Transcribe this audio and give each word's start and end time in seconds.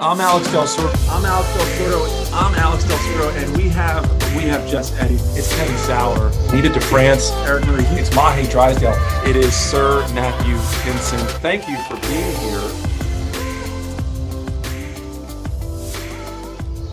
I'm 0.00 0.20
Alex 0.20 0.46
Del 0.52 0.62
Soro. 0.62 0.94
I'm 1.10 1.24
Alex 1.24 1.52
Del 1.54 1.66
Soro. 1.66 2.32
I'm 2.32 2.54
Alex 2.54 2.84
Del 2.84 2.98
Soro, 2.98 3.34
and 3.36 3.56
we 3.56 3.68
have 3.70 4.08
we 4.36 4.42
have 4.42 4.64
just 4.70 4.94
Eddie. 4.94 5.16
It's 5.34 5.52
Kevin 5.56 5.76
Sauer. 5.76 6.30
Needed 6.54 6.72
to 6.74 6.80
France. 6.80 7.32
Eric 7.38 7.66
Murray. 7.66 7.82
It's 7.98 8.14
Mahe 8.14 8.48
Drysdale. 8.48 8.94
It 9.28 9.34
is 9.34 9.56
Sir 9.56 10.06
Matthew 10.14 10.54
Pinsent. 10.84 11.28
Thank 11.40 11.68
you 11.68 11.76
for 11.88 11.96
being 12.06 12.36
here. 12.36 12.88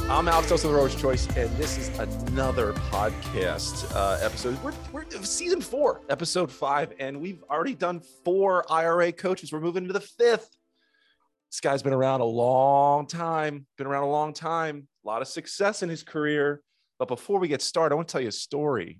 I'm 0.09 0.27
Alex 0.27 0.49
Del 0.49 0.57
Soro's 0.57 0.95
Choice, 0.95 1.27
and 1.37 1.55
this 1.57 1.77
is 1.77 1.89
another 1.99 2.73
podcast 2.73 3.85
uh, 3.95 4.17
episode. 4.19 4.57
We're, 4.63 4.73
we're 4.91 5.05
season 5.21 5.61
four, 5.61 6.01
episode 6.09 6.51
five, 6.51 6.91
and 6.99 7.21
we've 7.21 7.43
already 7.51 7.75
done 7.75 7.99
four 7.99 8.65
IRA 8.71 9.11
coaches. 9.11 9.51
We're 9.51 9.59
moving 9.59 9.85
to 9.85 9.93
the 9.93 9.99
fifth. 9.99 10.54
This 11.55 11.61
guy's 11.61 11.81
been 11.81 11.93
around 11.93 12.19
a 12.19 12.25
long 12.25 13.07
time, 13.07 13.65
been 13.77 13.87
around 13.87 14.04
a 14.04 14.09
long 14.09 14.33
time, 14.33 14.89
a 15.05 15.07
lot 15.07 15.21
of 15.21 15.29
success 15.29 15.83
in 15.83 15.87
his 15.87 16.04
career. 16.04 16.61
But 17.00 17.07
before 17.07 17.39
we 17.39 17.47
get 17.47 17.61
started, 17.61 17.93
I 17.93 17.96
want 17.96 18.09
to 18.09 18.11
tell 18.11 18.19
you 18.19 18.27
a 18.27 18.33
story. 18.33 19.00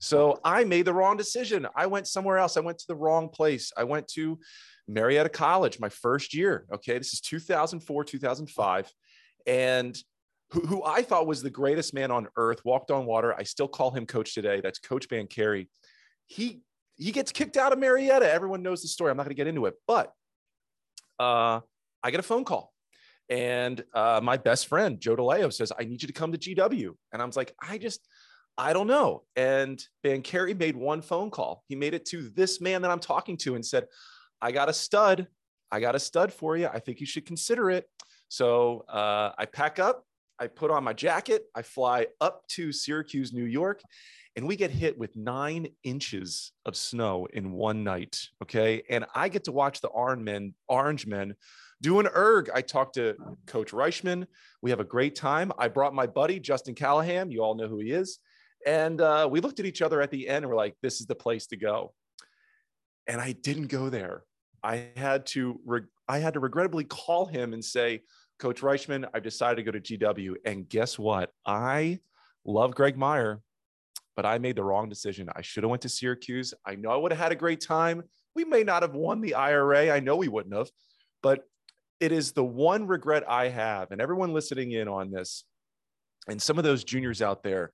So 0.00 0.38
I 0.44 0.64
made 0.64 0.84
the 0.84 0.92
wrong 0.92 1.16
decision. 1.16 1.66
I 1.74 1.86
went 1.86 2.06
somewhere 2.06 2.36
else. 2.36 2.58
I 2.58 2.60
went 2.60 2.76
to 2.80 2.86
the 2.88 2.94
wrong 2.94 3.30
place. 3.30 3.72
I 3.74 3.84
went 3.84 4.06
to 4.08 4.38
Marietta 4.86 5.30
College 5.30 5.80
my 5.80 5.88
first 5.88 6.34
year. 6.34 6.66
Okay. 6.74 6.98
This 6.98 7.14
is 7.14 7.22
2004, 7.22 8.04
2005. 8.04 8.92
And 9.46 9.96
who, 10.50 10.60
who 10.60 10.84
I 10.84 11.00
thought 11.00 11.26
was 11.26 11.42
the 11.42 11.48
greatest 11.48 11.94
man 11.94 12.10
on 12.10 12.28
earth, 12.36 12.60
walked 12.66 12.90
on 12.90 13.06
water. 13.06 13.34
I 13.34 13.44
still 13.44 13.66
call 13.66 13.92
him 13.92 14.04
coach 14.04 14.34
today. 14.34 14.60
That's 14.60 14.78
Coach 14.78 15.06
Van 15.08 15.26
Carey. 15.26 15.70
He 16.26 16.60
he 16.96 17.12
gets 17.12 17.32
kicked 17.32 17.56
out 17.56 17.72
of 17.72 17.78
Marietta. 17.78 18.30
Everyone 18.30 18.62
knows 18.62 18.82
the 18.82 18.88
story. 18.88 19.10
I'm 19.10 19.16
not 19.16 19.22
going 19.22 19.30
to 19.30 19.36
get 19.36 19.46
into 19.46 19.64
it, 19.64 19.74
but 19.86 20.12
uh, 21.18 21.60
I 22.04 22.10
get 22.10 22.20
a 22.20 22.24
phone 22.24 22.44
call. 22.44 22.72
And 23.30 23.82
uh, 23.94 24.20
my 24.22 24.36
best 24.36 24.66
friend, 24.66 25.00
Joe 25.00 25.16
DeLeo, 25.16 25.50
says, 25.52 25.72
I 25.78 25.84
need 25.84 26.02
you 26.02 26.06
to 26.06 26.12
come 26.12 26.30
to 26.32 26.38
GW. 26.38 26.90
And 27.12 27.22
I 27.22 27.24
was 27.24 27.36
like, 27.36 27.54
I 27.60 27.78
just, 27.78 28.06
I 28.58 28.74
don't 28.74 28.86
know. 28.86 29.22
And 29.34 29.82
Van 30.02 30.20
Carey 30.20 30.52
made 30.52 30.76
one 30.76 31.00
phone 31.00 31.30
call. 31.30 31.64
He 31.66 31.74
made 31.74 31.94
it 31.94 32.04
to 32.06 32.28
this 32.28 32.60
man 32.60 32.82
that 32.82 32.90
I'm 32.90 33.00
talking 33.00 33.38
to 33.38 33.54
and 33.54 33.64
said, 33.64 33.86
I 34.42 34.52
got 34.52 34.68
a 34.68 34.74
stud. 34.74 35.26
I 35.72 35.80
got 35.80 35.94
a 35.94 35.98
stud 35.98 36.32
for 36.32 36.56
you. 36.56 36.68
I 36.68 36.78
think 36.78 37.00
you 37.00 37.06
should 37.06 37.24
consider 37.24 37.70
it. 37.70 37.88
So 38.28 38.84
uh, 38.88 39.32
I 39.38 39.46
pack 39.46 39.78
up, 39.78 40.04
I 40.38 40.46
put 40.46 40.70
on 40.70 40.84
my 40.84 40.92
jacket, 40.92 41.46
I 41.54 41.62
fly 41.62 42.08
up 42.20 42.46
to 42.48 42.72
Syracuse, 42.72 43.32
New 43.32 43.44
York, 43.44 43.80
and 44.36 44.46
we 44.46 44.56
get 44.56 44.70
hit 44.70 44.98
with 44.98 45.16
nine 45.16 45.68
inches 45.84 46.52
of 46.66 46.76
snow 46.76 47.26
in 47.32 47.52
one 47.52 47.84
night. 47.84 48.28
Okay. 48.42 48.82
And 48.90 49.06
I 49.14 49.28
get 49.28 49.44
to 49.44 49.52
watch 49.52 49.80
the 49.80 49.88
Orange 49.88 50.22
Men, 50.22 50.54
Orange 50.68 51.06
Men 51.06 51.34
do 51.84 52.00
an 52.00 52.08
erg. 52.14 52.48
I 52.54 52.62
talked 52.62 52.94
to 52.94 53.14
Coach 53.46 53.72
Reischman. 53.72 54.26
We 54.62 54.70
have 54.70 54.80
a 54.80 54.84
great 54.84 55.14
time. 55.14 55.52
I 55.58 55.68
brought 55.68 55.94
my 55.94 56.06
buddy, 56.06 56.40
Justin 56.40 56.74
Callahan. 56.74 57.30
You 57.30 57.42
all 57.42 57.54
know 57.54 57.68
who 57.68 57.78
he 57.78 57.90
is. 57.90 58.20
And 58.66 59.02
uh, 59.02 59.28
we 59.30 59.40
looked 59.40 59.60
at 59.60 59.66
each 59.66 59.82
other 59.82 60.00
at 60.00 60.10
the 60.10 60.26
end 60.26 60.44
and 60.44 60.48
we're 60.48 60.56
like, 60.56 60.76
this 60.80 61.00
is 61.00 61.06
the 61.06 61.14
place 61.14 61.46
to 61.48 61.58
go. 61.58 61.92
And 63.06 63.20
I 63.20 63.32
didn't 63.32 63.66
go 63.66 63.90
there. 63.90 64.22
I 64.62 64.86
had 64.96 65.26
to, 65.26 65.60
re- 65.66 65.82
I 66.08 66.20
had 66.20 66.32
to 66.34 66.40
regrettably 66.40 66.84
call 66.84 67.26
him 67.26 67.52
and 67.52 67.62
say, 67.62 68.00
Coach 68.38 68.62
Reischman, 68.62 69.06
I've 69.12 69.22
decided 69.22 69.56
to 69.56 69.70
go 69.70 69.78
to 69.78 69.80
GW. 69.80 70.36
And 70.46 70.66
guess 70.66 70.98
what? 70.98 71.32
I 71.44 72.00
love 72.46 72.74
Greg 72.74 72.96
Meyer, 72.96 73.42
but 74.16 74.24
I 74.24 74.38
made 74.38 74.56
the 74.56 74.64
wrong 74.64 74.88
decision. 74.88 75.28
I 75.36 75.42
should 75.42 75.64
have 75.64 75.70
went 75.70 75.82
to 75.82 75.90
Syracuse. 75.90 76.54
I 76.64 76.76
know 76.76 76.92
I 76.92 76.96
would 76.96 77.12
have 77.12 77.20
had 77.20 77.32
a 77.32 77.36
great 77.36 77.60
time. 77.60 78.04
We 78.34 78.46
may 78.46 78.62
not 78.64 78.80
have 78.80 78.94
won 78.94 79.20
the 79.20 79.34
IRA. 79.34 79.90
I 79.90 80.00
know 80.00 80.16
we 80.16 80.28
wouldn't 80.28 80.56
have, 80.56 80.70
but 81.22 81.44
it 82.00 82.12
is 82.12 82.32
the 82.32 82.44
one 82.44 82.86
regret 82.86 83.24
I 83.28 83.48
have, 83.48 83.90
and 83.90 84.00
everyone 84.00 84.32
listening 84.32 84.72
in 84.72 84.88
on 84.88 85.10
this, 85.10 85.44
and 86.28 86.40
some 86.40 86.58
of 86.58 86.64
those 86.64 86.84
juniors 86.84 87.22
out 87.22 87.42
there, 87.42 87.72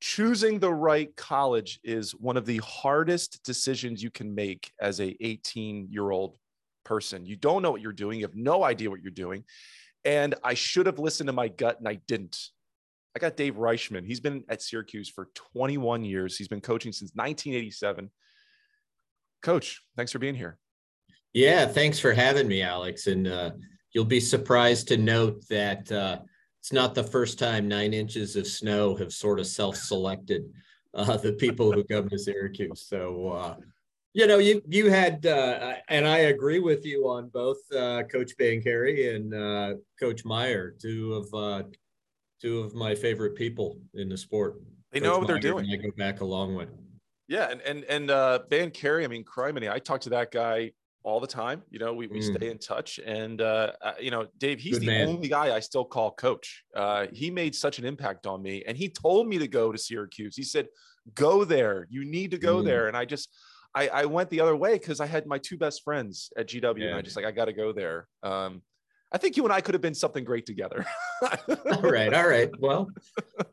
choosing 0.00 0.58
the 0.58 0.72
right 0.72 1.14
college 1.16 1.78
is 1.84 2.12
one 2.12 2.36
of 2.36 2.44
the 2.44 2.58
hardest 2.58 3.42
decisions 3.44 4.02
you 4.02 4.10
can 4.10 4.34
make 4.34 4.72
as 4.80 5.00
a 5.00 5.16
18 5.24 5.88
year 5.90 6.10
old 6.10 6.36
person. 6.84 7.24
You 7.24 7.36
don't 7.36 7.62
know 7.62 7.70
what 7.70 7.80
you're 7.80 7.92
doing. 7.92 8.18
You 8.18 8.26
have 8.26 8.34
no 8.34 8.64
idea 8.64 8.90
what 8.90 9.00
you're 9.00 9.12
doing. 9.12 9.44
And 10.04 10.34
I 10.42 10.54
should 10.54 10.86
have 10.86 10.98
listened 10.98 11.28
to 11.28 11.32
my 11.32 11.48
gut 11.48 11.78
and 11.78 11.86
I 11.86 12.00
didn't. 12.08 12.36
I 13.14 13.20
got 13.20 13.36
Dave 13.36 13.54
Reischman. 13.54 14.04
He's 14.04 14.20
been 14.20 14.42
at 14.48 14.62
Syracuse 14.62 15.08
for 15.08 15.28
21 15.52 16.04
years. 16.04 16.36
He's 16.36 16.48
been 16.48 16.60
coaching 16.60 16.92
since 16.92 17.12
1987. 17.14 18.10
Coach, 19.42 19.82
thanks 19.96 20.12
for 20.12 20.18
being 20.18 20.34
here. 20.34 20.58
Yeah, 21.32 21.66
thanks 21.66 21.98
for 21.98 22.12
having 22.12 22.48
me, 22.48 22.62
Alex. 22.62 23.06
And 23.06 23.26
uh, 23.26 23.52
you'll 23.92 24.04
be 24.04 24.20
surprised 24.20 24.88
to 24.88 24.96
note 24.96 25.46
that 25.48 25.90
uh, 25.90 26.18
it's 26.60 26.72
not 26.72 26.94
the 26.94 27.04
first 27.04 27.38
time 27.38 27.68
nine 27.68 27.94
inches 27.94 28.36
of 28.36 28.46
snow 28.46 28.94
have 28.96 29.12
sort 29.12 29.40
of 29.40 29.46
self-selected 29.46 30.44
uh, 30.94 31.16
the 31.16 31.32
people 31.32 31.72
who 31.72 31.84
come 31.84 32.08
to 32.08 32.18
Syracuse. 32.18 32.86
So, 32.86 33.28
uh, 33.28 33.56
you 34.12 34.26
know, 34.26 34.38
you 34.38 34.60
you 34.68 34.90
had, 34.90 35.24
uh, 35.24 35.76
and 35.88 36.06
I 36.06 36.18
agree 36.18 36.60
with 36.60 36.84
you 36.84 37.08
on 37.08 37.30
both 37.30 37.60
uh, 37.74 38.02
Coach 38.04 38.32
Carey 38.36 39.14
and 39.14 39.78
Coach 39.98 40.24
Meyer, 40.26 40.74
two 40.78 41.14
of 41.14 41.72
two 42.42 42.60
of 42.60 42.74
my 42.74 42.94
favorite 42.94 43.36
people 43.36 43.78
in 43.94 44.10
the 44.10 44.18
sport. 44.18 44.60
They 44.90 45.00
know 45.00 45.18
what 45.18 45.28
they're 45.28 45.38
doing. 45.38 45.66
I 45.72 45.76
go 45.76 45.90
back 45.96 46.20
a 46.20 46.24
long 46.24 46.54
way. 46.54 46.66
Yeah, 47.26 47.48
and 47.50 47.62
and 47.62 47.84
and 47.84 48.10
uh, 48.10 48.40
Van 48.50 48.70
Carey, 48.70 49.04
I 49.04 49.08
mean, 49.08 49.24
criminy, 49.24 49.70
I 49.70 49.78
talked 49.78 50.02
to 50.02 50.10
that 50.10 50.30
guy 50.30 50.72
all 51.04 51.20
the 51.20 51.26
time. 51.26 51.62
You 51.70 51.78
know, 51.78 51.92
we, 51.92 52.06
we 52.06 52.20
mm. 52.20 52.36
stay 52.36 52.50
in 52.50 52.58
touch. 52.58 53.00
And, 53.04 53.40
uh, 53.40 53.72
uh, 53.82 53.92
you 54.00 54.10
know, 54.10 54.26
Dave, 54.38 54.60
he's 54.60 54.74
Good 54.74 54.82
the 54.82 54.86
man. 54.86 55.08
only 55.08 55.28
guy 55.28 55.54
I 55.54 55.60
still 55.60 55.84
call 55.84 56.12
coach. 56.12 56.64
Uh, 56.74 57.06
he 57.12 57.30
made 57.30 57.54
such 57.54 57.78
an 57.78 57.84
impact 57.84 58.26
on 58.26 58.42
me. 58.42 58.62
And 58.66 58.76
he 58.76 58.88
told 58.88 59.26
me 59.26 59.38
to 59.38 59.48
go 59.48 59.72
to 59.72 59.78
Syracuse. 59.78 60.36
He 60.36 60.42
said, 60.44 60.68
go 61.14 61.44
there. 61.44 61.86
You 61.90 62.04
need 62.04 62.30
to 62.32 62.38
go 62.38 62.58
mm. 62.58 62.64
there. 62.64 62.88
And 62.88 62.96
I 62.96 63.04
just, 63.04 63.28
I, 63.74 63.88
I 63.88 64.04
went 64.04 64.30
the 64.30 64.40
other 64.40 64.56
way 64.56 64.74
because 64.74 65.00
I 65.00 65.06
had 65.06 65.26
my 65.26 65.38
two 65.38 65.56
best 65.56 65.82
friends 65.82 66.32
at 66.36 66.48
GW. 66.48 66.78
Yeah. 66.78 66.88
And 66.88 66.96
I 66.96 67.02
just 67.02 67.16
like, 67.16 67.24
I 67.24 67.30
got 67.30 67.46
to 67.46 67.52
go 67.52 67.72
there. 67.72 68.06
Um, 68.22 68.62
I 69.10 69.18
think 69.18 69.36
you 69.36 69.44
and 69.44 69.52
I 69.52 69.60
could 69.60 69.74
have 69.74 69.82
been 69.82 69.94
something 69.94 70.24
great 70.24 70.46
together. 70.46 70.86
all 71.22 71.82
right. 71.82 72.14
All 72.14 72.28
right. 72.28 72.50
Well, 72.58 72.90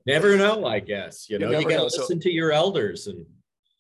never 0.05 0.37
know, 0.37 0.66
I 0.66 0.79
guess. 0.79 1.29
You 1.29 1.37
know, 1.37 1.51
you, 1.51 1.59
you 1.59 1.69
got 1.69 1.77
to 1.77 1.83
listen 1.83 2.05
so, 2.05 2.17
to 2.17 2.31
your 2.31 2.53
elders 2.53 3.07
and 3.07 3.25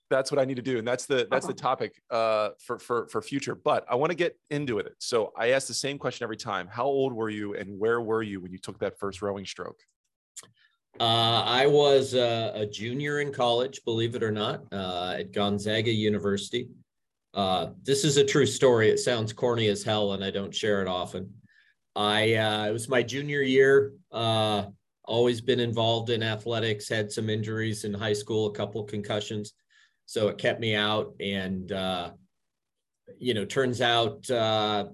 that's 0.09 0.31
what 0.31 0.39
I 0.39 0.45
need 0.45 0.55
to 0.55 0.61
do, 0.61 0.77
and 0.77 0.87
that's 0.87 1.05
the 1.05 1.27
that's 1.29 1.45
the 1.45 1.53
uh-huh. 1.53 1.61
topic 1.61 2.01
uh, 2.09 2.49
for 2.59 2.79
for 2.79 3.07
for 3.07 3.21
future. 3.21 3.55
But 3.55 3.85
I 3.89 3.95
want 3.95 4.11
to 4.11 4.15
get 4.15 4.37
into 4.49 4.79
it. 4.79 4.93
So 4.99 5.31
I 5.37 5.51
ask 5.51 5.67
the 5.67 5.73
same 5.73 5.97
question 5.97 6.23
every 6.23 6.37
time: 6.37 6.67
How 6.67 6.85
old 6.85 7.13
were 7.13 7.29
you, 7.29 7.55
and 7.55 7.79
where 7.79 8.01
were 8.01 8.23
you 8.23 8.41
when 8.41 8.51
you 8.51 8.57
took 8.57 8.79
that 8.79 8.99
first 8.99 9.21
rowing 9.21 9.45
stroke? 9.45 9.79
Uh, 10.99 11.43
I 11.45 11.67
was 11.67 12.15
uh, 12.15 12.51
a 12.55 12.65
junior 12.65 13.21
in 13.21 13.31
college, 13.31 13.81
believe 13.85 14.15
it 14.15 14.23
or 14.23 14.31
not, 14.31 14.63
uh, 14.71 15.15
at 15.19 15.31
Gonzaga 15.31 15.91
University. 15.91 16.67
Uh, 17.33 17.67
this 17.83 18.03
is 18.03 18.17
a 18.17 18.25
true 18.25 18.47
story. 18.47 18.89
It 18.89 18.97
sounds 18.97 19.31
corny 19.31 19.67
as 19.67 19.83
hell, 19.83 20.13
and 20.13 20.23
I 20.23 20.31
don't 20.31 20.53
share 20.53 20.81
it 20.81 20.87
often. 20.87 21.31
I 21.95 22.33
uh, 22.33 22.65
it 22.65 22.71
was 22.71 22.89
my 22.89 23.03
junior 23.03 23.41
year. 23.41 23.93
always 25.05 25.41
been 25.41 25.59
involved 25.59 26.09
in 26.09 26.21
athletics. 26.21 26.89
Had 26.89 27.11
some 27.11 27.29
injuries 27.29 27.83
in 27.83 27.93
high 27.93 28.13
school, 28.13 28.47
a 28.47 28.51
couple 28.51 28.83
concussions 28.83 29.53
so 30.09 30.27
it 30.27 30.39
kept 30.39 30.59
me 30.59 30.73
out 30.73 31.13
and 31.19 31.71
uh, 31.71 32.09
you 33.19 33.35
know 33.35 33.45
turns 33.45 33.79
out 33.79 34.27
uh, 34.31 34.85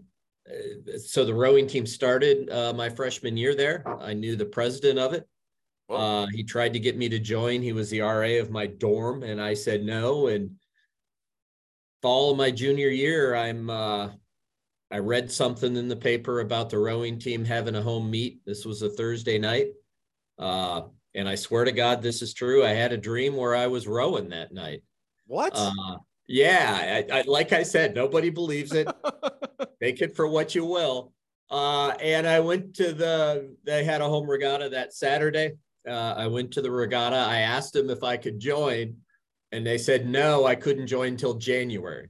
so 0.98 1.24
the 1.24 1.34
rowing 1.34 1.68
team 1.68 1.86
started 1.86 2.50
uh, 2.50 2.74
my 2.74 2.90
freshman 2.90 3.38
year 3.38 3.56
there. 3.56 3.82
I 4.02 4.14
knew 4.14 4.36
the 4.36 4.46
president 4.46 5.00
of 5.00 5.14
it. 5.14 5.26
Uh, 5.90 6.26
he 6.34 6.44
tried 6.44 6.74
to 6.74 6.82
get 6.82 6.98
me 6.98 7.08
to 7.08 7.18
join. 7.18 7.62
He 7.62 7.72
was 7.72 7.90
the 7.90 8.02
ra 8.02 8.42
of 8.42 8.52
my 8.52 8.68
dorm 8.68 9.24
and 9.24 9.42
i 9.42 9.54
said 9.54 9.84
no. 9.84 10.28
And 10.28 10.52
fall 12.02 12.32
of 12.32 12.38
my 12.38 12.52
junior 12.52 12.90
year 12.90 13.36
i'm 13.36 13.70
uh, 13.70 14.10
i 14.92 14.98
read 14.98 15.32
something 15.32 15.78
in 15.78 15.88
the 15.88 15.96
paper 15.96 16.42
about 16.42 16.70
the 16.70 16.78
rowing 16.78 17.20
team 17.20 17.46
having 17.46 17.76
a 17.76 17.82
home 17.82 18.12
meet. 18.12 18.42
This 18.46 18.66
was 18.66 18.82
a 18.82 18.90
thursday 18.90 19.40
night. 19.40 19.68
Uh, 20.38 20.82
and 21.14 21.30
i 21.30 21.36
swear 21.36 21.64
to 21.64 21.72
god 21.72 22.02
this 22.02 22.22
is 22.22 22.34
true. 22.34 22.66
I 22.66 22.72
had 22.72 22.92
a 22.92 22.98
dream 22.98 23.38
where 23.38 23.56
i 23.56 23.68
was 23.68 23.88
rowing 23.88 24.28
that 24.32 24.52
night 24.52 24.84
what? 25.28 25.54
Uh, 25.56 25.98
yeah, 26.28 27.06
I, 27.12 27.20
I, 27.20 27.22
like 27.22 27.54
I 27.54 27.64
said, 27.64 27.94
nobody 27.96 28.30
believes 28.30 28.74
it. 28.74 28.88
Take 29.82 30.02
it 30.02 30.16
for 30.16 30.28
what 30.28 30.56
you 30.56 30.66
will. 30.66 31.14
Uh, 31.50 31.90
and 32.02 32.26
I 32.26 32.40
went 32.40 32.76
to 32.76 32.94
the. 32.94 33.56
They 33.64 33.84
had 33.84 34.02
a 34.02 34.10
home 34.10 34.30
regatta 34.30 34.70
that 34.70 34.94
Saturday. 34.94 35.54
Uh, 35.88 36.16
I 36.18 36.28
went 36.28 36.52
to 36.54 36.62
the 36.62 36.72
regatta. 36.72 37.16
I 37.16 37.40
asked 37.40 37.74
them 37.74 37.92
if 37.92 38.04
I 38.04 38.18
could 38.18 38.40
join, 38.40 38.98
and 39.52 39.66
they 39.66 39.78
said 39.78 40.08
no, 40.08 40.46
I 40.46 40.56
couldn't 40.56 40.88
join 40.88 41.10
until 41.10 41.36
January. 41.36 42.10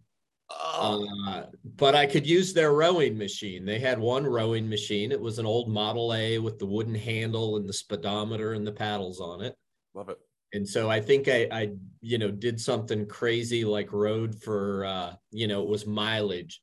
Oh. 0.50 1.06
Uh, 1.28 1.46
but 1.76 1.96
I 1.96 2.06
could 2.06 2.26
use 2.26 2.54
their 2.54 2.72
rowing 2.72 3.18
machine. 3.18 3.66
They 3.66 3.80
had 3.80 4.00
one 4.00 4.26
rowing 4.26 4.70
machine. 4.70 5.12
It 5.12 5.20
was 5.20 5.40
an 5.40 5.46
old 5.46 5.70
Model 5.70 6.14
A 6.14 6.38
with 6.40 6.60
the 6.60 6.68
wooden 6.68 6.96
handle 6.96 7.58
and 7.58 7.68
the 7.68 7.74
speedometer 7.74 8.54
and 8.54 8.66
the 8.66 8.72
paddles 8.72 9.20
on 9.20 9.42
it. 9.42 9.56
Love 9.94 10.10
it 10.10 10.20
and 10.56 10.68
so 10.68 10.90
I 10.90 11.02
think 11.02 11.28
I, 11.28 11.48
I, 11.52 11.72
you 12.02 12.18
know, 12.18 12.32
did 12.32 12.60
something 12.62 13.06
crazy 13.08 13.66
like 13.66 13.92
rode 13.92 14.42
for, 14.42 14.86
uh, 14.86 15.14
you 15.32 15.48
know, 15.48 15.62
it 15.62 15.68
was 15.68 15.86
mileage, 15.86 16.62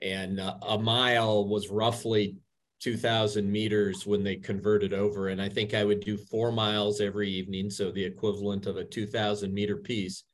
and 0.00 0.38
uh, 0.38 0.54
a 0.68 0.78
mile 0.78 1.48
was 1.48 1.68
roughly 1.68 2.36
2,000 2.80 3.50
meters 3.50 4.06
when 4.06 4.22
they 4.22 4.36
converted 4.36 4.92
over. 4.92 5.28
And 5.28 5.40
I 5.40 5.48
think 5.48 5.74
I 5.74 5.84
would 5.84 6.00
do 6.00 6.16
four 6.16 6.52
miles 6.52 7.00
every 7.00 7.30
evening. 7.30 7.70
So 7.70 7.90
the 7.90 8.04
equivalent 8.04 8.66
of 8.66 8.76
a 8.76 8.84
2,000 8.84 9.52
meter 9.52 9.76
piece. 9.78 10.24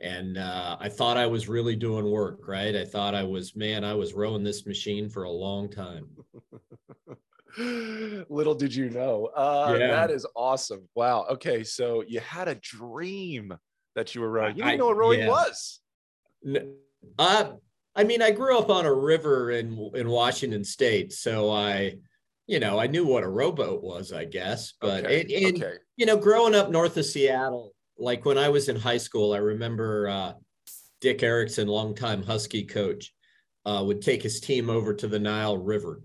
And 0.00 0.36
uh, 0.36 0.76
I 0.80 0.88
thought 0.88 1.16
I 1.16 1.26
was 1.26 1.48
really 1.48 1.76
doing 1.76 2.10
work, 2.10 2.48
right? 2.48 2.74
I 2.74 2.84
thought 2.84 3.14
I 3.14 3.22
was, 3.22 3.54
man, 3.54 3.84
I 3.84 3.94
was 3.94 4.14
rowing 4.14 4.42
this 4.42 4.66
machine 4.66 5.08
for 5.08 5.22
a 5.22 5.30
long 5.30 5.70
time. 5.70 6.08
Little 7.58 8.54
did 8.54 8.74
you 8.74 8.90
know. 8.90 9.26
Uh, 9.26 9.76
yeah. 9.78 9.88
That 9.88 10.10
is 10.10 10.26
awesome. 10.34 10.88
Wow. 10.94 11.26
Okay. 11.30 11.64
So 11.64 12.02
you 12.06 12.20
had 12.20 12.48
a 12.48 12.54
dream 12.56 13.54
that 13.94 14.14
you 14.14 14.20
were 14.20 14.30
rowing. 14.30 14.56
You 14.56 14.62
didn't 14.62 14.74
I, 14.74 14.76
know 14.76 14.86
what 14.86 14.96
rowing 14.96 15.20
yeah. 15.20 15.28
was. 15.28 15.80
Uh, 17.18 17.52
I 17.94 18.04
mean, 18.04 18.22
I 18.22 18.30
grew 18.30 18.58
up 18.58 18.70
on 18.70 18.86
a 18.86 18.92
river 18.92 19.50
in 19.50 19.90
in 19.94 20.08
Washington 20.08 20.64
State, 20.64 21.12
so 21.12 21.50
I, 21.50 21.96
you 22.46 22.58
know, 22.58 22.78
I 22.78 22.86
knew 22.86 23.06
what 23.06 23.22
a 23.22 23.28
rowboat 23.28 23.82
was, 23.82 24.12
I 24.12 24.24
guess. 24.24 24.72
But 24.80 25.04
okay. 25.04 25.20
and, 25.20 25.30
and 25.30 25.62
okay. 25.62 25.76
you 25.96 26.06
know, 26.06 26.16
growing 26.16 26.54
up 26.54 26.70
north 26.70 26.96
of 26.96 27.04
Seattle, 27.04 27.74
like 27.98 28.24
when 28.24 28.38
I 28.38 28.48
was 28.48 28.68
in 28.68 28.76
high 28.76 28.98
school, 28.98 29.34
I 29.34 29.38
remember 29.38 30.08
uh, 30.08 30.32
Dick 31.00 31.22
Erickson, 31.22 31.68
longtime 31.68 32.22
Husky 32.22 32.64
coach, 32.64 33.12
uh, 33.66 33.82
would 33.84 34.00
take 34.00 34.22
his 34.22 34.40
team 34.40 34.70
over 34.70 34.94
to 34.94 35.06
the 35.06 35.18
Nile 35.18 35.58
River 35.58 36.00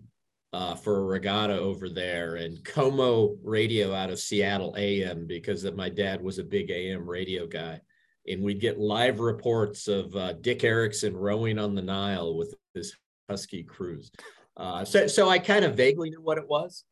uh, 0.53 0.75
for 0.75 0.99
a 0.99 1.03
regatta 1.03 1.57
over 1.57 1.89
there, 1.89 2.35
and 2.35 2.63
KOMO 2.63 3.37
radio 3.43 3.93
out 3.93 4.09
of 4.09 4.19
Seattle 4.19 4.75
AM 4.77 5.27
because 5.27 5.69
my 5.71 5.89
dad 5.89 6.21
was 6.21 6.39
a 6.39 6.43
big 6.43 6.71
AM 6.71 7.09
radio 7.09 7.45
guy 7.45 7.81
and 8.27 8.43
we'd 8.43 8.59
get 8.59 8.79
live 8.79 9.19
reports 9.19 9.87
of 9.87 10.15
uh, 10.15 10.33
Dick 10.33 10.63
Erickson 10.63 11.15
rowing 11.15 11.57
on 11.57 11.75
the 11.75 11.81
Nile 11.81 12.35
with 12.35 12.53
his 12.73 12.95
Husky 13.29 13.63
crews. 13.63 14.11
Uh, 14.55 14.83
so, 14.83 15.07
so 15.07 15.29
I 15.29 15.39
kind 15.39 15.63
of 15.63 15.75
vaguely 15.75 16.09
knew 16.09 16.21
what 16.21 16.37
it 16.37 16.47
was, 16.47 16.83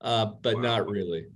uh, 0.00 0.26
but 0.42 0.56
wow. 0.56 0.62
not 0.62 0.88
really. 0.88 1.26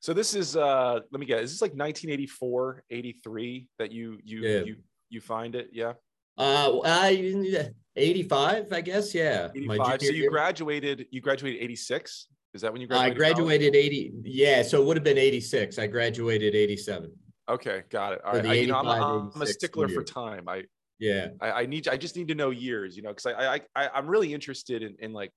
So 0.00 0.12
this 0.12 0.34
is, 0.34 0.56
uh, 0.56 1.00
let 1.10 1.20
me 1.20 1.26
get, 1.26 1.42
is 1.42 1.52
this 1.52 1.62
like 1.62 1.72
1984, 1.72 2.84
83 2.90 3.68
that 3.78 3.92
you, 3.92 4.18
you, 4.24 4.40
yeah. 4.40 4.60
you, 4.60 4.76
you 5.08 5.20
find 5.20 5.54
it? 5.54 5.70
Yeah. 5.72 5.94
Uh, 6.36 6.80
I, 6.84 7.70
85, 7.98 8.72
I 8.72 8.80
guess. 8.80 9.14
Yeah. 9.14 9.48
85. 9.54 10.00
So 10.00 10.06
you 10.08 10.12
year. 10.12 10.30
graduated, 10.30 11.06
you 11.10 11.20
graduated 11.20 11.62
86. 11.62 12.28
Is 12.54 12.62
that 12.62 12.72
when 12.72 12.80
you 12.80 12.86
graduated? 12.86 13.14
I 13.14 13.18
graduated 13.18 13.76
80. 13.76 14.12
Yeah. 14.24 14.62
So 14.62 14.80
it 14.80 14.86
would 14.86 14.96
have 14.96 15.04
been 15.04 15.18
86. 15.18 15.78
I 15.78 15.86
graduated 15.86 16.54
87. 16.54 17.12
Okay, 17.48 17.82
got 17.88 18.12
it. 18.12 18.20
All 18.24 18.34
right, 18.34 18.46
I, 18.46 18.52
you 18.54 18.66
know, 18.66 18.76
I'm, 18.76 18.86
a, 18.86 19.30
I'm 19.34 19.42
a 19.42 19.46
stickler 19.46 19.88
for 19.88 20.04
time. 20.04 20.48
I 20.48 20.64
yeah, 20.98 21.28
I, 21.40 21.52
I, 21.52 21.66
need 21.66 21.88
I 21.88 21.96
just 21.96 22.16
need 22.16 22.28
to 22.28 22.34
know 22.34 22.50
years, 22.50 22.96
you 22.96 23.02
know, 23.02 23.10
because 23.10 23.26
I, 23.26 23.54
I 23.54 23.60
I 23.74 23.88
I'm 23.94 24.06
really 24.06 24.34
interested 24.34 24.82
in 24.82 24.96
in 24.98 25.12
like 25.12 25.32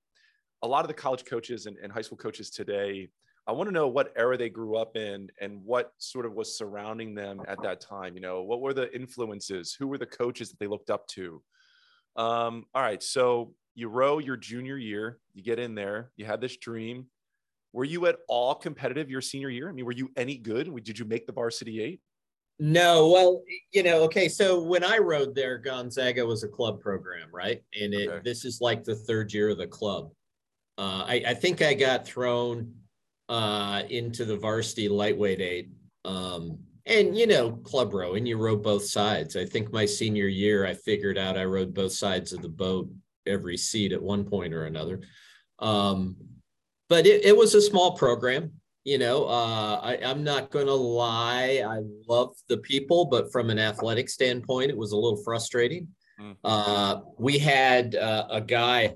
a 0.62 0.68
lot 0.68 0.84
of 0.84 0.88
the 0.88 0.94
college 0.94 1.24
coaches 1.24 1.66
and, 1.66 1.76
and 1.82 1.90
high 1.90 2.02
school 2.02 2.18
coaches 2.18 2.50
today. 2.50 3.08
I 3.46 3.52
want 3.52 3.68
to 3.68 3.72
know 3.72 3.88
what 3.88 4.12
era 4.14 4.36
they 4.36 4.50
grew 4.50 4.76
up 4.76 4.96
in 4.96 5.28
and 5.40 5.64
what 5.64 5.92
sort 5.98 6.26
of 6.26 6.34
was 6.34 6.56
surrounding 6.56 7.14
them 7.14 7.42
at 7.48 7.60
that 7.62 7.80
time. 7.80 8.14
You 8.14 8.20
know, 8.20 8.42
what 8.42 8.60
were 8.60 8.72
the 8.74 8.94
influences? 8.94 9.74
Who 9.76 9.88
were 9.88 9.98
the 9.98 10.06
coaches 10.06 10.50
that 10.50 10.60
they 10.60 10.68
looked 10.68 10.90
up 10.90 11.08
to? 11.08 11.42
Um, 12.16 12.66
all 12.74 12.82
right, 12.82 13.02
so 13.02 13.54
you 13.74 13.88
row 13.88 14.18
your 14.18 14.36
junior 14.36 14.76
year, 14.76 15.18
you 15.34 15.42
get 15.42 15.58
in 15.58 15.74
there, 15.74 16.10
you 16.16 16.24
had 16.24 16.40
this 16.40 16.56
dream, 16.56 17.06
were 17.72 17.84
you 17.84 18.06
at 18.06 18.18
all 18.28 18.54
competitive 18.54 19.10
your 19.10 19.22
senior 19.22 19.48
year? 19.48 19.68
I 19.68 19.72
mean, 19.72 19.84
were 19.84 19.92
you 19.92 20.10
any 20.16 20.36
good? 20.36 20.72
Did 20.84 20.98
you 20.98 21.04
make 21.04 21.26
the 21.26 21.32
varsity 21.32 21.80
eight? 21.80 22.00
No, 22.58 23.08
well, 23.08 23.42
you 23.72 23.82
know, 23.82 24.02
okay. 24.02 24.28
So 24.28 24.62
when 24.62 24.84
I 24.84 24.98
rode 24.98 25.34
there, 25.34 25.58
Gonzaga 25.58 26.24
was 26.24 26.44
a 26.44 26.48
club 26.48 26.80
program, 26.80 27.28
right? 27.32 27.62
And 27.80 27.94
it 27.94 28.08
okay. 28.08 28.20
this 28.22 28.44
is 28.44 28.60
like 28.60 28.84
the 28.84 28.94
third 28.94 29.32
year 29.32 29.48
of 29.48 29.58
the 29.58 29.66
club. 29.66 30.10
Uh, 30.78 31.04
I, 31.06 31.22
I 31.28 31.34
think 31.34 31.62
I 31.62 31.74
got 31.74 32.06
thrown 32.06 32.72
uh, 33.28 33.82
into 33.88 34.24
the 34.24 34.36
varsity 34.36 34.88
lightweight 34.88 35.40
eight. 35.40 35.70
Um, 36.04 36.58
and 36.86 37.16
you 37.16 37.26
know, 37.26 37.52
club 37.52 37.94
rowing, 37.94 38.26
you 38.26 38.36
row 38.36 38.56
both 38.56 38.84
sides. 38.84 39.36
I 39.36 39.44
think 39.44 39.72
my 39.72 39.86
senior 39.86 40.28
year, 40.28 40.66
I 40.66 40.74
figured 40.74 41.18
out 41.18 41.38
I 41.38 41.44
rode 41.44 41.74
both 41.74 41.92
sides 41.92 42.32
of 42.32 42.42
the 42.42 42.48
boat 42.48 42.90
every 43.26 43.56
seat 43.56 43.92
at 43.92 44.02
one 44.02 44.24
point 44.24 44.52
or 44.52 44.64
another. 44.64 45.00
Um, 45.58 46.16
but 46.88 47.06
it, 47.06 47.24
it 47.24 47.36
was 47.36 47.54
a 47.54 47.62
small 47.62 47.96
program 47.96 48.52
you 48.84 48.98
know 48.98 49.24
uh, 49.26 49.80
I, 49.82 49.98
i'm 50.04 50.24
not 50.24 50.50
going 50.50 50.66
to 50.66 50.74
lie 50.74 51.62
i 51.66 51.80
love 52.08 52.34
the 52.48 52.58
people 52.58 53.04
but 53.04 53.30
from 53.32 53.50
an 53.50 53.58
athletic 53.58 54.08
standpoint 54.08 54.70
it 54.70 54.76
was 54.76 54.92
a 54.92 54.96
little 54.96 55.22
frustrating 55.22 55.88
mm-hmm. 56.20 56.32
uh, 56.44 57.00
we 57.18 57.38
had 57.38 57.94
uh, 57.94 58.26
a 58.30 58.40
guy 58.40 58.94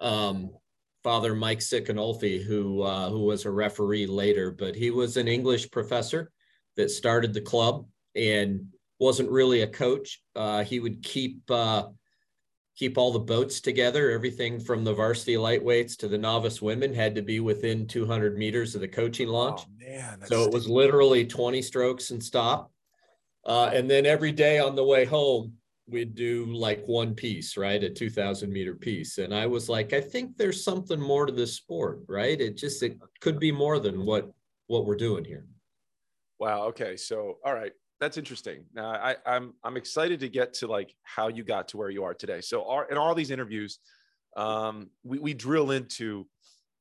um, 0.00 0.50
father 1.02 1.34
mike 1.34 1.60
Sicanolfi, 1.60 2.42
who 2.42 2.82
uh, 2.82 3.10
who 3.10 3.20
was 3.20 3.44
a 3.44 3.50
referee 3.50 4.06
later 4.06 4.50
but 4.50 4.74
he 4.74 4.90
was 4.90 5.16
an 5.16 5.28
english 5.28 5.70
professor 5.70 6.30
that 6.76 6.90
started 6.90 7.32
the 7.32 7.40
club 7.40 7.86
and 8.14 8.66
wasn't 8.98 9.30
really 9.30 9.62
a 9.62 9.66
coach 9.66 10.22
uh, 10.36 10.64
he 10.64 10.80
would 10.80 11.02
keep 11.02 11.38
uh, 11.50 11.84
keep 12.76 12.98
all 12.98 13.12
the 13.12 13.18
boats 13.18 13.60
together. 13.60 14.10
Everything 14.10 14.58
from 14.58 14.84
the 14.84 14.92
varsity 14.92 15.34
lightweights 15.34 15.96
to 15.98 16.08
the 16.08 16.18
novice 16.18 16.60
women 16.60 16.92
had 16.92 17.14
to 17.14 17.22
be 17.22 17.40
within 17.40 17.86
200 17.86 18.36
meters 18.36 18.74
of 18.74 18.80
the 18.80 18.88
coaching 18.88 19.28
launch. 19.28 19.62
Oh, 19.64 19.84
man, 19.84 20.20
so 20.26 20.42
it 20.42 20.52
was 20.52 20.68
literally 20.68 21.24
20 21.24 21.62
strokes 21.62 22.10
and 22.10 22.22
stop. 22.22 22.70
Uh, 23.46 23.70
and 23.72 23.88
then 23.88 24.06
every 24.06 24.32
day 24.32 24.58
on 24.58 24.74
the 24.74 24.84
way 24.84 25.04
home, 25.04 25.52
we'd 25.86 26.14
do 26.14 26.46
like 26.46 26.82
one 26.86 27.14
piece, 27.14 27.56
right? 27.56 27.82
A 27.84 27.90
2000 27.90 28.50
meter 28.50 28.74
piece. 28.74 29.18
And 29.18 29.34
I 29.34 29.46
was 29.46 29.68
like, 29.68 29.92
I 29.92 30.00
think 30.00 30.36
there's 30.36 30.64
something 30.64 31.00
more 31.00 31.26
to 31.26 31.32
this 31.32 31.54
sport, 31.54 32.00
right? 32.08 32.40
It 32.40 32.56
just, 32.56 32.82
it 32.82 32.98
could 33.20 33.38
be 33.38 33.52
more 33.52 33.78
than 33.78 34.06
what, 34.06 34.32
what 34.66 34.86
we're 34.86 34.96
doing 34.96 35.24
here. 35.24 35.46
Wow. 36.38 36.68
Okay. 36.68 36.96
So, 36.96 37.38
all 37.44 37.54
right 37.54 37.72
that's 38.00 38.16
interesting. 38.18 38.64
Now 38.74 38.90
I, 38.90 39.16
I'm 39.24 39.54
I'm 39.62 39.76
excited 39.76 40.20
to 40.20 40.28
get 40.28 40.52
to 40.54 40.66
like 40.66 40.94
how 41.04 41.28
you 41.28 41.44
got 41.44 41.68
to 41.68 41.76
where 41.76 41.90
you 41.90 42.04
are 42.04 42.14
today. 42.14 42.40
So 42.40 42.68
our, 42.68 42.86
in 42.90 42.98
all 42.98 43.14
these 43.14 43.30
interviews, 43.30 43.78
um, 44.36 44.90
we, 45.04 45.18
we 45.18 45.34
drill 45.34 45.70
into 45.70 46.26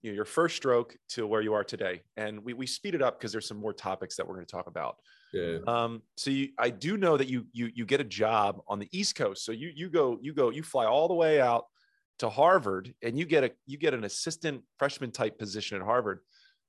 you 0.01 0.11
know, 0.11 0.15
your 0.15 0.25
first 0.25 0.57
stroke 0.57 0.97
to 1.09 1.25
where 1.25 1.41
you 1.41 1.53
are 1.53 1.63
today, 1.63 2.01
and 2.17 2.43
we, 2.43 2.53
we 2.53 2.67
speed 2.67 2.95
it 2.95 3.01
up 3.01 3.17
because 3.17 3.31
there's 3.31 3.47
some 3.47 3.57
more 3.57 3.73
topics 3.73 4.17
that 4.17 4.27
we're 4.27 4.35
going 4.35 4.45
to 4.45 4.51
talk 4.51 4.67
about. 4.67 4.97
Yeah. 5.33 5.59
Um, 5.65 6.01
so 6.17 6.29
you, 6.29 6.49
I 6.59 6.69
do 6.69 6.97
know 6.97 7.15
that 7.15 7.29
you 7.29 7.45
you 7.53 7.69
you 7.73 7.85
get 7.85 8.01
a 8.01 8.05
job 8.05 8.61
on 8.67 8.79
the 8.79 8.89
East 8.91 9.15
Coast. 9.15 9.45
So 9.45 9.51
you 9.51 9.71
you 9.73 9.89
go 9.89 10.19
you 10.21 10.33
go 10.33 10.49
you 10.49 10.63
fly 10.63 10.85
all 10.85 11.07
the 11.07 11.13
way 11.13 11.39
out 11.39 11.65
to 12.19 12.29
Harvard, 12.29 12.93
and 13.01 13.17
you 13.17 13.25
get 13.25 13.43
a 13.43 13.51
you 13.65 13.77
get 13.77 13.93
an 13.93 14.03
assistant 14.03 14.63
freshman 14.77 15.11
type 15.11 15.39
position 15.39 15.77
at 15.77 15.85
Harvard. 15.85 16.19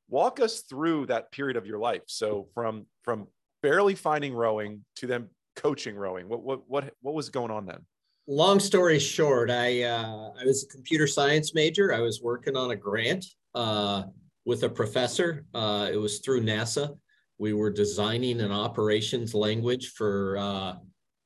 Walk 0.09 0.41
us 0.41 0.61
through 0.61 1.07
that 1.07 1.33
period 1.33 1.57
of 1.57 1.67
your 1.67 1.79
life. 1.79 2.03
So 2.07 2.49
from 2.55 2.87
from 3.03 3.27
barely 3.63 3.95
finding 3.95 4.35
rowing 4.35 4.85
to 4.97 5.07
them 5.07 5.31
coaching 5.57 5.97
rowing? 5.97 6.29
What 6.29 6.43
what 6.43 6.69
what 6.69 6.95
what 7.01 7.15
was 7.15 7.31
going 7.31 7.51
on 7.51 7.67
then? 7.67 7.79
Long 8.27 8.61
story 8.61 8.99
short, 8.99 9.51
I 9.51 9.83
uh, 9.83 10.31
I 10.41 10.45
was 10.45 10.65
a 10.65 10.69
computer 10.69 11.07
science 11.07 11.55
major. 11.55 11.93
I 11.93 12.01
was 12.01 12.21
working 12.23 12.57
on 12.57 12.71
a 12.71 12.77
grant 12.77 13.25
uh, 13.55 14.05
with 14.45 14.63
a 14.65 14.69
professor. 14.69 15.45
Uh, 15.55 15.89
it 15.93 15.97
was 15.97 16.21
through 16.21 16.43
NASA. 16.43 16.97
We 17.39 17.53
were 17.53 17.71
designing 17.71 18.41
an 18.41 18.53
operations 18.53 19.35
language 19.35 19.93
for 19.97 20.37
uh, 20.39 20.75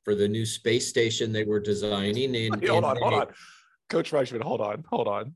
for 0.03 0.15
the 0.15 0.27
new 0.27 0.45
space 0.45 0.87
station 0.87 1.31
they 1.31 1.43
were 1.43 1.59
designing. 1.59 2.35
And, 2.35 2.67
hold 2.67 2.83
on, 2.83 2.97
hold 2.97 3.13
on, 3.13 3.27
Coach 3.89 4.11
Reischman, 4.11 4.41
hold 4.41 4.61
on, 4.61 4.83
hold 4.89 5.07
on. 5.07 5.35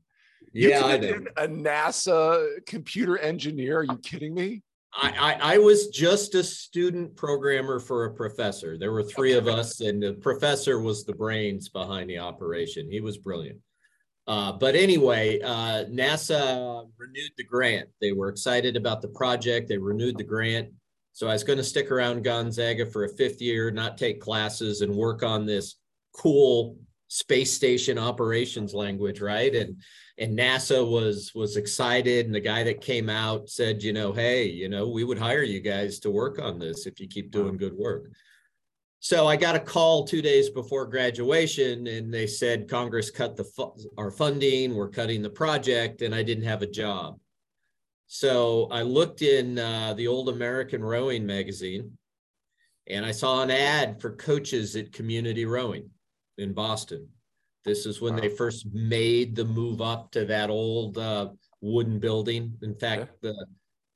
You 0.54 0.68
yeah, 0.68 0.84
I 0.84 0.96
did. 0.96 1.28
A 1.36 1.48
NASA 1.48 2.64
computer 2.64 3.18
engineer? 3.18 3.78
Are 3.78 3.82
you 3.82 3.98
kidding 3.98 4.34
me? 4.34 4.62
I, 4.96 5.36
I, 5.42 5.58
was 5.58 5.88
just 5.88 6.36
a 6.36 6.44
student 6.44 7.16
programmer 7.16 7.80
for 7.80 8.04
a 8.04 8.14
professor. 8.14 8.78
There 8.78 8.92
were 8.92 9.02
three 9.02 9.32
of 9.32 9.48
us, 9.48 9.80
and 9.80 10.00
the 10.00 10.12
professor 10.12 10.78
was 10.78 11.02
the 11.02 11.12
brains 11.12 11.68
behind 11.68 12.08
the 12.08 12.20
operation. 12.20 12.88
He 12.88 13.00
was 13.00 13.18
brilliant. 13.18 13.58
Uh, 14.28 14.52
but 14.52 14.76
anyway, 14.76 15.40
uh, 15.40 15.86
NASA 15.86 16.88
renewed 16.96 17.32
the 17.36 17.42
grant. 17.42 17.88
They 18.00 18.12
were 18.12 18.28
excited 18.28 18.76
about 18.76 19.02
the 19.02 19.08
project. 19.08 19.68
They 19.68 19.78
renewed 19.78 20.16
the 20.16 20.22
grant. 20.22 20.68
So 21.12 21.26
I 21.26 21.32
was 21.32 21.42
going 21.42 21.58
to 21.58 21.64
stick 21.64 21.90
around 21.90 22.22
Gonzaga 22.22 22.86
for 22.86 23.04
a 23.04 23.16
fifth 23.16 23.42
year, 23.42 23.72
not 23.72 23.98
take 23.98 24.20
classes, 24.20 24.80
and 24.80 24.94
work 24.94 25.24
on 25.24 25.44
this 25.44 25.74
cool 26.16 26.76
space 27.08 27.52
station 27.52 27.98
operations 27.98 28.74
language, 28.74 29.20
right? 29.20 29.54
And 29.54 29.82
and 30.18 30.38
NASA 30.38 30.88
was 30.88 31.32
was 31.34 31.56
excited, 31.56 32.26
and 32.26 32.34
the 32.34 32.40
guy 32.40 32.62
that 32.62 32.80
came 32.80 33.08
out 33.08 33.48
said, 33.48 33.82
you 33.82 33.92
know, 33.92 34.12
hey, 34.12 34.46
you 34.46 34.68
know, 34.68 34.88
we 34.88 35.04
would 35.04 35.18
hire 35.18 35.42
you 35.42 35.60
guys 35.60 35.98
to 36.00 36.10
work 36.10 36.38
on 36.38 36.58
this 36.58 36.86
if 36.86 37.00
you 37.00 37.08
keep 37.08 37.30
doing 37.30 37.56
good 37.56 37.74
work. 37.74 38.06
So 39.00 39.26
I 39.26 39.36
got 39.36 39.56
a 39.56 39.60
call 39.60 40.06
two 40.06 40.22
days 40.22 40.48
before 40.48 40.86
graduation, 40.86 41.86
and 41.88 42.14
they 42.14 42.26
said 42.26 42.70
Congress 42.70 43.10
cut 43.10 43.36
the 43.36 43.44
fu- 43.44 43.74
our 43.98 44.10
funding, 44.10 44.74
we're 44.74 44.88
cutting 44.88 45.20
the 45.20 45.30
project, 45.30 46.00
and 46.00 46.14
I 46.14 46.22
didn't 46.22 46.44
have 46.44 46.62
a 46.62 46.66
job. 46.66 47.18
So 48.06 48.68
I 48.70 48.82
looked 48.82 49.20
in 49.22 49.58
uh, 49.58 49.94
the 49.94 50.06
old 50.06 50.28
American 50.28 50.82
Rowing 50.82 51.26
magazine, 51.26 51.98
and 52.86 53.04
I 53.04 53.10
saw 53.10 53.42
an 53.42 53.50
ad 53.50 54.00
for 54.00 54.16
coaches 54.16 54.76
at 54.76 54.92
Community 54.92 55.44
Rowing 55.44 55.90
in 56.38 56.52
Boston. 56.52 57.08
This 57.64 57.86
is 57.86 58.00
when 58.00 58.16
they 58.16 58.28
first 58.28 58.66
made 58.72 59.34
the 59.34 59.44
move 59.44 59.80
up 59.80 60.10
to 60.12 60.24
that 60.26 60.50
old 60.50 60.98
uh, 60.98 61.30
wooden 61.60 61.98
building. 61.98 62.56
In 62.62 62.74
fact, 62.74 63.10
yeah. 63.22 63.30
the 63.30 63.46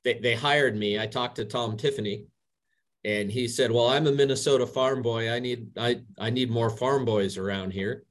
they, 0.05 0.19
they 0.21 0.35
hired 0.35 0.77
me. 0.77 0.99
I 0.99 1.07
talked 1.07 1.37
to 1.37 1.45
Tom 1.45 1.77
Tiffany 1.77 2.27
and 3.05 3.31
he 3.31 3.47
said, 3.47 3.71
Well, 3.71 3.89
I'm 3.89 4.07
a 4.07 4.13
Minnesota 4.13 4.67
farm 4.67 5.03
boy. 5.03 5.31
I 5.31 5.39
need 5.39 5.69
I 5.77 6.01
I 6.19 6.31
need 6.31 6.51
more 6.51 6.71
farm 6.71 7.05
boys 7.05 7.37
around 7.37 7.73
here. 7.73 8.05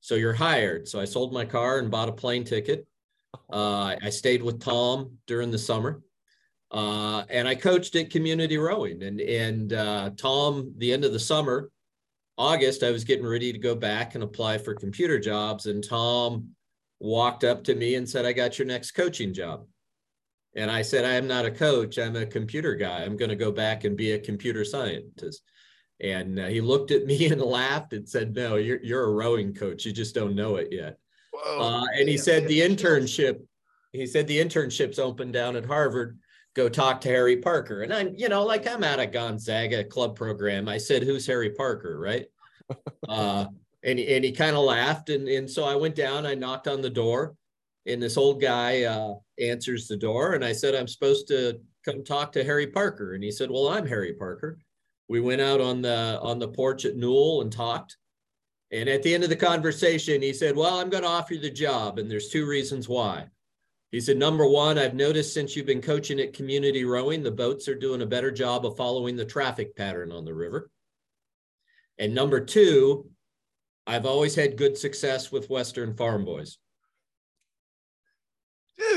So 0.00 0.16
you're 0.16 0.34
hired. 0.34 0.88
So 0.88 1.00
I 1.00 1.04
sold 1.04 1.32
my 1.32 1.44
car 1.44 1.78
and 1.78 1.90
bought 1.90 2.08
a 2.08 2.12
plane 2.12 2.44
ticket. 2.44 2.86
Uh, 3.52 3.96
I 4.00 4.10
stayed 4.10 4.44
with 4.44 4.60
Tom 4.60 5.18
during 5.26 5.50
the 5.50 5.58
summer. 5.58 6.02
Uh, 6.70 7.24
and 7.28 7.48
I 7.48 7.56
coached 7.56 7.96
at 7.96 8.10
community 8.10 8.58
rowing. 8.58 9.02
And 9.02 9.20
and 9.20 9.72
uh, 9.72 10.10
Tom, 10.16 10.72
the 10.78 10.92
end 10.92 11.04
of 11.04 11.12
the 11.12 11.18
summer, 11.18 11.70
August, 12.36 12.82
I 12.82 12.90
was 12.90 13.04
getting 13.04 13.26
ready 13.26 13.52
to 13.52 13.58
go 13.58 13.74
back 13.74 14.14
and 14.14 14.24
apply 14.24 14.58
for 14.58 14.74
computer 14.74 15.18
jobs. 15.18 15.66
And 15.66 15.86
Tom 15.86 16.50
walked 17.00 17.44
up 17.44 17.64
to 17.64 17.74
me 17.74 17.94
and 17.94 18.08
said, 18.08 18.24
I 18.24 18.32
got 18.32 18.58
your 18.58 18.66
next 18.66 18.92
coaching 18.92 19.32
job. 19.32 19.66
And 20.56 20.70
I 20.70 20.82
said, 20.82 21.04
I 21.04 21.14
am 21.14 21.26
not 21.26 21.46
a 21.46 21.50
coach. 21.50 21.98
I'm 21.98 22.16
a 22.16 22.26
computer 22.26 22.74
guy. 22.74 23.02
I'm 23.02 23.16
going 23.16 23.28
to 23.28 23.36
go 23.36 23.52
back 23.52 23.84
and 23.84 23.96
be 23.96 24.12
a 24.12 24.18
computer 24.18 24.64
scientist. 24.64 25.42
And 26.00 26.38
uh, 26.38 26.46
he 26.46 26.60
looked 26.60 26.90
at 26.90 27.06
me 27.06 27.26
and 27.26 27.40
laughed 27.40 27.92
and 27.92 28.08
said, 28.08 28.34
No, 28.34 28.56
you're, 28.56 28.82
you're 28.82 29.04
a 29.04 29.12
rowing 29.12 29.54
coach. 29.54 29.84
You 29.84 29.92
just 29.92 30.14
don't 30.14 30.36
know 30.36 30.56
it 30.56 30.68
yet. 30.70 30.98
Uh, 31.46 31.84
and 31.98 32.08
he 32.08 32.16
said, 32.16 32.46
The 32.46 32.60
internship, 32.60 33.40
he 33.92 34.06
said, 34.06 34.26
the 34.26 34.40
internship's 34.40 34.98
open 34.98 35.30
down 35.30 35.54
at 35.54 35.64
Harvard. 35.64 36.18
Go 36.54 36.68
talk 36.68 37.00
to 37.02 37.08
Harry 37.08 37.36
Parker. 37.36 37.82
And 37.82 37.92
I'm, 37.92 38.14
you 38.14 38.28
know, 38.28 38.44
like 38.44 38.68
I'm 38.68 38.84
at 38.84 39.00
a 39.00 39.06
Gonzaga 39.06 39.84
club 39.84 40.16
program. 40.16 40.68
I 40.68 40.78
said, 40.78 41.02
Who's 41.02 41.26
Harry 41.26 41.50
Parker? 41.50 41.98
Right. 41.98 42.26
uh, 43.08 43.46
and, 43.82 43.98
and 43.98 44.24
he 44.24 44.32
kind 44.32 44.56
of 44.56 44.64
laughed. 44.64 45.10
And, 45.10 45.28
and 45.28 45.50
so 45.50 45.64
I 45.64 45.74
went 45.74 45.94
down, 45.94 46.26
I 46.26 46.34
knocked 46.34 46.68
on 46.68 46.80
the 46.80 46.90
door 46.90 47.34
and 47.86 48.02
this 48.02 48.16
old 48.16 48.40
guy 48.40 48.82
uh, 48.82 49.14
answers 49.40 49.86
the 49.88 49.96
door 49.96 50.34
and 50.34 50.44
i 50.44 50.52
said 50.52 50.74
i'm 50.74 50.88
supposed 50.88 51.28
to 51.28 51.58
come 51.84 52.04
talk 52.04 52.32
to 52.32 52.44
harry 52.44 52.66
parker 52.66 53.14
and 53.14 53.24
he 53.24 53.30
said 53.30 53.50
well 53.50 53.68
i'm 53.68 53.86
harry 53.86 54.12
parker 54.14 54.58
we 55.08 55.20
went 55.20 55.40
out 55.40 55.60
on 55.60 55.82
the 55.82 56.18
on 56.22 56.38
the 56.38 56.48
porch 56.48 56.84
at 56.84 56.96
newell 56.96 57.42
and 57.42 57.52
talked 57.52 57.96
and 58.70 58.88
at 58.88 59.02
the 59.02 59.12
end 59.12 59.24
of 59.24 59.30
the 59.30 59.36
conversation 59.36 60.22
he 60.22 60.32
said 60.32 60.56
well 60.56 60.78
i'm 60.78 60.90
going 60.90 61.02
to 61.02 61.08
offer 61.08 61.34
you 61.34 61.40
the 61.40 61.50
job 61.50 61.98
and 61.98 62.10
there's 62.10 62.28
two 62.28 62.46
reasons 62.46 62.88
why 62.88 63.26
he 63.94 64.00
said 64.00 64.16
number 64.16 64.46
one 64.46 64.78
i've 64.78 64.94
noticed 64.94 65.32
since 65.32 65.54
you've 65.54 65.66
been 65.66 65.80
coaching 65.80 66.20
at 66.20 66.32
community 66.32 66.84
rowing 66.84 67.22
the 67.22 67.30
boats 67.30 67.68
are 67.68 67.74
doing 67.74 68.02
a 68.02 68.06
better 68.06 68.30
job 68.30 68.66
of 68.66 68.76
following 68.76 69.16
the 69.16 69.24
traffic 69.24 69.76
pattern 69.76 70.12
on 70.12 70.24
the 70.24 70.34
river 70.34 70.70
and 71.98 72.14
number 72.14 72.40
two 72.40 73.08
i've 73.86 74.06
always 74.06 74.34
had 74.34 74.56
good 74.56 74.76
success 74.76 75.30
with 75.32 75.50
western 75.50 75.94
farm 75.96 76.24
boys 76.24 76.58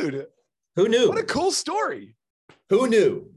dude. 0.02 0.28
Who 0.76 0.88
knew? 0.88 1.10
What 1.10 1.18
a 1.18 1.24
cool 1.24 1.52
story. 1.52 2.16
Who 2.70 2.88
knew? 2.88 3.32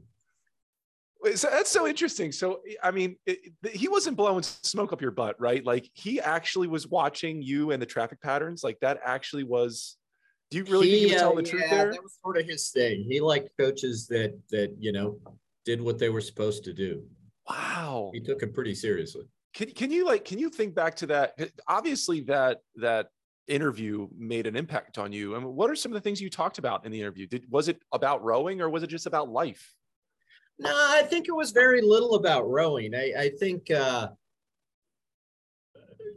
So 1.35 1.49
that's 1.51 1.69
so 1.69 1.87
interesting. 1.87 2.31
So, 2.31 2.61
I 2.83 2.89
mean, 2.89 3.15
it, 3.27 3.39
he 3.73 3.87
wasn't 3.87 4.17
blowing 4.17 4.43
smoke 4.43 4.91
up 4.91 5.01
your 5.01 5.11
butt, 5.11 5.39
right? 5.39 5.63
Like 5.63 5.89
he 5.93 6.19
actually 6.19 6.67
was 6.67 6.87
watching 6.87 7.43
you 7.43 7.71
and 7.71 7.81
the 7.81 7.85
traffic 7.85 8.21
patterns. 8.21 8.63
Like 8.63 8.79
that 8.81 8.99
actually 9.03 9.43
was. 9.43 9.97
Do 10.51 10.57
you 10.57 10.65
really 10.65 10.89
he, 10.89 10.95
think 10.95 11.07
he 11.07 11.13
was 11.13 11.21
telling 11.21 11.37
uh, 11.37 11.41
the 11.41 11.49
truth 11.49 11.69
there? 11.69 11.91
That 11.91 12.03
was 12.03 12.17
sort 12.21 12.37
of 12.37 12.45
his 12.45 12.69
thing. 12.69 13.05
He 13.09 13.21
liked 13.21 13.49
coaches 13.57 14.05
that 14.07 14.37
that 14.49 14.75
you 14.77 14.91
know 14.91 15.17
did 15.65 15.81
what 15.81 15.97
they 15.97 16.09
were 16.09 16.21
supposed 16.21 16.63
to 16.65 16.73
do. 16.73 17.03
Wow. 17.49 18.11
He 18.13 18.19
took 18.19 18.43
it 18.43 18.53
pretty 18.53 18.75
seriously. 18.75 19.25
Can, 19.53 19.71
can 19.71 19.91
you 19.91 20.05
like 20.05 20.25
can 20.25 20.37
you 20.37 20.49
think 20.49 20.75
back 20.75 20.95
to 20.97 21.07
that? 21.07 21.33
Obviously, 21.67 22.21
that 22.21 22.59
that 22.75 23.07
interview 23.47 24.07
made 24.17 24.45
an 24.47 24.55
impact 24.55 24.97
on 24.97 25.11
you 25.11 25.35
and 25.35 25.43
what 25.43 25.69
are 25.69 25.75
some 25.75 25.91
of 25.91 25.95
the 25.95 26.01
things 26.01 26.21
you 26.21 26.29
talked 26.29 26.57
about 26.57 26.85
in 26.85 26.91
the 26.91 26.99
interview 26.99 27.27
did 27.27 27.43
was 27.49 27.67
it 27.67 27.77
about 27.91 28.23
rowing 28.23 28.61
or 28.61 28.69
was 28.69 28.81
it 28.81 28.87
just 28.87 29.07
about 29.07 29.29
life 29.29 29.73
no 30.59 30.69
i 30.69 31.01
think 31.01 31.27
it 31.27 31.35
was 31.35 31.51
very 31.51 31.81
little 31.81 32.15
about 32.15 32.47
rowing 32.47 32.95
i, 32.95 33.11
I 33.17 33.29
think 33.39 33.69
uh, 33.69 34.09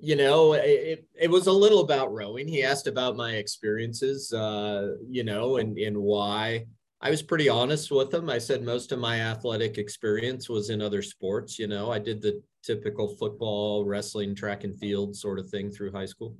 you 0.01 0.17
know 0.17 0.53
it, 0.55 1.07
it 1.15 1.31
was 1.31 1.47
a 1.47 1.53
little 1.53 1.81
about 1.81 2.13
rowing 2.13 2.47
he 2.47 2.63
asked 2.63 2.87
about 2.87 3.17
my 3.17 3.33
experiences 3.33 4.33
uh, 4.33 4.95
you 5.09 5.25
know 5.25 5.57
and, 5.57 5.79
and 5.79 5.97
why 5.97 6.65
i 7.01 7.11
was 7.11 7.23
pretty 7.23 7.49
honest 7.49 7.91
with 7.91 8.13
him 8.13 8.31
i 8.31 8.39
said 8.39 8.63
most 8.63 8.93
of 8.93 8.99
my 8.99 9.21
athletic 9.21 9.79
experience 9.79 10.49
was 10.49 10.71
in 10.71 10.81
other 10.81 11.03
sports 11.03 11.59
you 11.59 11.67
know 11.67 11.91
i 11.91 11.99
did 11.99 12.21
the 12.21 12.43
typical 12.63 13.09
football 13.17 13.85
wrestling 13.85 14.35
track 14.35 14.65
and 14.65 14.79
field 14.79 15.15
sort 15.15 15.39
of 15.39 15.49
thing 15.51 15.71
through 15.71 15.93
high 15.93 16.07
school 16.07 16.37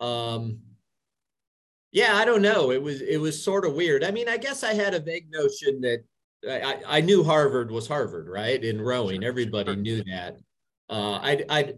um, 0.00 0.58
yeah, 1.94 2.16
I 2.16 2.24
don't 2.24 2.42
know. 2.42 2.72
It 2.72 2.82
was 2.82 3.00
it 3.02 3.18
was 3.18 3.42
sort 3.42 3.64
of 3.64 3.74
weird. 3.74 4.02
I 4.02 4.10
mean, 4.10 4.28
I 4.28 4.36
guess 4.36 4.64
I 4.64 4.74
had 4.74 4.94
a 4.94 5.00
vague 5.00 5.30
notion 5.30 5.80
that 5.82 6.04
I, 6.46 6.98
I 6.98 7.00
knew 7.00 7.22
Harvard 7.22 7.70
was 7.70 7.86
Harvard, 7.86 8.28
right? 8.28 8.62
In 8.62 8.82
rowing, 8.82 9.22
everybody 9.22 9.76
knew 9.76 10.02
that. 10.04 10.36
Uh, 10.90 11.20
I 11.22 11.44
I 11.48 11.74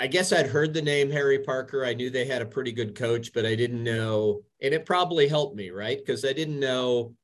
I 0.00 0.06
guess 0.06 0.32
I'd 0.32 0.46
heard 0.46 0.72
the 0.72 0.82
name 0.82 1.10
Harry 1.10 1.40
Parker. 1.40 1.84
I 1.84 1.94
knew 1.94 2.08
they 2.08 2.24
had 2.24 2.42
a 2.42 2.46
pretty 2.46 2.72
good 2.72 2.94
coach, 2.94 3.32
but 3.32 3.44
I 3.44 3.54
didn't 3.54 3.82
know, 3.82 4.42
and 4.62 4.72
it 4.72 4.86
probably 4.86 5.26
helped 5.26 5.56
me, 5.56 5.70
right? 5.70 5.98
Because 5.98 6.24
I 6.24 6.32
didn't 6.32 6.60
know 6.60 7.14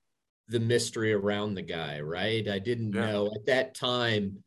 the 0.49 0.61
mystery 0.61 1.13
around 1.13 1.55
the 1.55 1.63
guy, 1.63 2.01
right? 2.01 2.47
I 2.49 2.59
didn't 2.59 2.93
yeah. 2.93 3.07
know 3.07 3.33
at 3.35 3.47
that 3.47 3.75
time 3.75 4.45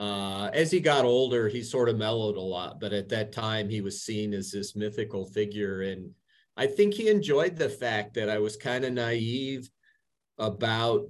uh, 0.00 0.48
as 0.54 0.70
he 0.70 0.80
got 0.80 1.04
older, 1.04 1.46
he 1.46 1.62
sort 1.62 1.90
of 1.90 1.98
mellowed 1.98 2.38
a 2.38 2.40
lot, 2.40 2.80
but 2.80 2.94
at 2.94 3.10
that 3.10 3.32
time, 3.32 3.68
he 3.68 3.82
was 3.82 4.00
seen 4.00 4.32
as 4.32 4.50
this 4.50 4.74
mythical 4.74 5.26
figure. 5.26 5.82
And 5.82 6.12
I 6.56 6.68
think 6.68 6.94
he 6.94 7.10
enjoyed 7.10 7.56
the 7.56 7.68
fact 7.68 8.14
that 8.14 8.30
I 8.30 8.38
was 8.38 8.56
kind 8.56 8.86
of 8.86 8.94
naive 8.94 9.68
about, 10.38 11.06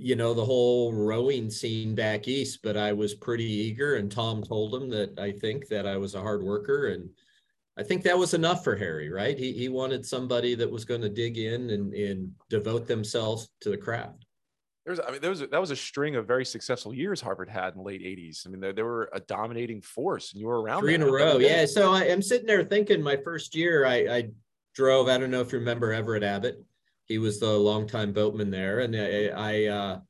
you 0.00 0.16
know, 0.16 0.34
the 0.34 0.44
whole 0.44 0.92
rowing 0.92 1.50
scene 1.50 1.94
back 1.94 2.28
east, 2.28 2.60
but 2.62 2.76
I 2.76 2.92
was 2.92 3.14
pretty 3.14 3.44
eager. 3.44 3.96
And 3.96 4.10
Tom 4.10 4.42
told 4.42 4.74
him 4.74 4.88
that 4.90 5.18
I 5.18 5.32
think 5.32 5.68
that 5.68 5.86
I 5.86 5.96
was 5.96 6.14
a 6.14 6.20
hard 6.20 6.42
worker. 6.42 6.88
And 6.88 7.08
I 7.78 7.82
think 7.82 8.02
that 8.02 8.18
was 8.18 8.34
enough 8.34 8.64
for 8.64 8.76
Harry, 8.76 9.10
right? 9.10 9.38
He, 9.38 9.52
he 9.52 9.68
wanted 9.68 10.04
somebody 10.04 10.54
that 10.56 10.70
was 10.70 10.84
going 10.84 11.02
to 11.02 11.08
dig 11.08 11.38
in 11.38 11.70
and, 11.70 11.92
and 11.94 12.32
devote 12.50 12.86
themselves 12.86 13.48
to 13.60 13.70
the 13.70 13.76
craft 13.76 14.24
there's 14.88 15.00
I 15.06 15.12
mean 15.12 15.20
there 15.20 15.30
was 15.30 15.42
a, 15.42 15.46
that 15.48 15.60
was 15.60 15.70
a 15.70 15.76
string 15.76 16.16
of 16.16 16.26
very 16.26 16.46
successful 16.46 16.94
years 16.94 17.20
Harvard 17.20 17.50
had 17.50 17.74
in 17.74 17.78
the 17.78 17.84
late 17.84 18.00
80s. 18.00 18.46
I 18.46 18.50
mean 18.50 18.60
they, 18.60 18.72
they 18.72 18.82
were 18.82 19.10
a 19.12 19.20
dominating 19.20 19.82
force 19.82 20.32
and 20.32 20.40
you 20.40 20.46
were 20.46 20.62
around 20.62 20.80
three 20.80 20.94
in 20.94 21.02
a 21.02 21.10
row. 21.10 21.36
Yeah. 21.36 21.66
So 21.66 21.92
I, 21.92 22.04
am 22.04 22.22
sitting 22.22 22.46
there 22.46 22.64
thinking 22.64 23.02
my 23.02 23.16
first 23.16 23.54
year 23.54 23.84
I, 23.84 23.96
I 23.96 24.28
drove. 24.74 25.08
I 25.08 25.18
don't 25.18 25.30
know 25.30 25.42
if 25.42 25.52
you 25.52 25.58
remember 25.58 25.92
Everett 25.92 26.22
Abbott. 26.22 26.64
He 27.08 27.18
was 27.18 27.40
the 27.40 27.50
longtime 27.50 28.12
boatman 28.12 28.50
there, 28.50 28.80
and 28.80 28.94
I 28.94 29.28
I, 29.28 29.64
uh, 29.64 30.00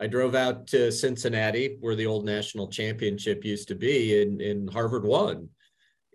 I 0.00 0.06
drove 0.06 0.34
out 0.34 0.66
to 0.68 0.92
Cincinnati 0.92 1.76
where 1.80 1.94
the 1.94 2.06
old 2.06 2.24
national 2.24 2.68
championship 2.68 3.44
used 3.44 3.68
to 3.68 3.74
be, 3.74 4.22
and, 4.22 4.40
and 4.40 4.70
Harvard 4.70 5.04
won. 5.04 5.48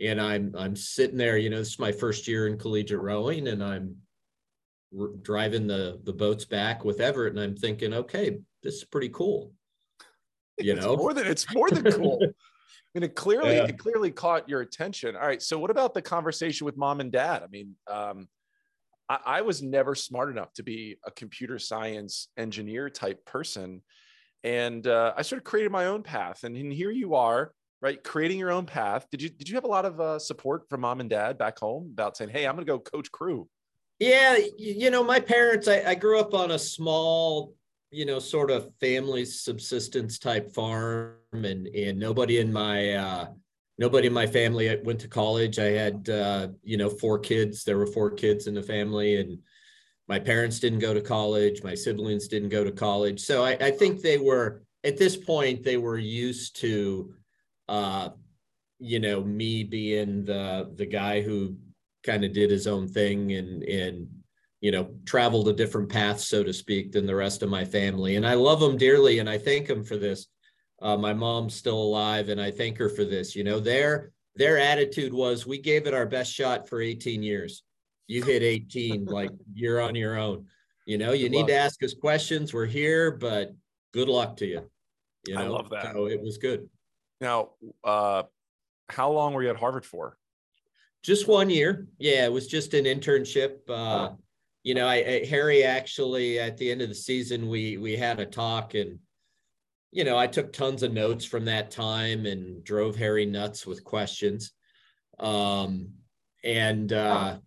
And 0.02 0.20
I'm 0.20 0.54
I'm 0.58 0.76
sitting 0.76 1.18
there. 1.18 1.38
You 1.38 1.50
know, 1.50 1.60
this 1.60 1.70
is 1.70 1.80
my 1.80 1.92
first 1.92 2.28
year 2.28 2.48
in 2.48 2.58
collegiate 2.58 3.00
rowing, 3.00 3.48
and 3.48 3.64
I'm 3.64 3.98
driving 5.22 5.68
the 5.68 6.00
the 6.04 6.14
boats 6.14 6.46
back 6.46 6.84
with 6.84 7.00
Everett, 7.00 7.34
and 7.34 7.42
I'm 7.42 7.56
thinking, 7.56 7.94
okay, 7.94 8.40
this 8.64 8.76
is 8.76 8.84
pretty 8.84 9.10
cool. 9.10 9.54
You 10.60 10.74
it's 10.74 10.86
know, 10.86 10.96
more 10.96 11.14
than 11.14 11.28
it's 11.28 11.52
more 11.54 11.70
than 11.70 11.92
cool. 11.92 12.20
I 12.96 13.00
mean, 13.00 13.04
it 13.04 13.16
clearly 13.16 13.56
yeah. 13.56 13.66
it 13.66 13.78
clearly 13.78 14.12
caught 14.12 14.48
your 14.48 14.62
attention. 14.62 15.16
All 15.16 15.26
right, 15.26 15.42
so 15.42 15.58
what 15.58 15.72
about 15.72 15.94
the 15.94 16.02
conversation 16.02 16.66
with 16.66 16.78
mom 16.78 17.00
and 17.00 17.12
dad? 17.12 17.42
I 17.44 17.48
mean, 17.48 17.76
um, 17.92 18.28
I, 19.10 19.20
I 19.26 19.42
was 19.42 19.62
never 19.62 19.96
smart 19.96 20.30
enough 20.30 20.54
to 20.54 20.64
be 20.64 20.98
a 21.06 21.12
computer 21.12 21.60
science 21.60 22.30
engineer 22.38 22.90
type 22.90 23.26
person, 23.26 23.82
and 24.44 24.86
uh, 24.88 25.14
I 25.16 25.22
sort 25.22 25.38
of 25.38 25.44
created 25.44 25.72
my 25.72 25.86
own 25.86 26.04
path. 26.04 26.44
And, 26.44 26.56
and 26.56 26.72
here 26.72 26.92
you 26.92 27.16
are, 27.16 27.54
right, 27.82 28.04
creating 28.04 28.40
your 28.40 28.52
own 28.52 28.66
path. 28.66 29.08
Did 29.12 29.22
you 29.22 29.30
did 29.30 29.50
you 29.50 29.56
have 29.56 29.64
a 29.64 29.68
lot 29.68 29.86
of 29.86 30.00
uh, 30.00 30.20
support 30.20 30.70
from 30.70 30.82
mom 30.82 31.00
and 31.00 31.10
dad 31.10 31.38
back 31.38 31.60
home 31.60 31.90
about 31.94 32.18
saying, 32.18 32.32
"Hey, 32.32 32.46
I'm 32.46 32.56
going 32.56 32.66
to 32.66 32.72
go 32.72 32.80
coach 32.80 33.12
crew"? 33.12 33.48
Yeah, 34.00 34.38
you 34.58 34.90
know, 34.90 35.04
my 35.04 35.20
parents, 35.20 35.68
I, 35.68 35.82
I 35.82 35.96
grew 35.96 36.20
up 36.20 36.34
on 36.34 36.52
a 36.52 36.60
small, 36.60 37.54
you 37.92 38.06
know, 38.06 38.20
sort 38.20 38.52
of 38.52 38.70
family 38.82 39.24
subsistence 39.24 40.20
type 40.20 40.54
farm 40.54 41.16
and 41.32 41.68
and 41.68 42.00
nobody 42.00 42.40
in 42.40 42.52
my 42.52 42.94
uh 42.94 43.28
nobody 43.78 44.08
in 44.08 44.14
my 44.14 44.28
family 44.28 44.80
went 44.84 45.00
to 45.02 45.08
college. 45.08 45.60
I 45.60 45.72
had 45.72 46.10
uh, 46.10 46.48
you 46.64 46.78
know, 46.78 46.90
four 46.90 47.20
kids. 47.20 47.64
There 47.64 47.78
were 47.78 47.88
four 47.88 48.12
kids 48.12 48.48
in 48.48 48.54
the 48.54 48.62
family 48.62 49.18
and 49.18 49.40
my 50.08 50.20
parents 50.20 50.60
didn't 50.60 50.80
go 50.80 50.94
to 50.94 51.02
college, 51.02 51.64
my 51.64 51.76
siblings 51.76 52.28
didn't 52.28 52.50
go 52.50 52.64
to 52.64 52.72
college. 52.72 53.22
So 53.22 53.44
I, 53.44 53.52
I 53.52 53.72
think 53.72 54.02
they 54.02 54.18
were 54.18 54.64
at 54.84 54.98
this 54.98 55.16
point 55.16 55.64
they 55.64 55.78
were 55.78 55.98
used 55.98 56.58
to 56.58 57.14
uh 57.70 58.10
you 58.80 59.00
know 59.00 59.24
me 59.24 59.64
being 59.64 60.26
the 60.26 60.72
the 60.76 60.86
guy 60.86 61.22
who 61.22 61.56
kind 62.04 62.26
of 62.26 62.34
did 62.34 62.52
his 62.52 62.68
own 62.68 62.88
thing 62.88 63.32
and 63.34 63.64
and 63.64 64.08
you 64.60 64.72
know 64.72 64.90
traveled 65.06 65.48
a 65.48 65.54
different 65.54 65.90
path 65.90 66.20
so 66.20 66.44
to 66.44 66.52
speak 66.52 66.92
than 66.92 67.06
the 67.06 67.16
rest 67.16 67.42
of 67.44 67.50
my 67.50 67.64
family 67.64 68.18
and 68.18 68.28
i 68.28 68.34
love 68.34 68.60
them 68.60 68.76
dearly 68.76 69.20
and 69.20 69.30
i 69.30 69.38
thank 69.38 69.68
them 69.68 69.84
for 69.84 69.96
this 69.96 70.28
uh, 70.84 70.98
my 70.98 71.14
mom's 71.14 71.56
still 71.56 71.82
alive 71.82 72.30
and 72.30 72.40
i 72.40 72.52
thank 72.52 72.78
her 72.78 72.90
for 72.90 73.04
this 73.06 73.36
you 73.36 73.44
know 73.44 73.60
their 73.60 74.12
their 74.36 74.58
attitude 74.60 75.14
was 75.14 75.48
we 75.48 75.58
gave 75.58 75.88
it 75.88 75.94
our 75.94 76.06
best 76.06 76.32
shot 76.32 76.68
for 76.70 76.82
18 76.82 77.24
years 77.24 77.64
you 78.08 78.24
hit 78.24 78.44
18, 78.44 79.06
like 79.10 79.32
you're 79.54 79.82
on 79.82 79.96
your 79.96 80.18
own. 80.18 80.46
You 80.86 80.98
know, 80.98 81.14
you 81.14 81.26
good 81.26 81.32
need 81.32 81.38
luck. 81.40 81.48
to 81.48 81.56
ask 81.56 81.84
us 81.84 81.94
questions. 81.94 82.54
We're 82.54 82.66
here, 82.66 83.12
but 83.12 83.54
good 83.94 84.10
luck 84.10 84.38
to 84.38 84.46
you. 84.46 84.70
You 85.28 85.36
know, 85.36 85.42
I 85.42 85.48
love 85.48 85.70
that. 85.70 85.94
So 85.94 86.08
it 86.08 86.22
was 86.22 86.38
good. 86.38 86.70
Now, 87.22 87.52
uh, 87.84 88.24
how 88.90 89.12
long 89.12 89.34
were 89.34 89.44
you 89.44 89.50
at 89.50 89.56
Harvard 89.56 89.86
for? 89.86 90.18
Just 91.02 91.28
one 91.28 91.50
year. 91.50 91.88
Yeah, 91.98 92.26
it 92.26 92.32
was 92.32 92.48
just 92.48 92.74
an 92.74 92.86
internship. 92.86 93.60
Uh, 93.70 93.74
oh. 93.74 94.18
You 94.64 94.76
know, 94.76 94.88
I, 94.88 94.96
I, 94.96 95.26
Harry 95.26 95.64
actually 95.64 96.40
at 96.40 96.58
the 96.58 96.72
end 96.72 96.82
of 96.82 96.90
the 96.90 96.96
season 96.96 97.50
we 97.50 97.78
we 97.78 97.98
had 97.98 98.20
a 98.20 98.26
talk 98.26 98.76
and 98.76 99.00
you 99.94 100.04
know 100.04 100.18
I 100.18 100.28
took 100.28 100.52
tons 100.52 100.84
of 100.84 100.92
notes 100.92 101.24
from 101.24 101.46
that 101.46 101.72
time 101.72 102.26
and 102.26 102.64
drove 102.64 102.96
Harry 102.96 103.26
nuts 103.26 103.66
with 103.66 103.84
questions. 103.84 104.52
Um, 105.20 105.90
and 106.44 106.92
uh, 106.92 107.38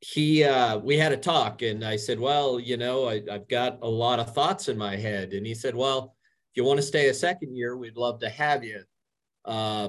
he 0.00 0.44
uh, 0.44 0.78
we 0.78 0.98
had 0.98 1.12
a 1.12 1.16
talk 1.16 1.62
and 1.62 1.84
I 1.84 1.96
said, 1.96 2.20
well, 2.20 2.60
you 2.60 2.76
know, 2.76 3.08
I, 3.08 3.22
I've 3.30 3.48
got 3.48 3.78
a 3.82 3.88
lot 3.88 4.20
of 4.20 4.34
thoughts 4.34 4.68
in 4.68 4.76
my 4.76 4.96
head, 4.96 5.32
and 5.32 5.46
he 5.46 5.54
said, 5.54 5.74
well, 5.74 6.14
if 6.50 6.56
you 6.56 6.64
want 6.64 6.78
to 6.78 6.86
stay 6.86 7.08
a 7.08 7.14
second 7.14 7.56
year, 7.56 7.76
we'd 7.76 7.96
love 7.96 8.20
to 8.20 8.28
have 8.28 8.62
you. 8.62 8.82
Uh, 9.44 9.88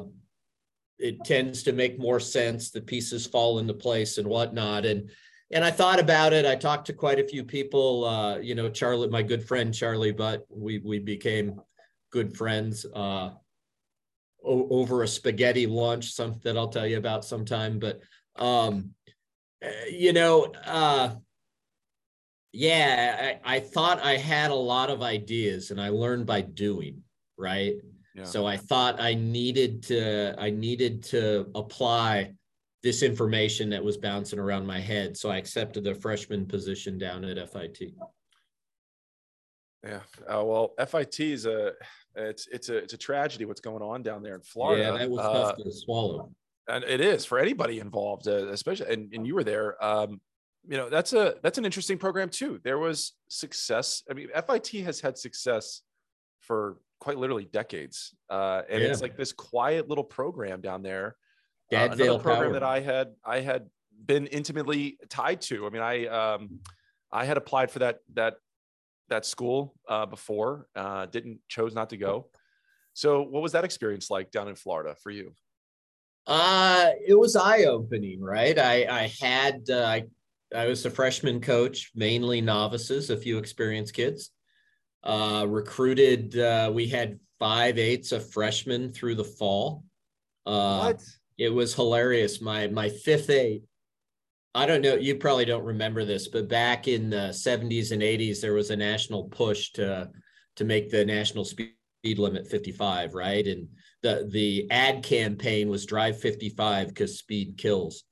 it 0.99 1.23
tends 1.25 1.63
to 1.63 1.73
make 1.73 1.99
more 1.99 2.19
sense. 2.19 2.71
The 2.71 2.81
pieces 2.81 3.27
fall 3.27 3.59
into 3.59 3.73
place 3.73 4.17
and 4.17 4.27
whatnot. 4.27 4.85
And 4.85 5.09
and 5.51 5.63
I 5.63 5.69
thought 5.69 5.99
about 5.99 6.33
it. 6.33 6.45
I 6.45 6.55
talked 6.55 6.87
to 6.87 6.93
quite 6.93 7.19
a 7.19 7.27
few 7.27 7.43
people. 7.43 8.05
Uh, 8.05 8.37
you 8.37 8.55
know, 8.55 8.69
Charlie, 8.69 9.09
my 9.09 9.21
good 9.21 9.43
friend 9.43 9.73
Charlie 9.73 10.13
Butt. 10.13 10.45
We 10.49 10.79
we 10.79 10.99
became 10.99 11.59
good 12.13 12.37
friends 12.37 12.85
uh, 12.85 13.31
o- 14.45 14.67
over 14.69 15.01
a 15.03 15.07
spaghetti 15.07 15.65
lunch. 15.65 16.11
Something 16.11 16.41
that 16.43 16.57
I'll 16.57 16.69
tell 16.69 16.87
you 16.87 16.97
about 16.97 17.25
sometime. 17.25 17.79
But 17.79 18.01
um, 18.37 18.91
eh, 19.61 19.87
you 19.89 20.13
know, 20.13 20.53
uh, 20.65 21.15
yeah, 22.53 23.39
I, 23.43 23.55
I 23.55 23.59
thought 23.59 23.99
I 24.01 24.15
had 24.15 24.51
a 24.51 24.55
lot 24.55 24.91
of 24.91 25.01
ideas, 25.01 25.71
and 25.71 25.81
I 25.81 25.89
learned 25.89 26.27
by 26.27 26.41
doing. 26.41 27.01
Right. 27.37 27.73
Yeah. 28.15 28.25
So 28.25 28.45
I 28.45 28.57
thought 28.57 29.01
I 29.01 29.15
needed 29.15 29.81
to 29.83 30.35
I 30.37 30.51
needed 30.51 31.03
to 31.05 31.47
apply 31.55 32.35
this 32.83 33.01
information 33.01 33.69
that 33.71 33.83
was 33.83 33.97
bouncing 33.97 34.37
around 34.37 34.67
my 34.67 34.79
head. 34.79 35.17
So 35.17 35.31
I 35.31 35.37
accepted 35.37 35.83
the 35.83 35.95
freshman 35.95 36.45
position 36.45 36.99
down 36.99 37.25
at 37.25 37.49
FIT. 37.49 37.95
Yeah. 39.83 40.01
Uh, 40.21 40.43
well, 40.45 40.73
FIT 40.77 41.19
is 41.19 41.45
a 41.45 41.73
it's 42.15 42.47
it's 42.47 42.69
a 42.69 42.77
it's 42.77 42.93
a 42.93 42.97
tragedy 42.97 43.45
what's 43.45 43.61
going 43.61 43.81
on 43.81 44.03
down 44.03 44.23
there 44.23 44.35
in 44.35 44.41
Florida. 44.41 44.83
Yeah, 44.83 44.97
that 44.97 45.09
was 45.09 45.21
tough 45.21 45.59
uh, 45.59 45.63
to 45.63 45.71
swallow. 45.71 46.31
And 46.67 46.83
it 46.85 47.01
is 47.01 47.25
for 47.25 47.39
anybody 47.39 47.79
involved, 47.79 48.27
uh, 48.27 48.47
especially 48.47 48.93
and, 48.93 49.13
and 49.13 49.27
you 49.27 49.35
were 49.35 49.43
there. 49.43 49.83
Um, 49.83 50.21
you 50.67 50.77
know, 50.77 50.89
that's 50.89 51.13
a 51.13 51.35
that's 51.43 51.57
an 51.57 51.65
interesting 51.65 51.97
program 51.97 52.29
too. 52.29 52.59
There 52.63 52.79
was 52.79 53.13
success. 53.27 54.03
I 54.09 54.13
mean, 54.13 54.29
FIT 54.47 54.85
has 54.85 55.01
had 55.01 55.17
success 55.17 55.81
for 56.39 56.77
quite 56.99 57.17
literally 57.17 57.45
decades. 57.45 58.15
Uh, 58.29 58.61
and 58.69 58.81
yeah. 58.81 58.89
it's 58.89 59.01
like 59.01 59.17
this 59.17 59.33
quiet 59.33 59.89
little 59.89 60.05
program 60.05 60.61
down 60.61 60.83
there. 60.83 61.17
Uh, 61.71 61.89
another 61.91 62.19
program 62.19 62.43
Power. 62.43 62.53
that 62.53 62.63
I 62.63 62.79
had 62.79 63.09
I 63.25 63.39
had 63.41 63.67
been 64.05 64.27
intimately 64.27 64.97
tied 65.09 65.41
to. 65.41 65.65
I 65.65 65.69
mean, 65.69 65.81
I 65.81 66.05
um, 66.07 66.59
I 67.11 67.25
had 67.25 67.37
applied 67.37 67.71
for 67.71 67.79
that 67.79 67.99
that 68.13 68.35
that 69.09 69.25
school 69.25 69.75
uh, 69.87 70.05
before, 70.05 70.67
uh, 70.75 71.05
didn't 71.07 71.39
chose 71.47 71.73
not 71.73 71.89
to 71.91 71.97
go. 71.97 72.29
So, 72.93 73.21
what 73.21 73.41
was 73.41 73.51
that 73.53 73.63
experience 73.63 74.09
like 74.09 74.31
down 74.31 74.47
in 74.47 74.55
Florida 74.55 74.95
for 75.01 75.11
you? 75.11 75.33
Uh, 76.25 76.91
it 77.05 77.15
was 77.15 77.35
eye 77.35 77.63
opening, 77.63 78.21
right? 78.21 78.57
I 78.57 78.85
I 78.85 79.11
had 79.19 79.63
uh, 79.69 79.83
I 79.83 80.03
I 80.55 80.67
was 80.67 80.85
a 80.85 80.89
freshman 80.89 81.41
coach, 81.41 81.91
mainly 81.95 82.39
novices, 82.39 83.09
a 83.09 83.17
few 83.17 83.37
experienced 83.37 83.93
kids 83.93 84.31
uh, 85.03 85.45
recruited. 85.47 86.37
Uh, 86.37 86.71
we 86.73 86.87
had 86.87 87.19
five 87.39 87.77
eights 87.77 88.11
of 88.11 88.29
freshmen 88.31 88.91
through 88.91 89.15
the 89.15 89.23
fall. 89.23 89.83
Uh, 90.45 90.93
what? 90.93 91.03
It 91.37 91.49
was 91.49 91.73
hilarious. 91.73 92.41
My 92.41 92.67
my 92.67 92.89
fifth 92.89 93.29
eight. 93.29 93.63
I 94.55 94.65
don't 94.65 94.81
know. 94.81 94.95
You 94.95 95.15
probably 95.15 95.45
don't 95.45 95.63
remember 95.63 96.05
this, 96.05 96.27
but 96.27 96.47
back 96.47 96.87
in 96.87 97.09
the 97.09 97.29
70s 97.29 97.91
and 97.91 98.03
80s, 98.03 98.39
there 98.39 98.53
was 98.53 98.69
a 98.69 98.75
national 98.75 99.25
push 99.25 99.71
to 99.71 100.09
to 100.55 100.63
make 100.63 100.91
the 100.91 101.03
national 101.03 101.45
speed 101.45 101.73
limit 102.17 102.47
55, 102.47 103.15
right? 103.15 103.45
And 103.47 103.67
the 104.03 104.27
the 104.31 104.67
ad 104.69 105.03
campaign 105.03 105.69
was 105.69 105.85
drive 105.85 106.19
55 106.19 106.89
because 106.89 107.17
speed 107.17 107.57
kills. 107.57 108.03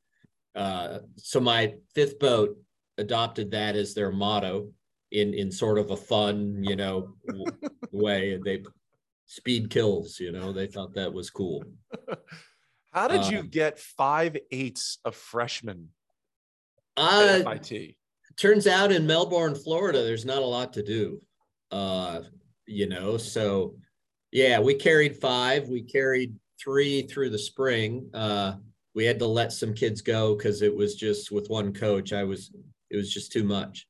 Uh, 0.55 0.99
so 1.17 1.39
my 1.39 1.75
fifth 1.93 2.17
boat 2.19 2.57
adopted 2.97 3.51
that 3.51 3.75
as 3.75 3.93
their 3.93 4.11
motto 4.11 4.71
in 5.11 5.35
in 5.35 5.51
sort 5.51 5.77
of 5.77 5.91
a 5.91 5.97
fun, 5.97 6.63
you 6.63 6.75
know, 6.75 7.13
way. 7.91 8.39
They 8.43 8.63
speed 9.27 9.69
kills, 9.69 10.19
you 10.19 10.31
know. 10.31 10.51
They 10.51 10.65
thought 10.65 10.95
that 10.95 11.13
was 11.13 11.29
cool. 11.29 11.63
How 12.91 13.07
did 13.07 13.27
you 13.27 13.39
um, 13.39 13.47
get 13.47 13.79
five 13.79 14.35
eighths 14.49 14.97
of 15.05 15.15
freshmen 15.15 15.89
uh, 16.97 17.39
MIT? 17.39 17.97
Turns 18.37 18.67
out 18.67 18.91
in 18.91 19.05
Melbourne, 19.05 19.55
Florida, 19.55 20.03
there's 20.03 20.25
not 20.25 20.41
a 20.41 20.45
lot 20.45 20.73
to 20.73 20.83
do. 20.83 21.21
Uh, 21.69 22.21
you 22.65 22.87
know, 22.87 23.17
so 23.17 23.75
yeah, 24.31 24.59
we 24.59 24.73
carried 24.73 25.17
five. 25.17 25.67
We 25.67 25.81
carried 25.81 26.35
three 26.61 27.03
through 27.03 27.29
the 27.29 27.39
spring. 27.39 28.09
Uh, 28.13 28.55
we 28.93 29.05
had 29.05 29.19
to 29.19 29.27
let 29.27 29.51
some 29.51 29.73
kids 29.73 30.01
go 30.01 30.35
because 30.35 30.61
it 30.61 30.75
was 30.75 30.95
just 30.95 31.31
with 31.31 31.49
one 31.49 31.73
coach. 31.73 32.13
I 32.13 32.23
was 32.23 32.51
it 32.89 32.97
was 32.97 33.11
just 33.11 33.31
too 33.31 33.43
much. 33.43 33.87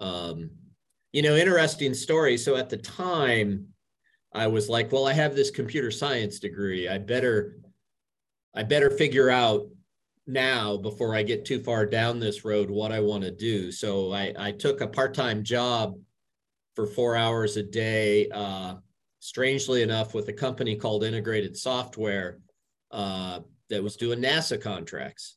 Um, 0.00 0.50
you 1.12 1.22
know, 1.22 1.36
interesting 1.36 1.94
story. 1.94 2.36
So 2.36 2.56
at 2.56 2.68
the 2.68 2.76
time, 2.76 3.68
I 4.34 4.48
was 4.48 4.68
like, 4.68 4.92
well, 4.92 5.06
I 5.06 5.14
have 5.14 5.34
this 5.34 5.50
computer 5.50 5.90
science 5.90 6.38
degree. 6.38 6.88
I 6.88 6.98
better, 6.98 7.56
I 8.54 8.64
better 8.64 8.90
figure 8.90 9.30
out 9.30 9.68
now 10.26 10.76
before 10.76 11.14
I 11.14 11.22
get 11.22 11.44
too 11.44 11.62
far 11.62 11.86
down 11.86 12.18
this 12.18 12.44
road 12.44 12.70
what 12.70 12.92
I 12.92 13.00
want 13.00 13.22
to 13.24 13.30
do. 13.30 13.70
So 13.70 14.12
I, 14.12 14.32
I 14.38 14.52
took 14.52 14.80
a 14.80 14.88
part-time 14.88 15.44
job 15.44 15.94
for 16.74 16.86
four 16.86 17.16
hours 17.16 17.56
a 17.56 17.62
day. 17.62 18.28
Uh, 18.30 18.76
strangely 19.20 19.82
enough, 19.82 20.14
with 20.14 20.28
a 20.28 20.32
company 20.32 20.76
called 20.76 21.04
Integrated 21.04 21.56
Software 21.56 22.38
uh, 22.90 23.40
that 23.70 23.82
was 23.82 23.96
doing 23.96 24.20
NASA 24.20 24.60
contracts, 24.60 25.36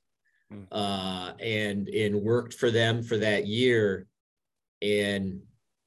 hmm. 0.52 0.64
uh, 0.72 1.34
and 1.40 1.88
and 1.90 2.22
worked 2.22 2.54
for 2.54 2.72
them 2.72 3.02
for 3.04 3.18
that 3.18 3.48
year 3.48 4.08
and 4.82 5.42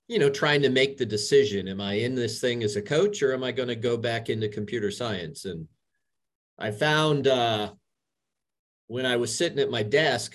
you 0.09 0.19
know 0.19 0.29
trying 0.29 0.62
to 0.62 0.69
make 0.69 0.99
the 0.99 1.07
decision 1.07 1.69
am 1.69 1.81
i 1.81 1.95
in 1.95 2.15
this 2.15 2.41
thing 2.41 2.62
as 2.62 2.77
a 2.77 2.83
coach 2.83 3.23
or 3.23 3.33
am 3.33 3.43
i 3.43 3.51
going 3.51 3.69
to 3.69 3.77
go 3.77 3.97
back 3.97 4.29
into 4.29 4.49
computer 4.49 4.91
science 4.91 5.45
and 5.45 5.67
i 6.59 6.71
found 6.71 7.27
uh, 7.27 7.71
when 8.92 9.07
i 9.07 9.16
was 9.16 9.37
sitting 9.37 9.59
at 9.59 9.70
my 9.70 9.83
desk 9.83 10.35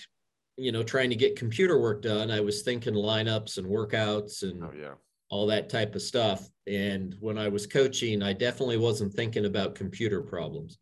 you 0.57 0.71
know 0.71 0.83
trying 0.83 1.09
to 1.09 1.15
get 1.15 1.35
computer 1.35 1.79
work 1.79 2.01
done 2.01 2.31
i 2.31 2.39
was 2.39 2.61
thinking 2.61 2.93
lineups 2.93 3.57
and 3.57 3.67
workouts 3.67 4.43
and 4.43 4.63
oh, 4.63 4.71
yeah. 4.77 4.93
all 5.29 5.45
that 5.47 5.69
type 5.69 5.95
of 5.95 6.01
stuff 6.01 6.47
and 6.65 7.15
when 7.19 7.37
i 7.37 7.47
was 7.47 7.67
coaching 7.67 8.23
i 8.23 8.33
definitely 8.33 8.77
wasn't 8.77 9.13
thinking 9.13 9.45
about 9.45 9.75
computer 9.75 10.21
problems 10.21 10.79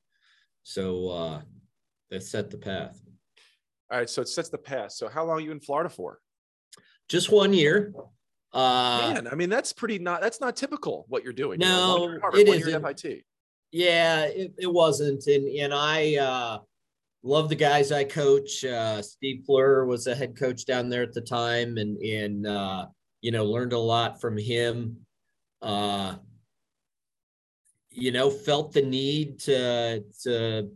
so 0.63 1.09
uh, 1.09 1.41
that 2.09 2.23
set 2.23 2.49
the 2.49 2.57
path 2.57 2.99
all 3.91 3.99
right 3.99 4.09
so 4.09 4.21
it 4.21 4.27
sets 4.27 4.49
the 4.49 4.57
path 4.57 4.91
so 4.91 5.07
how 5.07 5.25
long 5.25 5.37
are 5.37 5.41
you 5.41 5.51
in 5.51 5.59
florida 5.59 5.89
for 5.89 6.19
just 7.07 7.31
one 7.31 7.53
year. 7.53 7.93
Uh, 8.53 9.13
Man, 9.13 9.27
I 9.27 9.35
mean 9.35 9.49
that's 9.49 9.73
pretty 9.73 9.99
not 9.99 10.21
that's 10.21 10.39
not 10.39 10.55
typical 10.55 11.05
what 11.09 11.23
you're 11.23 11.33
doing. 11.33 11.59
No, 11.59 12.07
you 12.07 12.19
know, 12.19 12.29
it 12.33 12.47
isn't. 12.47 13.23
Yeah, 13.71 14.23
it, 14.23 14.53
it 14.57 14.71
wasn't, 14.71 15.27
and 15.27 15.47
and 15.47 15.73
I 15.73 16.15
uh, 16.15 16.59
love 17.25 17.49
the 17.49 17.55
guys 17.55 17.91
I 17.91 18.03
coach. 18.03 18.63
Uh, 18.63 19.01
Steve 19.01 19.43
Fleur 19.45 19.85
was 19.85 20.07
a 20.07 20.15
head 20.15 20.37
coach 20.37 20.65
down 20.65 20.89
there 20.89 21.03
at 21.03 21.13
the 21.13 21.21
time, 21.21 21.77
and 21.77 21.97
and 21.97 22.47
uh, 22.47 22.85
you 23.21 23.31
know 23.31 23.43
learned 23.45 23.73
a 23.73 23.79
lot 23.79 24.21
from 24.21 24.37
him. 24.37 24.97
Uh, 25.61 26.15
you 27.89 28.11
know, 28.11 28.29
felt 28.29 28.71
the 28.71 28.81
need 28.81 29.39
to 29.39 30.03
to 30.23 30.69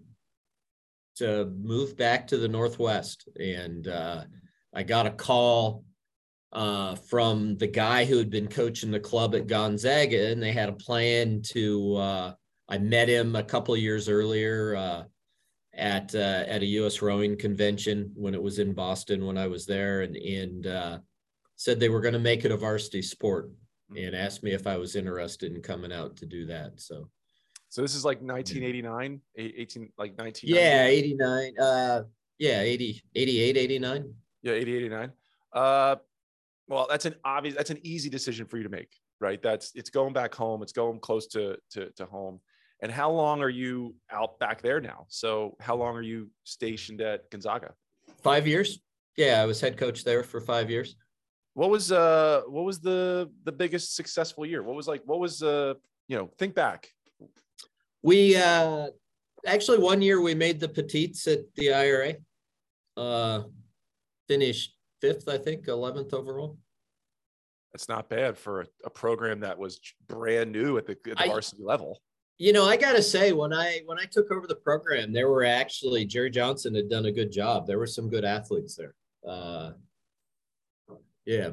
to 1.17 1.45
move 1.61 1.95
back 1.95 2.27
to 2.27 2.37
the 2.37 2.47
Northwest, 2.47 3.29
and 3.39 3.87
uh, 3.87 4.23
I 4.73 4.83
got 4.83 5.05
a 5.05 5.11
call 5.11 5.83
uh, 6.51 6.95
from 6.95 7.57
the 7.57 7.67
guy 7.67 8.05
who 8.05 8.17
had 8.17 8.31
been 8.31 8.47
coaching 8.47 8.89
the 8.89 8.99
club 8.99 9.35
at 9.35 9.47
Gonzaga, 9.47 10.31
and 10.31 10.41
they 10.41 10.51
had 10.51 10.69
a 10.69 10.73
plan 10.73 11.41
to. 11.51 11.95
Uh, 11.95 12.33
I 12.71 12.77
met 12.77 13.09
him 13.09 13.35
a 13.35 13.43
couple 13.43 13.75
years 13.75 14.07
earlier 14.07 15.07
at 15.79 16.13
uh, 16.13 16.43
at 16.47 16.61
a 16.61 16.65
U.S. 16.65 17.01
rowing 17.01 17.37
convention 17.37 18.11
when 18.15 18.33
it 18.33 18.41
was 18.41 18.59
in 18.59 18.73
Boston 18.73 19.25
when 19.25 19.37
I 19.37 19.47
was 19.47 19.65
there, 19.65 20.01
and 20.01 20.15
and 20.15 20.67
uh, 20.67 20.99
said 21.55 21.79
they 21.79 21.89
were 21.89 22.01
going 22.01 22.13
to 22.13 22.19
make 22.19 22.45
it 22.45 22.51
a 22.51 22.57
varsity 22.57 23.01
sport, 23.01 23.49
and 23.95 24.15
asked 24.15 24.43
me 24.43 24.51
if 24.51 24.67
I 24.67 24.77
was 24.77 24.95
interested 24.95 25.53
in 25.53 25.61
coming 25.61 25.93
out 25.93 26.17
to 26.17 26.25
do 26.25 26.45
that. 26.47 26.79
So. 26.79 27.09
So 27.71 27.83
this 27.83 27.93
is 27.93 28.03
like 28.03 28.17
1989, 28.19 29.21
18, 29.37 29.91
like 29.95 30.17
19. 30.17 30.55
Yeah, 30.55 30.87
89. 30.87 31.59
Uh, 31.59 32.01
Yeah, 32.39 32.61
80, 32.61 33.03
88, 33.13 33.57
89. 33.57 34.13
Yeah, 34.41 34.53
80, 34.53 34.75
89. 34.77 35.11
Uh, 35.53 35.95
well, 36.67 36.87
that's 36.89 37.05
an 37.05 37.13
obvious, 37.23 37.55
that's 37.55 37.69
an 37.69 37.77
easy 37.83 38.09
decision 38.09 38.47
for 38.47 38.57
you 38.57 38.63
to 38.63 38.69
make, 38.69 38.89
right? 39.19 39.39
That's 39.39 39.71
it's 39.75 39.91
going 39.91 40.13
back 40.13 40.33
home. 40.33 40.63
It's 40.63 40.71
going 40.71 40.99
close 40.99 41.27
to 41.27 41.57
to, 41.71 41.91
to 41.91 42.05
home. 42.07 42.39
And 42.81 42.91
how 42.91 43.11
long 43.11 43.41
are 43.41 43.49
you 43.49 43.95
out 44.11 44.39
back 44.39 44.61
there 44.61 44.79
now? 44.79 45.05
So 45.09 45.57
how 45.59 45.75
long 45.75 45.95
are 45.95 46.01
you 46.01 46.29
stationed 46.43 47.01
at 47.01 47.29
Gonzaga? 47.29 47.73
Five 48.23 48.47
years. 48.47 48.79
Yeah, 49.17 49.41
I 49.41 49.45
was 49.45 49.59
head 49.59 49.77
coach 49.77 50.03
there 50.03 50.23
for 50.23 50.39
five 50.39 50.69
years. 50.69 50.95
What 51.55 51.69
was 51.69 51.91
uh 51.91 52.43
what 52.47 52.63
was 52.63 52.79
the 52.79 53.29
the 53.43 53.51
biggest 53.51 53.95
successful 53.95 54.45
year? 54.45 54.63
What 54.63 54.75
was 54.75 54.87
like 54.87 55.01
what 55.05 55.19
was 55.19 55.43
uh 55.43 55.73
you 56.07 56.17
know 56.17 56.29
think 56.37 56.55
back. 56.55 56.87
We 58.01 58.37
uh 58.37 58.87
actually 59.45 59.79
one 59.79 60.01
year 60.01 60.21
we 60.21 60.35
made 60.35 60.59
the 60.59 60.69
petites 60.69 61.27
at 61.27 61.39
the 61.55 61.73
IRA. 61.73 62.13
Uh 62.95 63.43
finished 64.29 64.75
fifth, 65.01 65.27
I 65.27 65.37
think, 65.37 65.67
eleventh 65.67 66.13
overall. 66.13 66.57
That's 67.73 67.89
not 67.89 68.09
bad 68.09 68.37
for 68.37 68.61
a, 68.61 68.65
a, 68.85 68.89
program 68.89 69.41
that 69.41 69.57
was 69.57 69.79
brand 70.07 70.51
new 70.51 70.77
at 70.77 70.87
the, 70.87 70.93
at 70.93 71.17
the 71.17 71.23
I, 71.23 71.27
varsity 71.27 71.61
level. 71.63 72.01
You 72.39 72.53
know, 72.53 72.65
I 72.65 72.77
gotta 72.77 73.03
say, 73.03 73.33
when 73.33 73.51
I 73.53 73.81
when 73.85 73.99
I 73.99 74.05
took 74.05 74.31
over 74.31 74.47
the 74.47 74.55
program, 74.55 75.11
there 75.11 75.29
were 75.29 75.43
actually 75.43 76.05
Jerry 76.05 76.29
Johnson 76.29 76.73
had 76.73 76.89
done 76.89 77.05
a 77.05 77.11
good 77.11 77.33
job. 77.33 77.67
There 77.67 77.77
were 77.77 77.85
some 77.85 78.09
good 78.09 78.23
athletes 78.23 78.75
there. 78.75 78.95
Uh, 79.27 79.71
yeah. 81.25 81.49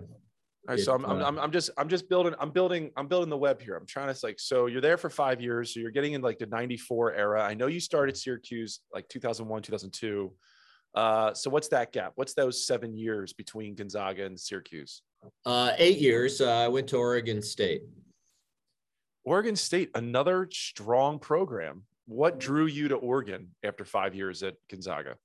All 0.68 0.74
right, 0.74 0.80
so 0.80 0.94
I'm, 0.94 1.04
uh, 1.04 1.24
I'm, 1.24 1.38
I'm 1.38 1.50
just 1.50 1.70
I'm 1.76 1.88
just 1.88 2.08
building 2.08 2.34
I'm 2.38 2.50
building 2.50 2.92
I'm 2.96 3.08
building 3.08 3.30
the 3.30 3.36
web 3.36 3.60
here. 3.60 3.76
I'm 3.76 3.86
trying 3.86 4.14
to 4.14 4.26
like 4.26 4.38
so 4.38 4.66
you're 4.66 4.80
there 4.80 4.96
for 4.96 5.10
five 5.10 5.40
years, 5.40 5.74
so 5.74 5.80
you're 5.80 5.90
getting 5.90 6.12
in 6.12 6.22
like 6.22 6.38
the 6.38 6.46
'94 6.46 7.14
era. 7.14 7.42
I 7.42 7.54
know 7.54 7.66
you 7.66 7.80
started 7.80 8.16
Syracuse 8.16 8.80
like 8.94 9.08
2001 9.08 9.62
2002. 9.62 10.32
Uh, 10.94 11.34
so 11.34 11.50
what's 11.50 11.68
that 11.68 11.92
gap? 11.92 12.12
What's 12.14 12.34
those 12.34 12.64
seven 12.64 12.96
years 12.96 13.32
between 13.32 13.74
Gonzaga 13.74 14.24
and 14.24 14.38
Syracuse? 14.38 15.02
Uh, 15.44 15.72
eight 15.78 15.98
years. 15.98 16.40
Uh, 16.40 16.64
I 16.64 16.68
went 16.68 16.88
to 16.88 16.96
Oregon 16.96 17.42
State. 17.42 17.82
Oregon 19.26 19.56
State, 19.56 19.90
another 19.94 20.48
strong 20.52 21.18
program. 21.18 21.82
What 22.06 22.38
drew 22.38 22.66
you 22.66 22.88
to 22.88 22.94
Oregon 22.94 23.48
after 23.64 23.84
five 23.84 24.14
years 24.14 24.44
at 24.44 24.54
Gonzaga? 24.70 25.16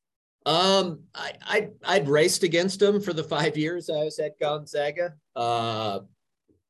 Um, 0.47 1.01
I, 1.13 1.33
I 1.43 1.69
I'd 1.85 2.09
raced 2.09 2.41
against 2.41 2.79
them 2.79 2.99
for 2.99 3.13
the 3.13 3.23
five 3.23 3.55
years 3.55 3.91
I 3.91 4.03
was 4.03 4.17
at 4.17 4.39
Gonzaga. 4.39 5.13
Uh, 5.35 5.99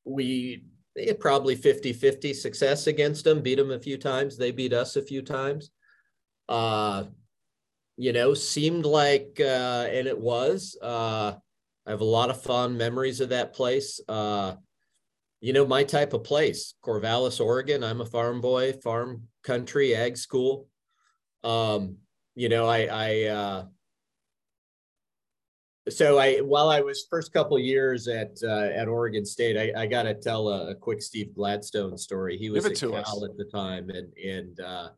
we 0.03 0.65
had 0.97 1.21
probably 1.21 1.55
50-50 1.55 2.35
success 2.35 2.87
against 2.87 3.23
them, 3.23 3.41
beat 3.41 3.55
them 3.55 3.71
a 3.71 3.79
few 3.79 3.97
times. 3.97 4.37
They 4.37 4.51
beat 4.51 4.73
us 4.73 4.97
a 4.97 5.01
few 5.01 5.21
times. 5.21 5.71
Uh, 6.49 7.05
you 7.95 8.11
know, 8.11 8.33
seemed 8.33 8.85
like 8.85 9.37
uh, 9.39 9.87
and 9.89 10.05
it 10.05 10.19
was. 10.19 10.77
Uh, 10.81 11.35
I 11.87 11.91
have 11.91 12.01
a 12.01 12.05
lot 12.05 12.29
of 12.29 12.41
fond 12.41 12.77
memories 12.77 13.21
of 13.21 13.29
that 13.29 13.53
place. 13.53 14.01
Uh, 14.09 14.55
you 15.41 15.53
know, 15.53 15.65
my 15.65 15.83
type 15.83 16.13
of 16.13 16.23
place, 16.23 16.75
Corvallis, 16.85 17.43
Oregon. 17.43 17.83
I'm 17.83 17.99
a 17.99 18.05
farm 18.05 18.41
boy, 18.41 18.73
farm 18.73 19.23
country, 19.43 19.95
ag 19.95 20.15
school. 20.15 20.67
Um, 21.43 21.97
you 22.35 22.47
know, 22.47 22.67
I, 22.67 22.87
I, 22.91 23.23
uh, 23.25 23.65
so 25.89 26.19
I, 26.19 26.37
while 26.37 26.69
I 26.69 26.81
was 26.81 27.07
first 27.09 27.33
couple 27.33 27.57
years 27.57 28.07
at 28.07 28.37
uh, 28.43 28.69
at 28.75 28.87
Oregon 28.87 29.25
State, 29.25 29.57
I, 29.57 29.81
I 29.81 29.87
got 29.87 30.03
to 30.03 30.13
tell 30.13 30.47
a, 30.47 30.69
a, 30.69 30.75
quick 30.75 31.01
Steve 31.01 31.33
Gladstone 31.33 31.97
story. 31.97 32.37
He 32.37 32.51
was 32.51 32.63
at 32.63 32.79
Cal 32.79 32.95
us. 32.95 33.23
at 33.23 33.35
the 33.35 33.45
time, 33.45 33.89
and 33.89 34.13
and 34.15 34.59
uh, 34.59 34.89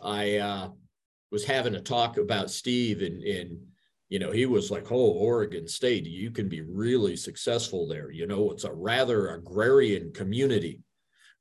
I 0.00 0.36
uh, 0.36 0.68
was 1.32 1.44
having 1.44 1.74
a 1.74 1.80
talk 1.80 2.18
about 2.18 2.52
Steve, 2.52 3.02
and 3.02 3.20
and 3.24 3.58
you 4.12 4.18
know, 4.18 4.30
he 4.30 4.44
was 4.44 4.70
like, 4.70 4.92
oh, 4.92 5.12
Oregon 5.12 5.66
State, 5.66 6.04
you 6.04 6.30
can 6.30 6.46
be 6.46 6.60
really 6.60 7.16
successful 7.16 7.88
there. 7.88 8.10
You 8.10 8.26
know, 8.26 8.50
it's 8.50 8.64
a 8.64 8.70
rather 8.70 9.28
agrarian 9.28 10.12
community, 10.12 10.82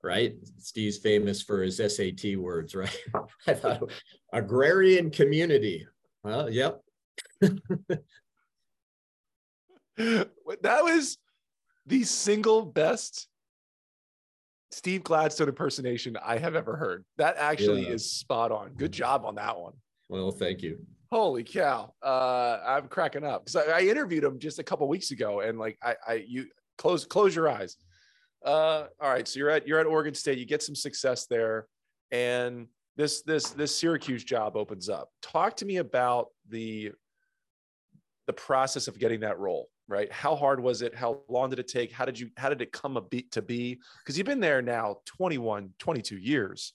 right? 0.02 0.36
Steve's 0.58 0.98
famous 0.98 1.42
for 1.42 1.64
his 1.64 1.82
SAT 1.86 2.38
words, 2.38 2.74
right? 2.84 2.98
I 3.46 3.56
thought, 3.56 3.92
agrarian 4.32 5.12
community. 5.12 5.86
Well, 6.24 6.50
yep. 6.50 6.80
that 7.42 8.00
was 10.64 11.18
the 11.88 12.04
single 12.04 12.66
best 12.66 13.28
Steve 14.72 15.04
Gladstone 15.04 15.50
impersonation 15.50 16.16
I 16.24 16.38
have 16.38 16.56
ever 16.56 16.78
heard. 16.78 17.04
That 17.18 17.36
actually 17.38 17.88
yeah. 17.88 17.96
is 17.96 18.10
spot 18.10 18.54
on. 18.54 18.70
Good 18.78 18.94
mm-hmm. 18.94 18.98
job 18.98 19.26
on 19.26 19.36
that 19.36 19.60
one. 19.60 19.74
Well, 20.08 20.32
thank 20.32 20.62
you 20.62 20.80
holy 21.12 21.44
cow. 21.44 21.94
Uh 22.02 22.60
i'm 22.66 22.88
cracking 22.88 23.24
up 23.24 23.46
because 23.46 23.68
I, 23.68 23.80
I, 23.80 23.82
interviewed 23.82 24.24
him 24.24 24.40
just 24.40 24.60
a 24.60 24.64
couple 24.64 24.88
weeks 24.88 25.12
ago 25.12 25.42
and 25.42 25.60
like 25.60 25.78
i 25.84 25.96
i 26.08 26.14
you 26.28 26.48
close 26.78 27.06
close 27.06 27.36
your 27.36 27.50
eyes. 27.50 27.76
Uh 28.46 28.86
all 29.00 29.12
right 29.12 29.28
so 29.28 29.40
you're 29.40 29.50
at 29.50 29.68
you're 29.68 29.80
at 29.80 29.86
oregon 29.86 30.14
state 30.14 30.38
you 30.38 30.46
get 30.46 30.64
some 30.64 30.76
success 30.76 31.28
there 31.28 31.68
and 32.12 32.68
this 32.98 33.22
this 33.22 33.52
this 33.52 33.76
syracuse 33.76 34.24
job 34.24 34.56
opens 34.56 34.90
up. 34.90 35.10
Talk 35.22 35.58
to 35.58 35.66
me 35.66 35.78
about 35.78 36.28
the 36.50 36.92
the 38.28 38.34
process 38.34 38.88
of 38.88 39.00
getting 39.00 39.22
that 39.22 39.40
role 39.40 39.70
right? 39.92 40.12
How 40.12 40.38
hard 40.38 40.62
was 40.64 40.82
it? 40.82 40.96
How 40.96 41.20
long 41.28 41.50
did 41.50 41.60
it 41.60 41.68
take? 41.68 41.92
How 41.92 42.06
did 42.06 42.18
you 42.18 42.30
how 42.38 42.48
did 42.48 42.62
it 42.62 42.72
come 42.72 42.96
a 42.96 43.02
beat 43.02 43.30
to 43.34 43.42
be? 43.42 43.80
Because 44.00 44.18
you've 44.18 44.26
been 44.26 44.40
there 44.40 44.62
now 44.62 44.98
21 45.06 45.74
22 45.78 46.18
years. 46.18 46.74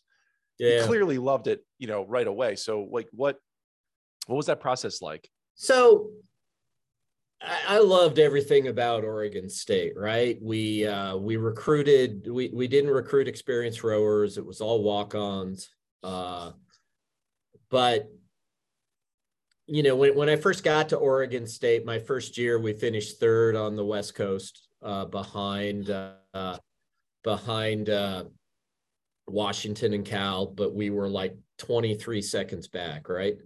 Yeah. 0.59 0.81
you 0.81 0.85
clearly 0.85 1.19
loved 1.19 1.49
it 1.49 1.65
you 1.79 1.87
know 1.87 2.05
right 2.05 2.27
away. 2.27 2.57
So 2.57 2.87
like 2.91 3.09
what 3.13 3.39
what 4.27 4.37
was 4.37 4.47
that 4.47 4.61
process 4.61 5.01
like? 5.01 5.31
So 5.55 6.11
I 7.43 7.79
loved 7.79 8.19
everything 8.19 8.69
about 8.69 9.05
Oregon 9.05 9.49
State, 9.49 9.93
right? 9.97 10.39
We 10.41 10.87
uh, 10.87 11.17
we 11.17 11.37
recruited, 11.37 12.29
we 12.29 12.51
we 12.53 12.67
didn't 12.67 12.91
recruit 12.91 13.29
experienced 13.29 13.85
rowers. 13.85 14.39
It 14.39 14.47
was 14.47 14.61
all 14.61 14.83
walk-ons. 14.83 15.69
Uh, 16.03 16.53
but 17.71 18.11
you 19.67 19.83
know, 19.83 19.97
when 19.97 20.17
when 20.17 20.29
I 20.29 20.37
first 20.37 20.65
got 20.65 20.89
to 20.91 20.97
Oregon 20.97 21.47
State, 21.47 21.85
my 21.85 21.99
first 21.99 22.39
year, 22.39 22.59
we 22.59 22.73
finished 22.73 23.21
third 23.21 23.55
on 23.55 23.77
the 23.77 23.85
West 23.85 24.15
Coast, 24.15 24.69
uh, 24.83 25.05
behind 25.05 25.91
uh, 25.91 26.59
behind 27.23 27.91
uh, 27.91 28.25
Washington 29.27 29.93
and 29.93 30.05
Cal, 30.05 30.47
but 30.47 30.75
we 30.75 30.91
were 30.91 31.09
like 31.09 31.37
23 31.59 32.23
seconds 32.23 32.69
back, 32.69 33.09
right? 33.09 33.37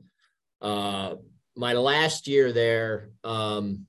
Uh, 0.61 1.17
my 1.57 1.73
last 1.73 2.27
year 2.27 2.53
there, 2.53 3.11
um, 3.25 3.87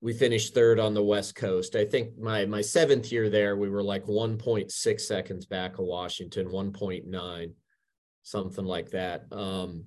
we 0.00 0.12
finished 0.12 0.54
third 0.54 0.78
on 0.78 0.94
the 0.94 1.02
West 1.02 1.34
Coast. 1.34 1.74
I 1.74 1.84
think 1.84 2.18
my 2.18 2.44
my 2.46 2.60
seventh 2.60 3.10
year 3.10 3.30
there, 3.30 3.56
we 3.56 3.68
were 3.68 3.82
like 3.82 4.04
1.6 4.04 5.00
seconds 5.00 5.46
back 5.46 5.78
of 5.78 5.86
Washington, 5.86 6.48
1.9, 6.48 7.52
something 8.22 8.64
like 8.64 8.90
that. 8.90 9.24
Um, 9.32 9.84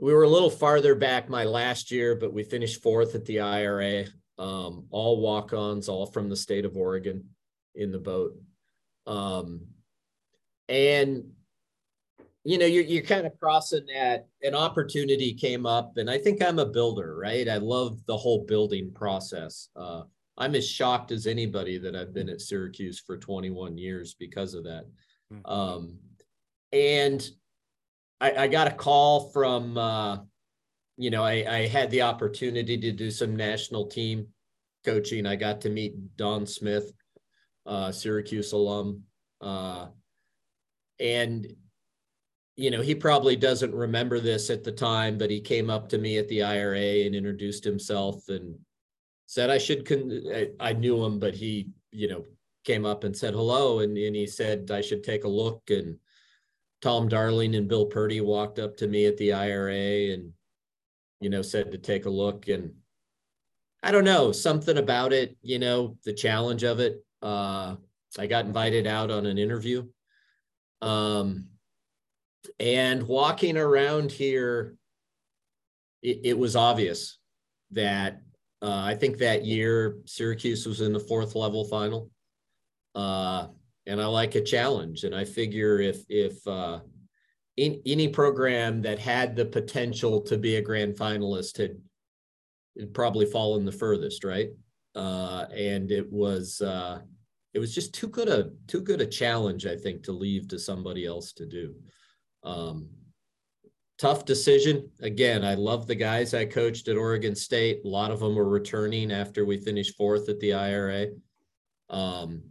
we 0.00 0.14
were 0.14 0.22
a 0.22 0.28
little 0.28 0.50
farther 0.50 0.94
back 0.94 1.28
my 1.28 1.44
last 1.44 1.90
year, 1.90 2.14
but 2.14 2.32
we 2.32 2.42
finished 2.42 2.82
fourth 2.82 3.14
at 3.14 3.24
the 3.26 3.40
IRA. 3.40 4.06
Um, 4.38 4.86
all 4.90 5.20
walk-ons, 5.20 5.88
all 5.88 6.06
from 6.06 6.30
the 6.30 6.36
state 6.36 6.64
of 6.64 6.76
Oregon 6.76 7.24
in 7.74 7.92
the 7.92 7.98
boat. 7.98 8.32
Um, 9.06 9.66
and 10.68 11.32
you 12.44 12.58
know 12.58 12.66
you're, 12.66 12.84
you're 12.84 13.02
kind 13.02 13.26
of 13.26 13.38
crossing 13.38 13.84
that 13.94 14.26
an 14.42 14.54
opportunity 14.54 15.34
came 15.34 15.66
up 15.66 15.92
and 15.96 16.10
i 16.10 16.16
think 16.16 16.42
i'm 16.42 16.58
a 16.58 16.66
builder 16.66 17.16
right? 17.16 17.48
I 17.48 17.58
love 17.58 17.98
the 18.06 18.16
whole 18.16 18.44
building 18.46 18.92
process. 18.92 19.68
Uh, 19.76 20.02
i'm 20.38 20.54
as 20.54 20.68
shocked 20.68 21.12
as 21.12 21.26
anybody 21.26 21.78
that 21.78 21.94
i've 21.94 22.14
been 22.14 22.28
at 22.28 22.40
syracuse 22.40 22.98
for 22.98 23.16
21 23.16 23.76
years 23.76 24.14
because 24.18 24.54
of 24.54 24.64
that. 24.64 24.84
Mm-hmm. 25.32 25.50
um, 25.50 25.98
and 26.72 27.28
I, 28.20 28.44
I, 28.44 28.48
got 28.48 28.66
a 28.66 28.72
call 28.72 29.30
from 29.30 29.76
uh, 29.76 30.18
you 30.96 31.10
know 31.10 31.22
I, 31.22 31.44
I 31.48 31.66
had 31.66 31.90
the 31.90 32.02
opportunity 32.02 32.78
to 32.78 32.92
do 32.92 33.10
some 33.10 33.36
national 33.36 33.86
team 33.86 34.26
coaching. 34.84 35.26
I 35.26 35.36
got 35.36 35.60
to 35.62 35.70
meet 35.70 36.16
don 36.16 36.46
smith 36.46 36.92
uh, 37.66 37.92
syracuse 37.92 38.52
alum. 38.52 39.02
Uh, 39.40 39.86
and 40.98 41.46
you 42.60 42.70
know, 42.70 42.82
he 42.82 42.94
probably 42.94 43.36
doesn't 43.36 43.74
remember 43.74 44.20
this 44.20 44.50
at 44.50 44.62
the 44.62 44.70
time, 44.70 45.16
but 45.16 45.30
he 45.30 45.40
came 45.40 45.70
up 45.70 45.88
to 45.88 45.96
me 45.96 46.18
at 46.18 46.28
the 46.28 46.42
IRA 46.42 47.06
and 47.06 47.14
introduced 47.14 47.64
himself 47.64 48.28
and 48.28 48.54
said 49.24 49.48
I 49.48 49.56
should. 49.56 49.86
Con- 49.86 50.22
I, 50.30 50.50
I 50.60 50.74
knew 50.74 51.02
him, 51.02 51.18
but 51.18 51.34
he, 51.34 51.70
you 51.90 52.06
know, 52.06 52.26
came 52.64 52.84
up 52.84 53.04
and 53.04 53.16
said 53.16 53.32
hello, 53.32 53.78
and, 53.78 53.96
and 53.96 54.14
he 54.14 54.26
said 54.26 54.70
I 54.70 54.82
should 54.82 55.02
take 55.02 55.24
a 55.24 55.28
look. 55.28 55.70
And 55.70 55.96
Tom 56.82 57.08
Darling 57.08 57.54
and 57.54 57.66
Bill 57.66 57.86
Purdy 57.86 58.20
walked 58.20 58.58
up 58.58 58.76
to 58.76 58.86
me 58.86 59.06
at 59.06 59.16
the 59.16 59.32
IRA 59.32 60.12
and, 60.12 60.30
you 61.18 61.30
know, 61.30 61.40
said 61.40 61.72
to 61.72 61.78
take 61.78 62.04
a 62.04 62.10
look. 62.10 62.48
And 62.48 62.74
I 63.82 63.90
don't 63.90 64.04
know 64.04 64.32
something 64.32 64.76
about 64.76 65.14
it, 65.14 65.34
you 65.40 65.58
know, 65.58 65.96
the 66.04 66.12
challenge 66.12 66.64
of 66.64 66.78
it. 66.78 67.02
Uh, 67.22 67.76
I 68.18 68.26
got 68.26 68.44
invited 68.44 68.86
out 68.86 69.10
on 69.10 69.24
an 69.24 69.38
interview. 69.38 69.86
Um, 70.82 71.46
and 72.58 73.02
walking 73.02 73.56
around 73.56 74.10
here 74.10 74.76
it, 76.02 76.20
it 76.24 76.38
was 76.38 76.56
obvious 76.56 77.18
that 77.70 78.22
uh, 78.62 78.82
I 78.84 78.94
think 78.94 79.18
that 79.18 79.44
year 79.44 79.98
Syracuse 80.04 80.66
was 80.66 80.80
in 80.80 80.92
the 80.92 81.00
fourth 81.00 81.34
level 81.34 81.64
final. 81.64 82.10
Uh, 82.94 83.48
and 83.86 84.00
I 84.00 84.06
like 84.06 84.34
a 84.34 84.42
challenge. 84.42 85.04
And 85.04 85.14
I 85.14 85.24
figure 85.24 85.80
if 85.80 86.04
if 86.08 86.46
uh, 86.46 86.80
in 87.56 87.80
any 87.86 88.08
program 88.08 88.82
that 88.82 88.98
had 88.98 89.34
the 89.34 89.46
potential 89.46 90.20
to 90.22 90.36
be 90.36 90.56
a 90.56 90.62
grand 90.62 90.96
finalist 90.96 91.58
had, 91.58 91.76
probably 92.92 93.26
fallen 93.26 93.64
the 93.64 93.72
furthest, 93.72 94.24
right? 94.24 94.50
Uh, 94.94 95.46
and 95.54 95.90
it 95.90 96.10
was 96.10 96.60
uh, 96.60 97.00
it 97.54 97.58
was 97.58 97.74
just 97.74 97.94
too 97.94 98.08
good 98.08 98.28
a 98.28 98.50
too 98.66 98.80
good 98.80 99.00
a 99.00 99.06
challenge, 99.06 99.66
I 99.66 99.76
think, 99.76 100.02
to 100.04 100.12
leave 100.12 100.48
to 100.48 100.58
somebody 100.58 101.06
else 101.06 101.32
to 101.34 101.46
do. 101.46 101.74
Um, 102.42 102.88
tough 103.98 104.24
decision. 104.24 104.90
Again, 105.00 105.44
I 105.44 105.54
love 105.54 105.86
the 105.86 105.94
guys 105.94 106.32
I 106.32 106.46
coached 106.46 106.88
at 106.88 106.96
Oregon 106.96 107.34
State. 107.34 107.80
A 107.84 107.88
lot 107.88 108.10
of 108.10 108.20
them 108.20 108.34
were 108.34 108.48
returning 108.48 109.12
after 109.12 109.44
we 109.44 109.58
finished 109.58 109.96
fourth 109.96 110.28
at 110.28 110.40
the 110.40 110.54
IRA. 110.54 111.08
Um, 111.90 112.42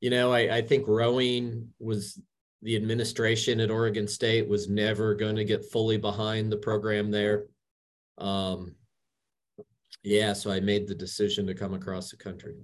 you 0.00 0.10
know, 0.10 0.32
I, 0.32 0.56
I 0.56 0.62
think 0.62 0.86
rowing 0.88 1.68
was 1.78 2.20
the 2.60 2.76
administration 2.76 3.60
at 3.60 3.70
Oregon 3.70 4.06
State 4.06 4.48
was 4.48 4.68
never 4.68 5.14
going 5.14 5.36
to 5.36 5.44
get 5.44 5.70
fully 5.72 5.96
behind 5.96 6.50
the 6.50 6.56
program 6.56 7.10
there. 7.10 7.46
Um, 8.18 8.74
yeah, 10.02 10.32
so 10.32 10.50
I 10.50 10.60
made 10.60 10.86
the 10.86 10.94
decision 10.94 11.46
to 11.46 11.54
come 11.54 11.74
across 11.74 12.10
the 12.10 12.16
country. 12.16 12.54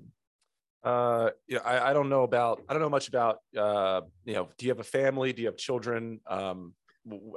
Uh, 0.88 1.30
yeah, 1.46 1.58
I, 1.66 1.90
I 1.90 1.92
don't 1.92 2.08
know 2.08 2.22
about, 2.22 2.62
I 2.66 2.72
don't 2.72 2.80
know 2.80 2.88
much 2.88 3.08
about, 3.08 3.40
uh, 3.54 4.00
you 4.24 4.32
know, 4.32 4.48
do 4.56 4.64
you 4.64 4.70
have 4.70 4.78
a 4.80 4.84
family? 4.84 5.34
Do 5.34 5.42
you 5.42 5.48
have 5.48 5.58
children? 5.58 6.18
Um, 6.26 6.72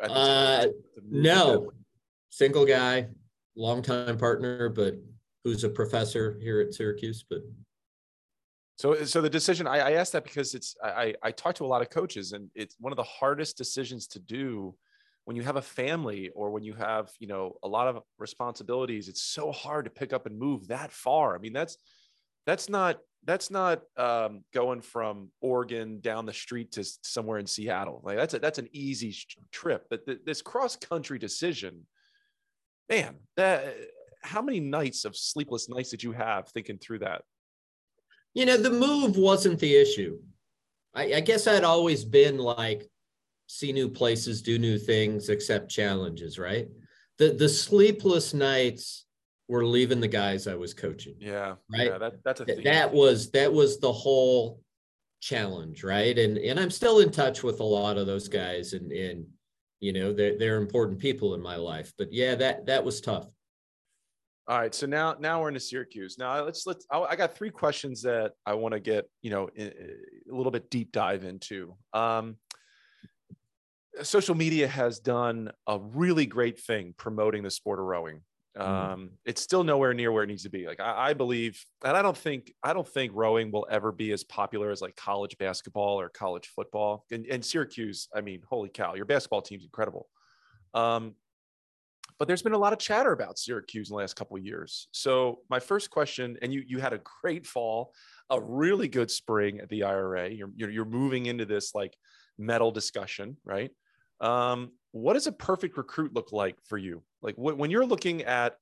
uh, 0.02 0.68
no, 1.04 1.72
single 2.30 2.66
guy, 2.66 3.10
longtime 3.58 4.18
partner, 4.18 4.70
but 4.70 4.96
who's 5.44 5.66
a 5.66 5.70
professor 5.70 6.40
here 6.42 6.62
at 6.62 6.74
Syracuse, 6.74 7.26
but 7.30 7.40
so, 8.78 9.04
so 9.04 9.20
the 9.20 9.30
decision 9.30 9.68
I, 9.68 9.80
I 9.80 9.92
asked 9.92 10.14
that 10.14 10.24
because 10.24 10.56
it's 10.56 10.78
I, 10.82 11.14
I 11.22 11.32
talk 11.32 11.56
to 11.56 11.66
a 11.66 11.68
lot 11.68 11.82
of 11.82 11.90
coaches, 11.90 12.32
and 12.32 12.50
it's 12.56 12.78
one 12.80 12.94
of 12.94 12.98
the 12.98 13.04
hardest 13.04 13.58
decisions 13.58 14.08
to 14.08 14.20
do 14.20 14.74
when 15.26 15.36
you 15.36 15.44
have 15.44 15.58
a 15.58 15.62
family 15.62 16.30
or 16.34 16.52
when 16.52 16.64
you 16.64 16.74
have 16.74 17.12
you 17.20 17.28
know 17.28 17.58
a 17.64 17.68
lot 17.68 17.88
of 17.88 18.02
responsibilities. 18.18 19.10
It's 19.10 19.22
so 19.22 19.52
hard 19.52 19.86
to 19.86 19.92
pick 19.92 20.14
up 20.14 20.26
and 20.26 20.40
move 20.40 20.70
that 20.70 20.94
far. 20.94 21.36
I 21.36 21.38
mean, 21.40 21.54
that's 21.54 21.78
that's 22.48 22.70
not 22.70 22.98
that's 23.26 23.52
not 23.52 23.84
um, 23.98 24.44
going 24.54 24.82
from 24.82 25.30
Oregon 25.42 26.00
down 26.02 26.26
the 26.26 26.34
street 26.34 26.72
to 26.74 26.84
somewhere 27.04 27.38
in 27.38 27.46
Seattle. 27.46 28.02
Like 28.04 28.18
that's 28.18 28.34
a, 28.34 28.40
that's 28.40 28.60
an 28.60 28.70
easy 28.72 29.16
trip. 29.52 29.86
But 29.90 30.06
th- 30.06 30.22
this 30.26 30.42
cross 30.42 30.76
country 30.76 31.20
decision, 31.20 31.86
man, 32.90 33.18
that 33.38 33.76
how 34.24 34.42
many 34.42 34.60
nights 34.60 35.06
of 35.06 35.16
sleepless 35.16 35.70
nights 35.70 35.92
did 35.92 36.04
you 36.04 36.12
have 36.14 36.50
thinking 36.50 36.78
through 36.78 37.00
that? 37.00 37.24
You 38.34 38.46
know, 38.46 38.58
the 38.58 38.72
move 38.72 39.18
wasn't 39.18 39.60
the 39.60 39.76
issue. 39.76 40.20
I, 40.94 41.16
I 41.16 41.20
guess 41.20 41.48
I'd 41.48 41.64
always 41.64 42.04
been 42.04 42.38
like, 42.38 42.90
see 43.48 43.72
new 43.72 43.90
places, 43.90 44.42
do 44.42 44.58
new 44.58 44.80
things, 44.80 45.30
accept 45.30 45.70
challenges, 45.70 46.40
right? 46.40 46.68
The 47.18 47.34
the 47.34 47.50
sleepless 47.50 48.34
nights 48.34 49.06
were 49.52 49.66
leaving 49.66 50.00
the 50.00 50.08
guys 50.08 50.48
I 50.48 50.56
was 50.56 50.74
coaching. 50.74 51.16
Yeah. 51.20 51.56
Right. 51.70 51.88
Yeah, 51.88 51.98
that, 51.98 52.24
that's 52.24 52.40
a 52.40 52.46
theme. 52.46 52.64
that 52.64 52.94
was 52.94 53.32
that 53.32 53.52
was 53.52 53.82
the 53.82 53.92
whole 53.92 54.62
challenge, 55.20 55.84
right? 55.84 56.18
And 56.18 56.38
and 56.38 56.58
I'm 56.58 56.72
still 56.72 57.00
in 57.00 57.12
touch 57.12 57.44
with 57.44 57.60
a 57.60 57.66
lot 57.66 57.98
of 57.98 58.08
those 58.08 58.30
guys 58.30 58.72
and 58.72 58.94
and 58.94 59.26
you 59.82 59.92
know 59.92 60.14
they're 60.14 60.38
they're 60.40 60.58
important 60.58 61.00
people 61.00 61.36
in 61.36 61.42
my 61.42 61.58
life. 61.58 61.92
But 61.98 62.14
yeah, 62.14 62.36
that 62.36 62.66
that 62.68 62.86
was 62.86 63.02
tough. 63.02 63.28
All 64.48 64.58
right, 64.58 64.74
so 64.74 64.88
now 64.88 65.18
now 65.20 65.42
we're 65.42 65.50
into 65.50 65.60
Syracuse. 65.60 66.18
Now 66.18 66.46
let's 66.46 66.66
let's. 66.66 66.88
I 66.90 67.18
got 67.18 67.36
three 67.36 67.52
questions 67.52 68.02
that 68.04 68.32
I 68.46 68.54
want 68.54 68.74
to 68.74 68.80
get 68.80 69.06
you 69.22 69.32
know 69.32 69.50
a 69.58 69.72
little 70.28 70.52
bit 70.52 70.70
deep 70.70 70.94
dive 70.94 71.26
into. 71.26 71.76
Um, 71.92 72.38
social 74.02 74.34
media 74.34 74.70
has 74.70 75.00
done 75.00 75.52
a 75.68 75.78
really 75.78 76.26
great 76.26 76.58
thing 76.58 76.94
promoting 76.96 77.44
the 77.44 77.52
sport 77.52 77.80
of 77.80 77.86
rowing. 77.86 78.22
Mm-hmm. 78.58 78.92
Um, 78.92 79.00
mm. 79.00 79.10
It's 79.26 79.42
still 79.42 79.64
nowhere 79.64 79.94
near 79.94 80.12
where 80.12 80.24
it 80.24 80.28
needs 80.28 80.44
to 80.44 80.50
be. 80.50 80.68
Like 80.68 80.80
I, 80.80 81.10
I 81.10 81.14
believe, 81.14 81.64
and 81.84 81.96
I 81.96 82.02
don't 82.02 82.18
think 82.18 82.54
I 82.64 82.74
don't 82.74 82.88
think 82.88 83.12
rowing 83.16 83.52
will 83.52 83.68
ever 83.70 83.92
be 83.92 84.12
as 84.12 84.24
popular 84.24 84.72
as 84.72 84.82
like 84.82 84.96
college 84.96 85.38
basketball 85.38 86.00
or 86.00 86.10
college 86.10 86.48
football. 86.48 87.06
And, 87.12 87.26
and 87.28 87.44
Syracuse, 87.44 88.08
I 88.14 88.22
mean, 88.22 88.42
holy 88.48 88.70
cow, 88.70 88.96
your 88.96 89.06
basketball 89.06 89.42
team's 89.42 89.64
incredible. 89.64 90.08
Um, 90.74 91.16
but 92.20 92.28
there's 92.28 92.44
been 92.44 92.54
a 92.54 92.58
lot 92.58 92.74
of 92.74 92.78
chatter 92.78 93.14
about 93.14 93.40
Syracuse 93.40 93.90
in 93.90 93.96
the 93.96 93.98
last 93.98 94.16
couple 94.16 94.38
of 94.38 94.46
years. 94.46 94.88
So 94.92 95.40
my 95.50 95.60
first 95.60 95.90
question, 95.90 96.38
and 96.42 96.54
you 96.54 96.64
you 96.68 96.80
had 96.80 96.94
a 96.94 97.02
great 97.22 97.48
fall, 97.48 97.94
a 98.30 98.40
really 98.40 98.88
good 98.88 99.10
spring 99.10 99.60
at 99.60 99.70
the 99.70 99.84
IRA. 99.84 100.30
You're 100.30 100.52
you're, 100.56 100.70
you're 100.70 100.86
moving 100.86 101.26
into 101.26 101.46
this 101.46 101.74
like 101.74 101.96
medal 102.38 102.72
discussion, 102.72 103.38
right? 103.46 103.72
Um, 104.20 104.72
what 104.92 105.14
does 105.14 105.26
a 105.26 105.32
perfect 105.32 105.78
recruit 105.78 106.14
look 106.14 106.32
like 106.32 106.58
for 106.66 106.78
you? 106.78 107.02
Like 107.22 107.36
when 107.36 107.70
you're 107.70 107.86
looking 107.86 108.24
at 108.24 108.58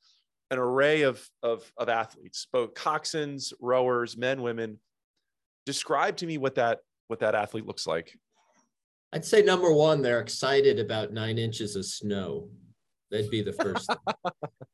an 0.51 0.57
array 0.57 1.03
of, 1.03 1.25
of, 1.43 1.71
of 1.77 1.89
athletes, 1.89 2.47
both 2.51 2.73
coxswains, 2.73 3.53
rowers, 3.61 4.17
men, 4.17 4.41
women, 4.41 4.79
describe 5.65 6.17
to 6.17 6.25
me 6.25 6.37
what 6.37 6.55
that 6.55 6.79
what 7.07 7.19
that 7.19 7.35
athlete 7.35 7.65
looks 7.65 7.87
like. 7.87 8.17
I'd 9.11 9.25
say 9.25 9.41
number 9.41 9.73
one, 9.73 10.01
they're 10.01 10.19
excited 10.19 10.79
about 10.79 11.11
nine 11.11 11.37
inches 11.37 11.75
of 11.75 11.85
snow. 11.85 12.49
That'd 13.09 13.31
be 13.31 13.41
the 13.41 13.53
first. 13.53 13.89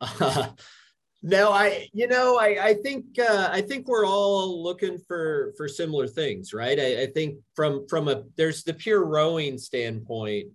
uh, 0.01 0.47
no, 1.23 1.51
I, 1.51 1.87
you 1.93 2.07
know, 2.07 2.37
I, 2.37 2.57
I 2.61 2.73
think, 2.75 3.05
uh, 3.17 3.49
I 3.51 3.61
think 3.61 3.87
we're 3.87 4.05
all 4.05 4.61
looking 4.61 4.97
for, 5.07 5.53
for 5.55 5.69
similar 5.69 6.07
things, 6.07 6.53
right? 6.53 6.77
I, 6.77 7.03
I 7.03 7.05
think 7.07 7.39
from, 7.55 7.87
from 7.87 8.09
a, 8.09 8.23
there's 8.35 8.63
the 8.63 8.73
pure 8.73 9.05
rowing 9.05 9.57
standpoint. 9.57 10.47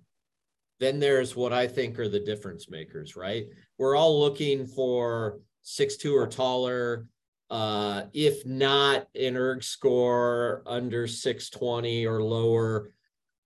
Then 0.80 0.98
there's 0.98 1.36
what 1.36 1.52
I 1.52 1.68
think 1.68 1.98
are 1.98 2.08
the 2.08 2.18
difference 2.18 2.70
makers, 2.70 3.14
right? 3.14 3.46
We're 3.78 3.96
all 3.96 4.18
looking 4.18 4.66
for 4.66 5.40
six 5.62 5.96
two 5.96 6.16
or 6.16 6.26
taller, 6.26 7.06
uh, 7.50 8.04
if 8.12 8.46
not 8.46 9.06
an 9.14 9.36
erg 9.36 9.62
score 9.62 10.62
under 10.66 11.06
620 11.06 12.06
or 12.06 12.22
lower, 12.22 12.90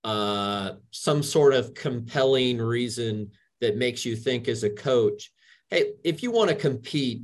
uh, 0.04 0.74
some 0.90 1.22
sort 1.22 1.54
of 1.54 1.74
compelling 1.74 2.58
reason 2.58 3.30
that 3.60 3.76
makes 3.76 4.04
you 4.04 4.14
think 4.14 4.46
as 4.46 4.62
a 4.62 4.70
coach, 4.70 5.32
hey, 5.70 5.92
if 6.04 6.22
you 6.22 6.30
want 6.30 6.50
to 6.50 6.56
compete 6.56 7.22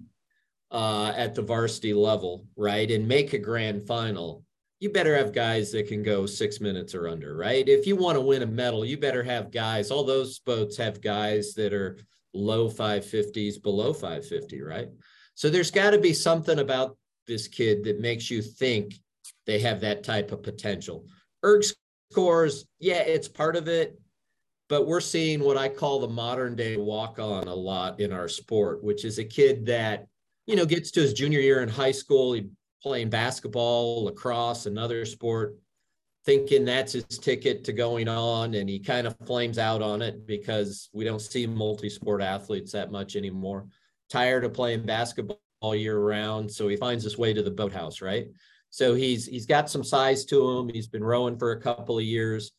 uh, 0.71 1.13
at 1.15 1.35
the 1.35 1.43
varsity 1.43 1.93
level, 1.93 2.47
right, 2.57 2.91
and 2.91 3.07
make 3.07 3.33
a 3.33 3.39
grand 3.39 3.87
final, 3.87 4.45
you 4.81 4.91
better 4.91 5.17
have 5.17 5.33
guys 5.33 5.71
that 5.73 5.89
can 5.89 6.03
go 6.03 6.27
six 6.27 6.61
minutes 6.61 6.95
or 6.95 7.09
under, 7.09 7.37
right? 7.37 7.69
If 7.69 7.87
you 7.87 7.97
want 7.97 8.17
to 8.17 8.21
win 8.21 8.43
a 8.43 8.47
medal, 8.47 8.85
you 8.85 8.97
better 8.97 9.23
have 9.23 9.51
guys. 9.51 9.91
All 9.91 10.05
those 10.05 10.39
boats 10.41 10.77
have 10.79 11.01
guys 11.01 11.55
that 11.55 11.73
are 11.73 11.99
low 12.33 12.69
550s, 12.69 13.63
below 13.63 13.93
550, 13.93 14.63
right? 14.63 14.89
So 15.35 15.51
there's 15.51 15.71
got 15.71 15.91
to 15.91 15.99
be 15.99 16.13
something 16.13 16.59
about 16.59 16.97
this 17.27 17.47
kid 17.47 17.85
that 17.85 18.01
makes 18.01 18.31
you 18.31 18.43
think 18.43 18.95
they 19.47 19.59
have 19.61 19.81
that 19.81 20.03
type 20.03 20.33
of 20.33 20.43
potential. 20.43 21.05
Erg 21.45 21.63
scores, 22.11 22.65
yeah, 22.79 23.03
it's 23.03 23.29
part 23.29 23.57
of 23.57 23.69
it 23.69 24.01
but 24.71 24.87
we're 24.87 25.01
seeing 25.01 25.41
what 25.41 25.59
I 25.59 25.69
call 25.69 25.99
the 25.99 26.09
modern 26.09 26.55
day 26.55 26.77
walk 26.77 27.19
on 27.19 27.49
a 27.49 27.55
lot 27.55 27.99
in 27.99 28.13
our 28.13 28.29
sport, 28.29 28.83
which 28.85 29.05
is 29.05 29.19
a 29.19 29.25
kid 29.25 29.67
that, 29.67 30.07
you 30.47 30.55
know, 30.55 30.65
gets 30.65 30.93
to 30.93 31.01
his 31.01 31.13
junior 31.13 31.41
year 31.41 31.61
in 31.61 31.69
high 31.69 31.91
school, 31.91 32.35
he 32.35 32.47
playing 32.83 33.11
basketball, 33.11 34.05
lacrosse, 34.05 34.67
another 34.67 35.05
sport, 35.05 35.57
thinking 36.25 36.65
that's 36.65 36.93
his 36.93 37.05
ticket 37.05 37.65
to 37.65 37.73
going 37.73 38.09
on. 38.09 38.55
And 38.55 38.69
he 38.69 38.79
kind 38.79 39.07
of 39.07 39.17
flames 39.27 39.59
out 39.59 39.83
on 39.83 40.03
it 40.03 40.27
because 40.27 40.89
we 40.93 41.05
don't 41.05 41.21
see 41.21 41.47
multi 41.47 41.89
sport 41.89 42.23
athletes 42.23 42.73
that 42.73 42.91
much 42.91 43.17
anymore. 43.17 43.67
Tired 44.09 44.45
of 44.45 44.55
playing 44.55 44.87
basketball 44.87 45.41
all 45.61 45.75
year 45.75 45.99
round. 45.99 46.51
So 46.51 46.69
he 46.69 46.77
finds 46.77 47.05
his 47.05 47.19
way 47.19 47.33
to 47.33 47.43
the 47.43 47.51
boathouse, 47.51 48.01
right? 48.01 48.29
So 48.71 48.95
he's 48.95 49.27
he's 49.27 49.47
got 49.47 49.69
some 49.69 49.85
size 49.85 50.25
to 50.27 50.49
him. 50.51 50.69
He's 50.69 50.89
been 50.89 51.05
rowing 51.05 51.39
for 51.39 51.53
a 51.53 51.61
couple 51.61 51.99
of 51.99 52.05
years 52.05 52.53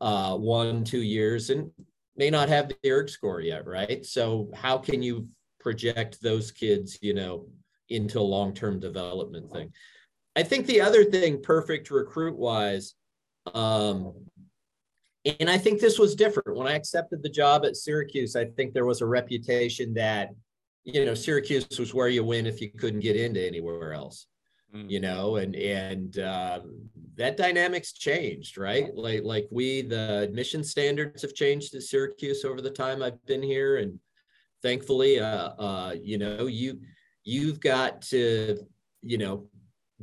uh, 0.00 0.36
one, 0.36 0.84
two 0.84 1.02
years 1.02 1.50
and 1.50 1.70
may 2.16 2.30
not 2.30 2.48
have 2.48 2.68
the 2.68 2.88
ERG 2.88 3.08
score 3.08 3.40
yet, 3.40 3.66
right? 3.66 4.04
So 4.04 4.50
how 4.54 4.78
can 4.78 5.02
you 5.02 5.28
project 5.60 6.20
those 6.20 6.50
kids, 6.50 6.98
you 7.00 7.14
know, 7.14 7.46
into 7.88 8.18
a 8.18 8.22
long-term 8.22 8.80
development 8.80 9.50
thing? 9.52 9.72
I 10.36 10.42
think 10.42 10.66
the 10.66 10.80
other 10.80 11.04
thing, 11.04 11.42
perfect 11.42 11.90
recruit 11.90 12.36
wise, 12.36 12.94
um, 13.54 14.14
and 15.40 15.48
I 15.48 15.56
think 15.58 15.80
this 15.80 15.98
was 15.98 16.14
different 16.14 16.56
when 16.58 16.66
I 16.66 16.74
accepted 16.74 17.22
the 17.22 17.30
job 17.30 17.64
at 17.64 17.76
Syracuse. 17.76 18.36
I 18.36 18.44
think 18.44 18.74
there 18.74 18.84
was 18.84 19.00
a 19.00 19.06
reputation 19.06 19.94
that, 19.94 20.30
you 20.84 21.06
know, 21.06 21.14
Syracuse 21.14 21.66
was 21.78 21.94
where 21.94 22.08
you 22.08 22.24
win 22.24 22.46
if 22.46 22.60
you 22.60 22.70
couldn't 22.70 23.00
get 23.00 23.16
into 23.16 23.44
anywhere 23.44 23.94
else 23.94 24.26
mm. 24.74 24.90
you 24.90 25.00
know, 25.00 25.36
and 25.36 25.54
and 25.54 26.18
uh, 26.18 26.60
that 27.16 27.36
dynamics 27.36 27.92
changed, 27.92 28.58
right? 28.58 28.94
Like 28.94 29.22
like 29.24 29.46
we 29.50 29.82
the 29.82 30.20
admission 30.20 30.64
standards 30.64 31.22
have 31.22 31.34
changed 31.34 31.74
at 31.74 31.82
Syracuse 31.82 32.44
over 32.44 32.60
the 32.60 32.70
time 32.70 33.02
I've 33.02 33.24
been 33.26 33.42
here, 33.42 33.78
and 33.78 33.98
thankfully, 34.62 35.20
uh, 35.20 35.50
uh, 35.50 35.94
you 36.00 36.18
know, 36.18 36.46
you 36.46 36.80
you've 37.24 37.60
got 37.60 38.02
to, 38.02 38.58
you 39.02 39.18
know, 39.18 39.48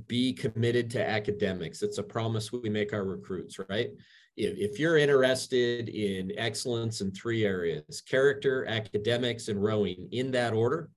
be 0.07 0.33
committed 0.33 0.89
to 0.91 1.07
academics. 1.07 1.81
It's 1.81 1.97
a 1.97 2.03
promise 2.03 2.51
we 2.51 2.69
make 2.69 2.93
our 2.93 3.03
recruits, 3.03 3.59
right? 3.69 3.89
If, 4.37 4.71
if 4.71 4.79
you're 4.79 4.97
interested 4.97 5.89
in 5.89 6.31
excellence 6.37 7.01
in 7.01 7.11
three 7.11 7.45
areas, 7.45 8.01
character, 8.01 8.65
academics, 8.65 9.47
and 9.47 9.61
rowing 9.61 10.07
in 10.11 10.31
that 10.31 10.53
order, 10.53 10.89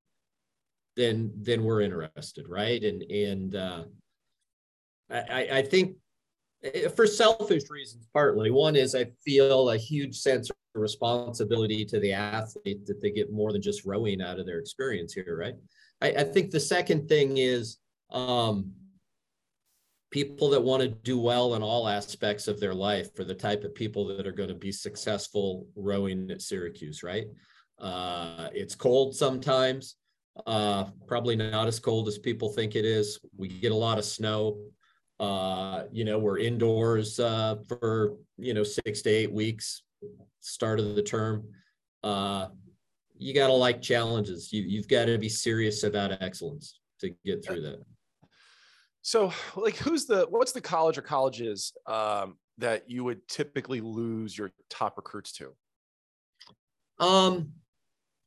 then 0.96 1.32
then 1.36 1.64
we're 1.64 1.80
interested, 1.80 2.48
right? 2.48 2.82
And 2.82 3.02
and 3.02 3.56
uh, 3.56 3.84
I, 5.10 5.48
I 5.52 5.62
think 5.62 5.96
eh, 6.62 6.88
for 6.88 7.06
selfish 7.06 7.64
reasons, 7.68 8.06
partly. 8.12 8.50
One 8.50 8.76
is 8.76 8.94
I 8.94 9.06
feel 9.24 9.70
a 9.70 9.76
huge 9.76 10.16
sense 10.16 10.50
of 10.50 10.56
responsibility 10.74 11.84
to 11.84 11.98
the 12.00 12.12
athlete 12.12 12.86
that 12.86 13.00
they 13.00 13.10
get 13.10 13.32
more 13.32 13.52
than 13.52 13.62
just 13.62 13.84
rowing 13.84 14.22
out 14.22 14.38
of 14.38 14.46
their 14.46 14.60
experience 14.60 15.12
here, 15.12 15.36
right? 15.36 15.54
I, 16.04 16.08
I 16.18 16.24
think 16.24 16.50
the 16.50 16.60
second 16.60 17.08
thing 17.08 17.38
is 17.38 17.78
um, 18.10 18.72
people 20.10 20.50
that 20.50 20.62
want 20.62 20.82
to 20.82 20.88
do 20.88 21.18
well 21.18 21.54
in 21.54 21.62
all 21.62 21.88
aspects 21.88 22.46
of 22.46 22.60
their 22.60 22.74
life 22.74 23.18
are 23.18 23.24
the 23.24 23.34
type 23.34 23.64
of 23.64 23.74
people 23.74 24.04
that 24.08 24.26
are 24.26 24.32
going 24.32 24.50
to 24.50 24.54
be 24.54 24.70
successful 24.70 25.66
rowing 25.74 26.30
at 26.30 26.42
Syracuse, 26.42 27.02
right? 27.02 27.26
Uh, 27.78 28.48
it's 28.52 28.74
cold 28.74 29.16
sometimes, 29.16 29.96
uh, 30.46 30.84
probably 31.06 31.36
not 31.36 31.66
as 31.66 31.80
cold 31.80 32.06
as 32.06 32.18
people 32.18 32.50
think 32.50 32.76
it 32.76 32.84
is. 32.84 33.18
We 33.38 33.48
get 33.48 33.72
a 33.72 33.74
lot 33.74 33.98
of 33.98 34.04
snow. 34.04 34.58
Uh, 35.18 35.84
you 35.90 36.04
know, 36.04 36.18
we're 36.18 36.38
indoors 36.38 37.18
uh, 37.18 37.56
for, 37.66 38.16
you 38.36 38.52
know, 38.52 38.62
six 38.62 39.00
to 39.02 39.10
eight 39.10 39.32
weeks, 39.32 39.82
start 40.40 40.80
of 40.80 40.96
the 40.96 41.02
term. 41.02 41.44
You 43.16 43.34
got 43.34 43.46
to 43.46 43.52
like 43.52 43.80
challenges. 43.80 44.52
You, 44.52 44.62
you've 44.62 44.88
got 44.88 45.06
to 45.06 45.18
be 45.18 45.28
serious 45.28 45.84
about 45.84 46.22
excellence 46.22 46.80
to 47.00 47.14
get 47.24 47.44
through 47.44 47.62
that. 47.62 47.84
So, 49.02 49.32
like, 49.56 49.76
who's 49.76 50.06
the 50.06 50.26
what's 50.30 50.52
the 50.52 50.60
college 50.60 50.98
or 50.98 51.02
colleges 51.02 51.72
um, 51.86 52.36
that 52.58 52.88
you 52.88 53.04
would 53.04 53.26
typically 53.28 53.80
lose 53.80 54.36
your 54.36 54.50
top 54.70 54.96
recruits 54.96 55.32
to? 55.32 55.52
Um, 56.98 57.52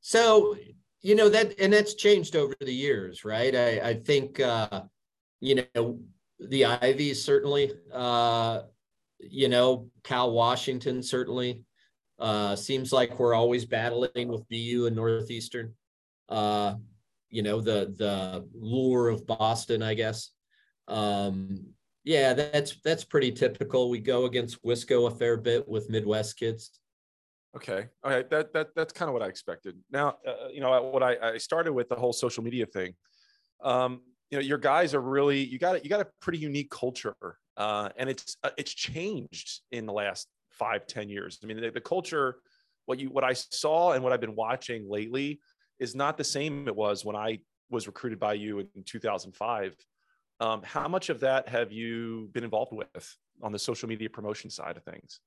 so 0.02 0.56
you 1.02 1.16
know 1.16 1.30
that, 1.30 1.60
and 1.60 1.74
that's 1.74 1.96
changed 1.96 2.36
over 2.36 2.54
the 2.60 2.74
years, 2.74 3.26
right? 3.26 3.56
I, 3.56 3.80
I 3.90 3.94
think 3.96 4.40
uh, 4.40 4.84
you 5.40 5.64
know 5.76 6.00
the 6.40 6.66
Ivies 6.66 7.24
certainly. 7.24 7.72
Uh, 7.92 8.62
you 9.20 9.50
know, 9.50 9.90
Cal 10.04 10.32
Washington 10.32 11.02
certainly. 11.02 11.64
Uh, 12.20 12.56
seems 12.56 12.92
like 12.92 13.20
we're 13.20 13.34
always 13.34 13.66
battling 13.66 14.28
with 14.28 14.48
BU 14.50 14.86
and 14.88 14.96
Northeastern. 14.96 15.74
Uh, 16.30 16.76
you 17.30 17.44
know, 17.44 17.62
the 17.62 17.94
the 17.98 18.48
lure 18.54 19.10
of 19.10 19.28
Boston, 19.28 19.84
I 19.84 19.94
guess. 19.94 20.32
Um, 20.88 21.74
yeah, 22.04 22.34
that's 22.34 22.76
that's 22.84 23.04
pretty 23.04 23.32
typical. 23.32 23.90
We 23.90 24.00
go 24.00 24.26
against 24.26 24.64
Wisco 24.64 25.12
a 25.12 25.16
fair 25.16 25.38
bit 25.38 25.68
with 25.68 25.90
Midwest 25.90 26.40
kids. 26.40 26.72
Okay, 27.56 27.88
all 28.04 28.12
right, 28.12 28.30
that 28.30 28.54
that 28.54 28.70
that's 28.76 28.94
kind 28.94 29.10
of 29.10 29.14
what 29.14 29.24
I 29.24 29.28
expected. 29.28 29.78
Now, 29.92 30.18
uh, 30.26 30.48
you 30.52 30.62
know, 30.62 30.82
what 30.84 31.04
I, 31.04 31.18
I 31.34 31.38
started 31.38 31.74
with 31.74 31.90
the 31.90 31.96
whole 31.96 32.14
social 32.14 32.44
media 32.44 32.66
thing. 32.66 32.94
Um, 33.62 34.02
you 34.30 34.38
know, 34.38 34.44
your 34.44 34.58
guys 34.58 34.94
are 34.94 35.02
really 35.02 35.44
you 35.44 35.60
got 35.60 35.84
you 35.84 35.90
got 35.90 36.02
a 36.02 36.08
pretty 36.22 36.40
unique 36.40 36.70
culture, 36.70 37.16
uh, 37.58 37.90
and 37.98 38.10
it's 38.10 38.38
uh, 38.44 38.52
it's 38.58 38.74
changed 38.74 39.62
in 39.72 39.86
the 39.86 39.94
last 39.94 40.28
five 40.58 40.88
ten 40.88 41.10
years. 41.10 41.40
I 41.44 41.48
mean, 41.48 41.60
the, 41.62 41.72
the 41.72 41.82
culture, 41.82 42.38
what 42.86 43.00
you 43.00 43.10
what 43.10 43.24
I 43.24 43.34
saw 43.34 43.94
and 43.94 44.04
what 44.04 44.14
I've 44.14 44.22
been 44.22 44.36
watching 44.36 44.90
lately 44.90 45.40
is 45.80 45.96
not 45.96 46.18
the 46.18 46.24
same 46.24 46.68
it 46.68 46.76
was 46.76 47.06
when 47.06 47.16
I 47.16 47.40
was 47.70 47.88
recruited 47.88 48.20
by 48.20 48.34
you 48.34 48.60
in 48.60 48.84
2005. 48.86 49.76
Um, 50.40 50.62
how 50.64 50.88
much 50.88 51.10
of 51.10 51.20
that 51.22 51.48
have 51.50 51.72
you 51.72 52.30
been 52.34 52.44
involved 52.44 52.72
with 52.72 53.16
on 53.42 53.52
the 53.52 53.60
social 53.60 53.90
media 53.90 54.10
promotion 54.10 54.50
side 54.50 54.78
of 54.78 54.84
things? 54.84 55.20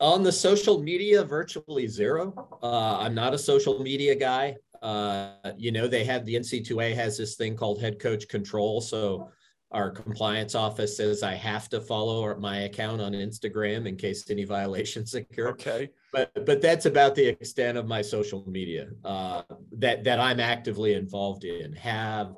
On 0.00 0.24
the 0.24 0.32
social 0.32 0.82
media, 0.82 1.22
virtually 1.24 1.86
zero. 1.86 2.48
Uh, 2.62 2.98
I'm 2.98 3.14
not 3.14 3.32
a 3.32 3.38
social 3.38 3.80
media 3.80 4.14
guy. 4.14 4.56
Uh, 4.82 5.30
you 5.56 5.70
know, 5.70 5.86
they 5.86 6.04
have 6.04 6.24
the 6.24 6.34
NC2A 6.34 6.94
has 6.94 7.16
this 7.16 7.36
thing 7.36 7.56
called 7.56 7.80
head 7.80 8.00
coach 8.00 8.28
control. 8.28 8.80
So 8.80 9.30
our 9.72 9.90
compliance 9.90 10.54
office 10.54 10.96
says 10.96 11.22
I 11.22 11.34
have 11.34 11.68
to 11.70 11.80
follow 11.80 12.38
my 12.38 12.60
account 12.60 13.00
on 13.00 13.12
Instagram 13.12 13.86
in 13.86 13.96
case 13.96 14.30
any 14.30 14.44
violations 14.44 15.14
occur. 15.14 15.48
Okay. 15.48 15.90
But 16.12 16.46
but 16.46 16.62
that's 16.62 16.86
about 16.86 17.14
the 17.14 17.26
extent 17.26 17.76
of 17.76 17.86
my 17.86 18.00
social 18.00 18.48
media 18.48 18.88
uh, 19.04 19.42
that 19.78 20.04
that 20.04 20.20
I'm 20.20 20.40
actively 20.40 20.94
involved 20.94 21.44
in. 21.44 21.72
Have 21.74 22.34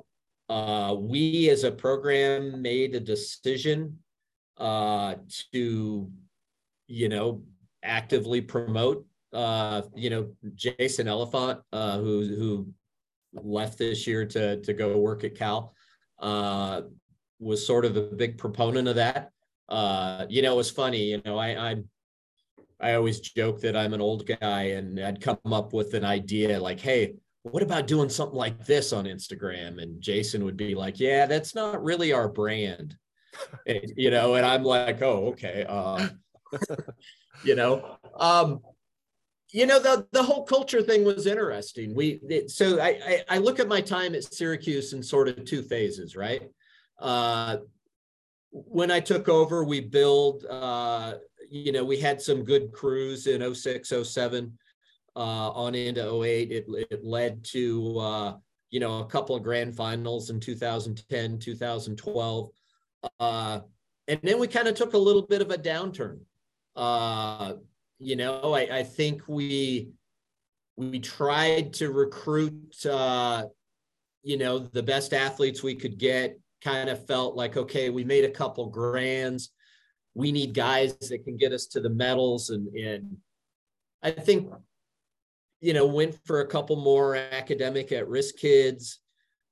uh, 0.49 0.95
we 0.97 1.49
as 1.49 1.63
a 1.63 1.71
program 1.71 2.61
made 2.61 2.95
a 2.95 2.99
decision 2.99 3.99
uh, 4.57 5.15
to, 5.53 6.09
you 6.87 7.09
know, 7.09 7.43
actively 7.83 8.41
promote, 8.41 9.05
uh, 9.33 9.83
you 9.95 10.09
know, 10.09 10.29
Jason 10.55 11.07
Elefant, 11.07 11.61
uh, 11.71 11.99
who 11.99 12.25
who 12.35 12.67
left 13.33 13.77
this 13.77 14.07
year 14.07 14.25
to 14.25 14.59
to 14.61 14.73
go 14.73 14.97
work 14.97 15.23
at 15.23 15.35
Cal, 15.35 15.73
uh, 16.19 16.81
was 17.39 17.65
sort 17.65 17.85
of 17.85 17.97
a 17.97 18.01
big 18.01 18.37
proponent 18.37 18.87
of 18.87 18.95
that. 18.95 19.31
Uh, 19.67 20.25
you 20.29 20.41
know, 20.41 20.53
it 20.53 20.57
was 20.57 20.71
funny. 20.71 21.03
You 21.11 21.21
know, 21.25 21.37
I 21.37 21.55
I'm 21.55 21.89
I 22.79 22.93
always 22.93 23.19
joke 23.19 23.59
that 23.61 23.75
I'm 23.75 23.93
an 23.93 24.01
old 24.01 24.25
guy 24.25 24.63
and 24.63 24.99
I'd 24.99 25.21
come 25.21 25.37
up 25.45 25.73
with 25.73 25.93
an 25.93 26.05
idea 26.05 26.59
like, 26.59 26.79
hey, 26.79 27.15
what 27.43 27.63
about 27.63 27.87
doing 27.87 28.09
something 28.09 28.37
like 28.37 28.65
this 28.65 28.93
on 28.93 29.05
Instagram? 29.05 29.81
And 29.81 30.01
Jason 30.01 30.45
would 30.45 30.57
be 30.57 30.75
like, 30.75 30.99
yeah, 30.99 31.25
that's 31.25 31.55
not 31.55 31.83
really 31.83 32.13
our 32.13 32.29
brand. 32.29 32.95
and, 33.67 33.91
you 33.97 34.11
know, 34.11 34.35
and 34.35 34.45
I'm 34.45 34.63
like, 34.63 35.01
oh, 35.01 35.27
okay. 35.27 35.65
Uh, 35.67 36.07
you 37.43 37.55
know, 37.55 37.97
um, 38.17 38.61
you 39.51 39.65
know, 39.65 39.79
the, 39.79 40.07
the 40.11 40.23
whole 40.23 40.43
culture 40.43 40.81
thing 40.81 41.03
was 41.03 41.25
interesting. 41.25 41.95
We, 41.95 42.19
it, 42.29 42.51
so 42.51 42.79
I, 42.79 42.87
I, 42.87 43.23
I, 43.29 43.37
look 43.39 43.59
at 43.59 43.67
my 43.67 43.81
time 43.81 44.13
at 44.13 44.23
Syracuse 44.23 44.93
in 44.93 45.01
sort 45.01 45.27
of 45.27 45.43
two 45.43 45.63
phases, 45.63 46.15
right? 46.15 46.43
Uh, 46.99 47.57
when 48.51 48.91
I 48.91 48.99
took 48.99 49.29
over, 49.29 49.63
we 49.63 49.79
build, 49.79 50.45
uh, 50.49 51.15
you 51.49 51.71
know, 51.71 51.85
we 51.85 51.97
had 51.97 52.21
some 52.21 52.43
good 52.43 52.71
crews 52.71 53.27
in 53.27 53.53
06, 53.53 53.93
07 54.03 54.57
uh, 55.15 55.19
on 55.19 55.75
into 55.75 56.23
08. 56.23 56.51
It, 56.51 56.65
it 56.89 57.03
led 57.03 57.43
to, 57.45 57.99
uh, 57.99 58.37
you 58.69 58.79
know, 58.79 58.99
a 58.99 59.05
couple 59.05 59.35
of 59.35 59.43
grand 59.43 59.75
finals 59.75 60.29
in 60.29 60.39
2010, 60.39 61.39
2012. 61.39 62.49
Uh, 63.19 63.59
and 64.07 64.19
then 64.23 64.39
we 64.39 64.47
kind 64.47 64.67
of 64.67 64.75
took 64.75 64.93
a 64.93 64.97
little 64.97 65.21
bit 65.21 65.41
of 65.41 65.51
a 65.51 65.57
downturn. 65.57 66.19
Uh, 66.75 67.53
you 67.99 68.15
know, 68.15 68.53
I, 68.53 68.79
I 68.79 68.83
think 68.83 69.27
we 69.27 69.89
we 70.77 70.99
tried 70.99 71.73
to 71.73 71.91
recruit, 71.91 72.85
uh, 72.85 73.45
you 74.23 74.37
know, 74.37 74.59
the 74.59 74.81
best 74.81 75.13
athletes 75.13 75.61
we 75.61 75.75
could 75.75 75.97
get. 75.97 76.39
Kind 76.63 76.89
of 76.89 77.05
felt 77.07 77.35
like, 77.35 77.55
okay, 77.57 77.89
we 77.89 78.03
made 78.03 78.25
a 78.25 78.31
couple 78.31 78.67
grands. 78.67 79.51
We 80.13 80.31
need 80.31 80.53
guys 80.53 80.97
that 80.97 81.23
can 81.23 81.37
get 81.37 81.53
us 81.53 81.67
to 81.67 81.79
the 81.79 81.89
medals, 81.89 82.49
and 82.49 82.67
and 82.75 83.17
I 84.03 84.11
think 84.11 84.51
you 85.61 85.73
know, 85.73 85.85
went 85.85 86.17
for 86.25 86.41
a 86.41 86.47
couple 86.47 86.75
more 86.77 87.15
academic 87.15 87.91
at 87.91 88.07
risk 88.07 88.37
kids, 88.37 88.99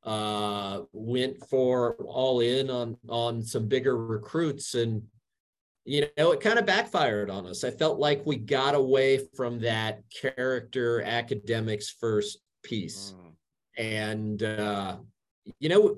uh, 0.03 0.81
went 0.93 1.37
for 1.49 1.95
all 2.05 2.39
in 2.39 2.69
on 2.69 2.97
on 3.09 3.43
some 3.43 3.67
bigger 3.67 3.97
recruits, 3.97 4.75
and 4.75 5.03
you 5.85 6.07
know, 6.17 6.31
it 6.31 6.41
kind 6.41 6.59
of 6.59 6.65
backfired 6.65 7.29
on 7.29 7.45
us. 7.45 7.63
I 7.63 7.71
felt 7.71 7.99
like 7.99 8.25
we 8.25 8.37
got 8.37 8.75
away 8.75 9.19
from 9.35 9.59
that 9.61 10.01
character 10.21 11.01
academics 11.01 11.89
first 11.89 12.39
piece, 12.63 13.13
mm. 13.17 13.83
and 13.83 14.43
uh, 14.43 14.97
you 15.59 15.69
know, 15.69 15.97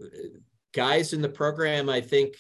guys 0.74 1.14
in 1.14 1.22
the 1.22 1.30
program, 1.30 1.90
I 1.90 2.02
think. 2.02 2.36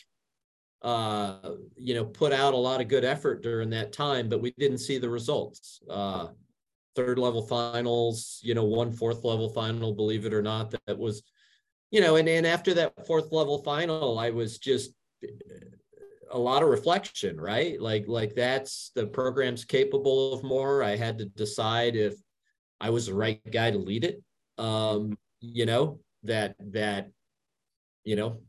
Uh, 0.82 1.56
you 1.76 1.94
know, 1.94 2.06
put 2.06 2.32
out 2.32 2.54
a 2.54 2.58
lot 2.58 2.80
of 2.80 2.88
good 2.88 3.04
effort 3.04 3.44
during 3.44 3.70
that 3.70 3.92
time, 3.92 4.30
but 4.30 4.40
we 4.42 4.54
didn't 4.58 4.78
see 4.78 4.98
the 4.98 5.10
results. 5.10 5.82
Uh, 5.90 6.28
third 6.96 7.20
level 7.20 7.42
finals, 7.42 8.40
you 8.44 8.54
know, 8.54 8.64
one 8.64 8.92
fourth 8.92 9.26
level 9.26 9.50
final, 9.50 9.94
believe 9.94 10.26
it 10.26 10.34
or 10.34 10.42
not, 10.42 10.72
that, 10.72 10.82
that 10.88 10.98
was, 10.98 11.22
you 11.92 12.00
know, 12.00 12.16
and, 12.16 12.30
and 12.30 12.48
after 12.48 12.74
that 12.74 13.06
fourth 13.06 13.34
level 13.34 13.58
final, 13.58 14.18
I 14.18 14.30
was 14.30 14.58
just 14.58 14.92
a 16.32 16.40
lot 16.40 16.64
of 16.64 16.70
reflection, 16.70 17.40
right? 17.40 17.80
Like, 17.82 18.06
like 18.08 18.34
that's 18.34 18.92
the 18.96 19.06
program's 19.06 19.66
capable 19.66 20.34
of 20.34 20.44
more. 20.44 20.82
I 20.82 20.96
had 20.96 21.18
to 21.18 21.26
decide 21.26 21.98
if 21.98 22.16
I 22.80 22.90
was 22.90 23.08
the 23.08 23.16
right 23.16 23.42
guy 23.52 23.72
to 23.72 23.78
lead 23.78 24.06
it. 24.06 24.24
Um, 24.58 25.18
you 25.42 25.66
know, 25.66 26.00
that, 26.24 26.56
that, 26.72 27.10
you 28.04 28.16
know, 28.16 28.42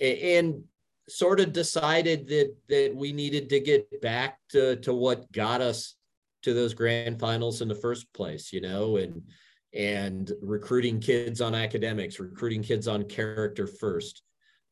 and 0.00 0.62
sort 1.08 1.40
of 1.40 1.52
decided 1.52 2.26
that, 2.28 2.54
that 2.68 2.94
we 2.94 3.12
needed 3.12 3.48
to 3.50 3.60
get 3.60 4.00
back 4.00 4.38
to, 4.50 4.76
to 4.76 4.94
what 4.94 5.30
got 5.32 5.60
us 5.60 5.96
to 6.42 6.54
those 6.54 6.74
grand 6.74 7.20
finals 7.20 7.60
in 7.60 7.68
the 7.68 7.74
first 7.74 8.12
place, 8.12 8.52
you 8.52 8.60
know, 8.60 8.96
and 8.96 9.22
and 9.74 10.32
recruiting 10.42 11.00
kids 11.00 11.40
on 11.40 11.54
academics, 11.54 12.20
recruiting 12.20 12.62
kids 12.62 12.86
on 12.86 13.04
character 13.04 13.66
first, 13.66 14.22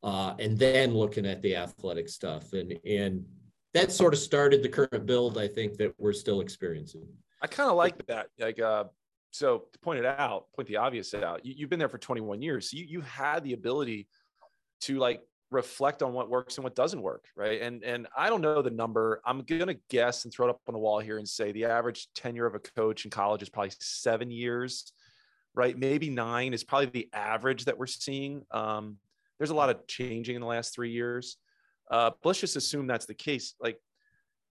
uh, 0.03 0.35
and 0.39 0.59
then 0.59 0.93
looking 0.93 1.25
at 1.25 1.41
the 1.43 1.57
athletic 1.57 2.09
stuff. 2.09 2.53
And 2.53 2.79
and 2.85 3.25
that 3.73 3.93
sort 3.93 4.13
of 4.13 4.21
started 4.21 4.63
the 4.63 4.69
current 4.69 5.07
build. 5.07 5.39
I 5.39 5.49
think 5.49 5.77
that 5.79 5.95
we're 5.99 6.13
still 6.13 6.41
experiencing. 6.41 7.07
I 7.41 7.47
kind 7.47 7.71
of 7.71 7.77
like 7.77 8.07
that. 8.07 8.27
Like, 8.39 8.61
uh, 8.61 8.85
so 9.31 9.65
to 9.73 9.79
point 9.79 10.01
it 10.01 10.05
out, 10.05 10.47
point 10.55 10.69
the 10.69 10.77
obvious 10.77 11.15
out. 11.15 11.47
You, 11.47 11.65
have 11.65 11.71
been 11.71 11.79
there 11.79 11.89
for 11.89 11.99
21 11.99 12.43
years, 12.43 12.71
so 12.71 12.77
you 12.77 12.85
you 12.85 13.01
had 13.01 13.45
the 13.45 13.55
ability 13.55 14.09
to 14.83 14.99
like 14.99 15.23
reflect 15.51 16.03
on 16.03 16.13
what 16.13 16.31
works 16.31 16.57
and 16.57 16.65
what 16.65 16.75
doesn't 16.75 17.03
work, 17.03 17.25
right? 17.37 17.61
And 17.61 17.83
and 17.83 18.07
I 18.17 18.29
don't 18.29 18.41
know 18.41 18.63
the 18.63 18.71
number. 18.71 19.21
I'm 19.25 19.43
gonna 19.43 19.77
guess 19.89 20.25
and 20.25 20.33
throw 20.33 20.47
it 20.47 20.51
up 20.51 20.61
on 20.69 20.75
the 20.75 20.79
wall 20.79 21.01
here 21.01 21.19
and 21.19 21.29
say 21.29 21.53
the 21.53 21.67
average 21.67 22.09
tenure 22.15 22.47
of 22.47 22.55
a 22.55 22.61
coach 22.61 23.05
in 23.05 23.11
college 23.11 23.43
is 23.43 23.49
probably 23.49 23.73
seven 23.81 24.31
years, 24.31 24.93
right? 25.55 25.77
Maybe 25.77 26.11
nine 26.11 26.55
is 26.55 26.65
probably 26.65 26.87
the 26.87 27.09
average 27.13 27.65
that 27.65 27.79
we're 27.79 27.87
seeing. 27.87 28.43
Um, 28.51 28.99
there's 29.39 29.51
a 29.51 29.55
lot 29.55 29.71
of 29.71 29.87
changing 29.87 30.37
in 30.37 30.41
the 30.41 30.47
last 30.47 30.75
three 30.75 30.91
years. 30.91 31.37
Uh, 31.91 32.11
but 32.23 32.29
let's 32.29 32.41
just 32.41 32.57
assume 32.57 32.87
that's 32.87 33.07
the 33.07 33.15
case. 33.15 33.55
Like 33.61 33.79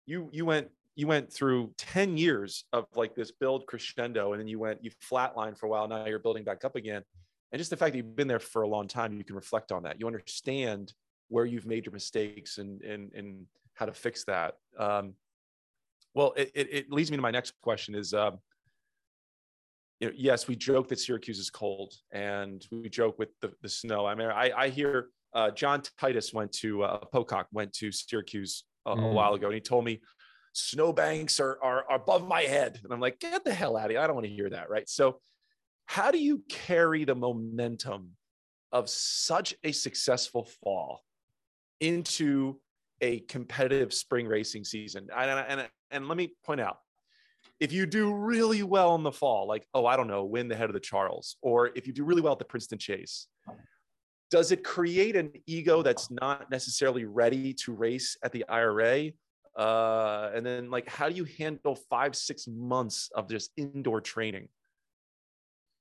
you 0.06 0.28
you 0.32 0.44
went 0.44 0.68
you 0.96 1.06
went 1.06 1.32
through 1.32 1.72
10 1.78 2.16
years 2.16 2.64
of 2.72 2.86
like 2.96 3.14
this 3.14 3.30
build 3.30 3.66
crescendo 3.68 4.32
and 4.32 4.40
then 4.40 4.48
you 4.48 4.58
went 4.58 4.82
you 4.82 4.90
flatlined 5.08 5.56
for 5.56 5.66
a 5.66 5.68
while 5.68 5.86
now 5.86 6.06
you're 6.06 6.18
building 6.18 6.42
back 6.42 6.64
up 6.64 6.74
again 6.74 7.02
and 7.52 7.58
just 7.58 7.70
the 7.70 7.76
fact 7.76 7.92
that 7.92 7.98
you've 7.98 8.16
been 8.16 8.28
there 8.28 8.38
for 8.38 8.62
a 8.62 8.68
long 8.68 8.88
time 8.88 9.16
you 9.16 9.24
can 9.24 9.36
reflect 9.36 9.72
on 9.72 9.82
that. 9.84 10.00
You 10.00 10.06
understand 10.06 10.92
where 11.28 11.44
you've 11.44 11.66
made 11.66 11.86
your 11.86 11.92
mistakes 11.92 12.58
and 12.58 12.82
and, 12.82 13.12
and 13.14 13.46
how 13.74 13.86
to 13.86 13.92
fix 13.92 14.24
that. 14.24 14.54
Um, 14.78 15.14
well 16.14 16.34
it, 16.36 16.50
it, 16.54 16.68
it, 16.72 16.92
leads 16.92 17.10
me 17.10 17.16
to 17.16 17.22
my 17.22 17.30
next 17.30 17.54
question 17.62 17.94
is 17.94 18.12
um, 18.14 18.38
you 20.00 20.08
know 20.08 20.14
yes 20.16 20.48
we 20.48 20.56
joke 20.56 20.88
that 20.88 20.98
syracuse 20.98 21.38
is 21.38 21.50
cold 21.50 21.94
and 22.12 22.66
we 22.70 22.88
joke 22.88 23.18
with 23.18 23.28
the, 23.40 23.52
the 23.62 23.68
snow. 23.68 24.06
I 24.06 24.14
mean 24.14 24.28
i, 24.28 24.50
I 24.56 24.68
hear 24.68 25.08
uh, 25.34 25.50
john 25.50 25.82
titus 25.98 26.32
went 26.32 26.52
to 26.52 26.82
uh, 26.82 27.04
pocock 27.12 27.46
went 27.52 27.72
to 27.74 27.92
syracuse 27.92 28.64
a, 28.86 28.96
mm. 28.96 29.10
a 29.10 29.12
while 29.12 29.34
ago 29.34 29.46
and 29.46 29.54
he 29.54 29.60
told 29.60 29.84
me 29.84 30.00
snowbanks 30.54 31.40
are, 31.40 31.58
are, 31.62 31.84
are 31.88 31.96
above 31.96 32.26
my 32.26 32.42
head. 32.42 32.80
And 32.82 32.92
i'm 32.92 33.00
like 33.00 33.20
get 33.20 33.44
the 33.44 33.54
hell 33.54 33.76
out 33.76 33.86
of 33.86 33.90
here. 33.92 34.00
I 34.00 34.06
don't 34.06 34.16
want 34.16 34.26
to 34.26 34.32
hear 34.32 34.50
that. 34.50 34.70
Right? 34.70 34.88
So 34.88 35.20
how 35.88 36.10
do 36.10 36.18
you 36.18 36.42
carry 36.50 37.04
the 37.04 37.14
momentum 37.14 38.10
of 38.72 38.90
such 38.90 39.54
a 39.64 39.72
successful 39.72 40.44
fall 40.62 41.02
into 41.80 42.60
a 43.00 43.20
competitive 43.20 43.94
spring 43.94 44.26
racing 44.26 44.64
season? 44.64 45.08
And, 45.16 45.30
and, 45.48 45.68
and 45.90 46.06
let 46.06 46.18
me 46.18 46.34
point 46.44 46.60
out 46.60 46.80
if 47.58 47.72
you 47.72 47.86
do 47.86 48.12
really 48.12 48.62
well 48.62 48.96
in 48.96 49.02
the 49.02 49.10
fall, 49.10 49.48
like, 49.48 49.66
oh, 49.72 49.86
I 49.86 49.96
don't 49.96 50.08
know, 50.08 50.26
win 50.26 50.46
the 50.46 50.54
head 50.54 50.68
of 50.68 50.74
the 50.74 50.80
Charles, 50.80 51.36
or 51.40 51.70
if 51.74 51.86
you 51.86 51.94
do 51.94 52.04
really 52.04 52.20
well 52.20 52.34
at 52.34 52.38
the 52.38 52.44
Princeton 52.44 52.78
Chase, 52.78 53.26
does 54.30 54.52
it 54.52 54.62
create 54.62 55.16
an 55.16 55.32
ego 55.46 55.82
that's 55.82 56.10
not 56.10 56.50
necessarily 56.50 57.06
ready 57.06 57.54
to 57.64 57.72
race 57.72 58.14
at 58.22 58.32
the 58.32 58.46
IRA? 58.46 59.12
Uh, 59.56 60.30
and 60.34 60.44
then, 60.44 60.70
like, 60.70 60.86
how 60.86 61.08
do 61.08 61.14
you 61.14 61.24
handle 61.24 61.74
five, 61.88 62.14
six 62.14 62.46
months 62.46 63.10
of 63.14 63.26
just 63.26 63.52
indoor 63.56 64.02
training? 64.02 64.48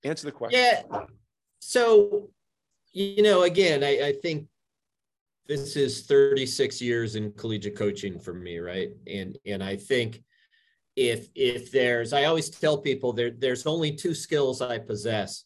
Answer 0.03 0.27
the 0.27 0.31
question. 0.31 0.59
Yeah. 0.59 1.05
So, 1.59 2.29
you 2.91 3.21
know, 3.23 3.43
again, 3.43 3.83
I, 3.83 4.07
I 4.07 4.13
think 4.21 4.47
this 5.47 5.75
is 5.75 6.05
36 6.05 6.81
years 6.81 7.15
in 7.15 7.31
collegiate 7.33 7.75
coaching 7.75 8.19
for 8.19 8.33
me, 8.33 8.59
right? 8.59 8.89
And 9.07 9.37
and 9.45 9.63
I 9.63 9.75
think 9.77 10.23
if 10.95 11.27
if 11.35 11.71
there's 11.71 12.13
I 12.13 12.25
always 12.25 12.49
tell 12.49 12.77
people 12.77 13.13
there 13.13 13.31
there's 13.31 13.65
only 13.65 13.95
two 13.95 14.13
skills 14.13 14.61
I 14.61 14.77
possess 14.77 15.45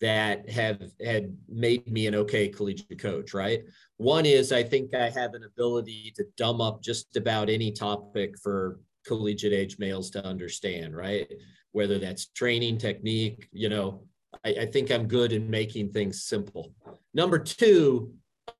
that 0.00 0.48
have 0.48 0.80
had 1.04 1.36
made 1.48 1.90
me 1.90 2.06
an 2.06 2.14
okay 2.14 2.48
collegiate 2.48 3.00
coach, 3.00 3.34
right? 3.34 3.62
One 3.96 4.26
is 4.26 4.52
I 4.52 4.62
think 4.62 4.94
I 4.94 5.10
have 5.10 5.34
an 5.34 5.44
ability 5.44 6.12
to 6.16 6.24
dumb 6.36 6.60
up 6.60 6.82
just 6.82 7.16
about 7.16 7.48
any 7.48 7.72
topic 7.72 8.38
for 8.38 8.78
collegiate 9.06 9.52
age 9.52 9.78
males 9.78 10.10
to 10.10 10.24
understand, 10.24 10.96
right? 10.96 11.26
Whether 11.72 11.98
that's 11.98 12.26
training 12.26 12.78
technique, 12.78 13.48
you 13.52 13.68
know, 13.68 14.04
I, 14.44 14.50
I 14.60 14.66
think 14.66 14.90
I'm 14.90 15.06
good 15.06 15.32
in 15.32 15.50
making 15.50 15.90
things 15.90 16.24
simple. 16.24 16.72
Number 17.14 17.38
two, 17.38 18.12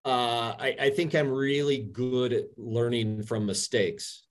uh, 0.04 0.54
I, 0.59 0.76
I 0.80 0.90
think 0.90 1.14
I'm 1.14 1.30
really 1.30 1.78
good 1.78 2.32
at 2.32 2.44
learning 2.56 3.22
from 3.22 3.46
mistakes. 3.46 4.24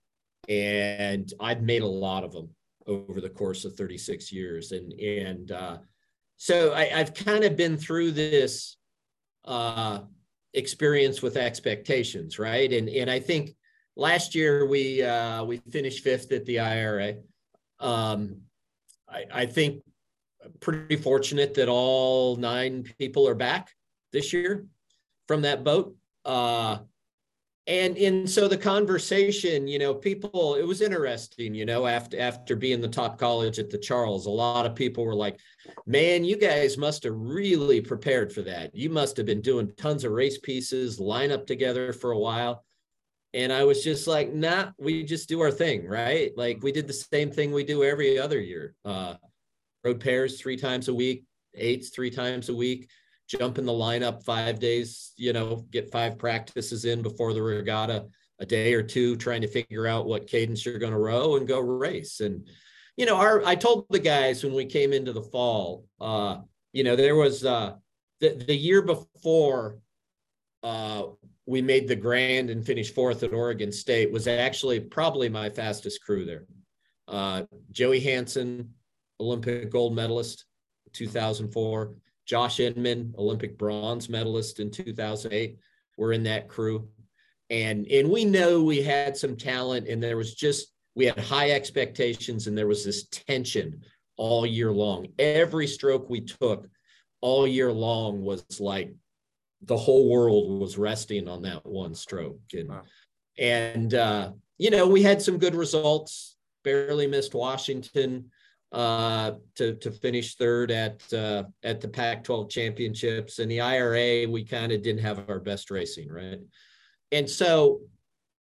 And 0.48 1.32
I've 1.40 1.62
made 1.62 1.82
a 1.82 1.86
lot 1.86 2.24
of 2.24 2.32
them 2.32 2.50
over 2.86 3.20
the 3.20 3.28
course 3.28 3.64
of 3.64 3.74
36 3.74 4.32
years. 4.32 4.72
And, 4.72 4.92
and 4.94 5.52
uh, 5.52 5.78
so 6.36 6.72
I, 6.72 6.84
have 6.86 7.12
kind 7.12 7.44
of 7.44 7.56
been 7.56 7.76
through 7.76 8.12
this 8.12 8.76
uh, 9.44 10.00
experience 10.54 11.20
with 11.20 11.36
expectations, 11.36 12.38
right? 12.38 12.72
And, 12.72 12.88
and 12.88 13.10
I 13.10 13.20
think 13.20 13.54
last 13.94 14.34
year 14.34 14.66
we, 14.66 15.02
uh, 15.02 15.44
we 15.44 15.58
finished 15.70 16.02
fifth 16.02 16.32
at 16.32 16.46
the 16.46 16.60
IRA. 16.60 17.16
Um, 17.78 18.42
I, 19.10 19.24
I 19.32 19.46
think 19.46 19.82
pretty 20.60 20.96
fortunate 20.96 21.54
that 21.54 21.68
all 21.68 22.36
nine 22.36 22.84
people 22.98 23.28
are 23.28 23.34
back 23.34 23.70
this 24.12 24.32
year 24.32 24.66
from 25.26 25.42
that 25.42 25.64
boat. 25.64 25.94
Uh, 26.24 26.78
and 27.66 27.98
and 27.98 28.28
so 28.28 28.48
the 28.48 28.56
conversation, 28.56 29.68
you 29.68 29.78
know, 29.78 29.94
people, 29.94 30.54
it 30.54 30.66
was 30.66 30.80
interesting, 30.80 31.54
you 31.54 31.66
know, 31.66 31.86
after 31.86 32.18
after 32.18 32.56
being 32.56 32.80
the 32.80 32.88
top 32.88 33.18
college 33.18 33.58
at 33.58 33.68
the 33.68 33.76
Charles, 33.76 34.24
a 34.24 34.30
lot 34.30 34.64
of 34.64 34.74
people 34.74 35.04
were 35.04 35.14
like, 35.14 35.38
"Man, 35.84 36.24
you 36.24 36.38
guys 36.38 36.78
must 36.78 37.02
have 37.02 37.12
really 37.14 37.82
prepared 37.82 38.32
for 38.32 38.40
that. 38.42 38.74
You 38.74 38.88
must 38.88 39.18
have 39.18 39.26
been 39.26 39.42
doing 39.42 39.70
tons 39.76 40.04
of 40.04 40.12
race 40.12 40.38
pieces, 40.38 40.98
line 40.98 41.30
up 41.30 41.46
together 41.46 41.92
for 41.92 42.12
a 42.12 42.18
while." 42.18 42.64
And 43.34 43.52
I 43.52 43.64
was 43.64 43.84
just 43.84 44.06
like, 44.06 44.32
nah, 44.32 44.70
we 44.78 45.04
just 45.04 45.28
do 45.28 45.40
our 45.40 45.50
thing, 45.50 45.86
right? 45.86 46.32
Like 46.36 46.62
we 46.62 46.72
did 46.72 46.86
the 46.86 46.92
same 46.92 47.30
thing 47.30 47.52
we 47.52 47.64
do 47.64 47.84
every 47.84 48.18
other 48.18 48.40
year. 48.40 48.74
Uh, 48.84 49.14
rowed 49.84 50.00
pairs 50.00 50.40
three 50.40 50.56
times 50.56 50.88
a 50.88 50.94
week, 50.94 51.24
eights 51.54 51.90
three 51.90 52.10
times 52.10 52.48
a 52.48 52.54
week, 52.54 52.88
jump 53.28 53.58
in 53.58 53.66
the 53.66 53.72
lineup 53.72 54.24
five 54.24 54.58
days, 54.58 55.12
you 55.16 55.32
know, 55.32 55.66
get 55.70 55.92
five 55.92 56.18
practices 56.18 56.84
in 56.84 57.02
before 57.02 57.34
the 57.34 57.42
regatta, 57.42 58.06
a 58.40 58.46
day 58.46 58.72
or 58.72 58.82
two 58.82 59.16
trying 59.16 59.42
to 59.42 59.48
figure 59.48 59.86
out 59.86 60.06
what 60.06 60.26
cadence 60.26 60.64
you're 60.64 60.78
going 60.78 60.92
to 60.92 60.98
row 60.98 61.36
and 61.36 61.46
go 61.46 61.60
race. 61.60 62.20
And, 62.20 62.48
you 62.96 63.04
know, 63.04 63.16
our, 63.16 63.44
I 63.44 63.54
told 63.54 63.86
the 63.90 63.98
guys 63.98 64.42
when 64.42 64.54
we 64.54 64.64
came 64.64 64.92
into 64.92 65.12
the 65.12 65.22
fall, 65.22 65.84
uh, 66.00 66.38
you 66.72 66.84
know, 66.84 66.96
there 66.96 67.16
was 67.16 67.44
uh, 67.44 67.74
the, 68.20 68.42
the 68.46 68.54
year 68.54 68.82
before 68.82 69.78
uh, 70.62 71.02
we 71.48 71.62
made 71.62 71.88
the 71.88 71.96
grand 71.96 72.50
and 72.50 72.64
finished 72.64 72.94
fourth 72.94 73.22
at 73.22 73.32
Oregon 73.32 73.72
State 73.72 74.12
was 74.12 74.28
actually 74.28 74.78
probably 74.80 75.30
my 75.30 75.48
fastest 75.48 76.04
crew 76.04 76.26
there. 76.26 76.44
Uh, 77.08 77.44
Joey 77.72 78.00
Hansen, 78.00 78.74
Olympic 79.18 79.70
gold 79.70 79.96
medalist, 79.96 80.44
2004. 80.92 81.94
Josh 82.26 82.60
Inman, 82.60 83.14
Olympic 83.16 83.56
bronze 83.56 84.10
medalist 84.10 84.60
in 84.60 84.70
2008, 84.70 85.56
were 85.96 86.12
in 86.12 86.22
that 86.24 86.48
crew. 86.48 86.86
And, 87.48 87.86
and 87.90 88.10
we 88.10 88.26
know 88.26 88.62
we 88.62 88.82
had 88.82 89.16
some 89.16 89.34
talent, 89.34 89.88
and 89.88 90.02
there 90.02 90.18
was 90.18 90.34
just, 90.34 90.74
we 90.94 91.06
had 91.06 91.18
high 91.18 91.52
expectations, 91.52 92.46
and 92.46 92.58
there 92.58 92.66
was 92.66 92.84
this 92.84 93.08
tension 93.08 93.80
all 94.18 94.44
year 94.44 94.70
long. 94.70 95.06
Every 95.18 95.66
stroke 95.66 96.10
we 96.10 96.20
took 96.20 96.68
all 97.22 97.46
year 97.46 97.72
long 97.72 98.22
was 98.22 98.44
like, 98.60 98.92
the 99.62 99.76
whole 99.76 100.08
world 100.08 100.60
was 100.60 100.78
resting 100.78 101.28
on 101.28 101.42
that 101.42 101.64
one 101.66 101.94
stroke. 101.94 102.40
And, 102.52 102.68
wow. 102.68 102.82
and 103.38 103.94
uh, 103.94 104.32
you 104.56 104.70
know, 104.70 104.86
we 104.86 105.02
had 105.02 105.20
some 105.20 105.38
good 105.38 105.54
results, 105.54 106.36
barely 106.64 107.06
missed 107.06 107.34
Washington 107.34 108.30
uh, 108.72 109.32
to, 109.56 109.74
to 109.76 109.90
finish 109.90 110.36
third 110.36 110.70
at, 110.70 111.12
uh, 111.12 111.44
at 111.62 111.80
the 111.80 111.88
Pac 111.88 112.24
12 112.24 112.50
championships. 112.50 113.38
And 113.38 113.50
the 113.50 113.60
IRA, 113.60 114.28
we 114.28 114.44
kind 114.44 114.72
of 114.72 114.82
didn't 114.82 115.02
have 115.02 115.28
our 115.28 115.40
best 115.40 115.70
racing, 115.70 116.08
right? 116.08 116.40
And 117.10 117.28
so 117.28 117.80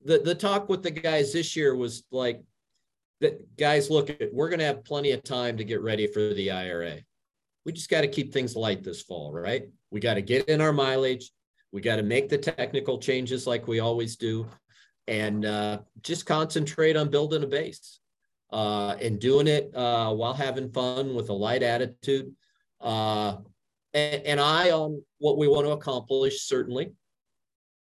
the, 0.05 0.19
the 0.19 0.35
talk 0.35 0.69
with 0.69 0.83
the 0.83 0.91
guys 0.91 1.33
this 1.33 1.57
year 1.57 1.75
was 1.75 2.05
like, 2.11 2.43
that 3.21 3.57
guys, 3.57 3.91
look, 3.91 4.11
at, 4.11 4.33
we're 4.33 4.49
going 4.49 4.59
to 4.59 4.67
have 4.67 4.85
plenty 4.85 5.13
of 5.13 5.23
time 5.23 5.57
to 5.57 5.65
get 5.65 5.81
ready 5.81 6.07
for 6.07 6.35
the 6.35 6.51
IRA. 6.51 6.99
We 7.65 7.73
just 7.73 7.89
got 7.89 8.03
to 8.03 8.09
keep 8.09 8.33
things 8.33 8.55
light 8.55 8.85
this 8.85 9.03
fall, 9.03 9.33
right? 9.33 9.69
We 9.97 10.01
got 10.01 10.15
to 10.15 10.21
get 10.21 10.51
in 10.51 10.61
our 10.61 10.75
mileage. 10.75 11.31
We 11.73 11.81
got 11.81 11.97
to 11.97 12.03
make 12.03 12.29
the 12.29 12.37
technical 12.37 12.99
changes 12.99 13.47
like 13.47 13.67
we 13.67 13.81
always 13.81 14.17
do 14.17 14.47
and 15.07 15.47
uh, 15.47 15.79
just 16.03 16.27
concentrate 16.27 16.99
on 16.99 17.09
building 17.09 17.43
a 17.43 17.47
base 17.47 17.99
uh, 18.53 18.97
and 19.01 19.19
doing 19.19 19.47
it 19.47 19.75
uh, 19.75 20.13
while 20.13 20.35
having 20.35 20.71
fun 20.71 21.15
with 21.15 21.31
a 21.31 21.33
light 21.33 21.63
attitude. 21.63 22.31
Uh, 22.79 23.37
and, 23.95 24.23
and 24.27 24.39
eye 24.39 24.71
on 24.71 25.03
what 25.17 25.39
we 25.39 25.49
want 25.49 25.65
to 25.65 25.73
accomplish, 25.73 26.43
certainly. 26.43 26.93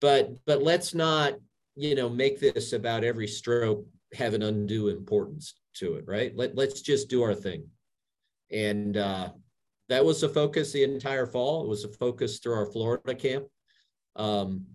But 0.01 0.31
but 0.45 0.61
let's 0.61 0.93
not, 0.93 1.35
you 1.77 1.95
know, 1.95 2.09
make 2.09 2.41
this 2.41 2.73
about 2.73 3.05
every 3.05 3.27
stroke 3.27 3.85
have 4.15 4.33
an 4.33 4.43
undue 4.43 4.89
importance 4.89 5.53
to 5.75 5.93
it, 5.93 6.03
right? 6.09 6.35
Let, 6.35 6.57
let's 6.57 6.81
just 6.81 7.07
do 7.07 7.23
our 7.23 7.35
thing 7.35 7.67
And 8.51 8.97
uh, 8.97 9.29
that 9.91 10.03
was 10.03 10.21
the 10.21 10.29
focus 10.29 10.71
the 10.71 10.83
entire 10.83 11.25
fall. 11.25 11.63
It 11.63 11.67
was 11.67 11.83
a 11.83 11.89
focus 11.89 12.39
through 12.39 12.53
our 12.53 12.65
Florida 12.65 13.13
camp. 13.13 13.45
Um, 14.15 14.65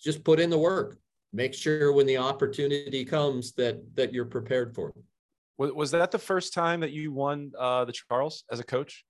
just 0.00 0.24
put 0.24 0.40
in 0.40 0.50
the 0.50 0.58
work. 0.58 0.98
Make 1.32 1.52
sure 1.52 1.92
when 1.92 2.06
the 2.06 2.16
opportunity 2.16 3.04
comes 3.04 3.52
that 3.52 3.82
that 3.96 4.14
you're 4.14 4.24
prepared 4.24 4.74
for. 4.74 4.92
Was, 5.58 5.72
was 5.72 5.90
that 5.90 6.10
the 6.10 6.18
first 6.18 6.54
time 6.54 6.80
that 6.80 6.92
you 6.92 7.12
won 7.12 7.52
uh, 7.58 7.84
the 7.84 7.92
Charles 7.92 8.44
as 8.50 8.60
a 8.60 8.64
coach? 8.64 9.04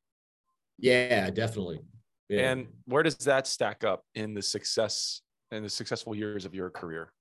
Yeah, 0.79 1.31
definitely. 1.31 1.81
Yeah. 2.29 2.51
And 2.51 2.67
where 2.87 3.03
does 3.03 3.17
that 3.19 3.47
stack 3.47 3.85
up 3.85 4.03
in 4.15 4.35
the 4.35 4.43
success 4.43 5.23
and 5.51 5.65
the 5.65 5.71
successful 5.71 6.15
years 6.15 6.45
of 6.45 6.55
your 6.55 6.71
career? 6.71 7.13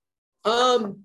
Um, 0.44 1.04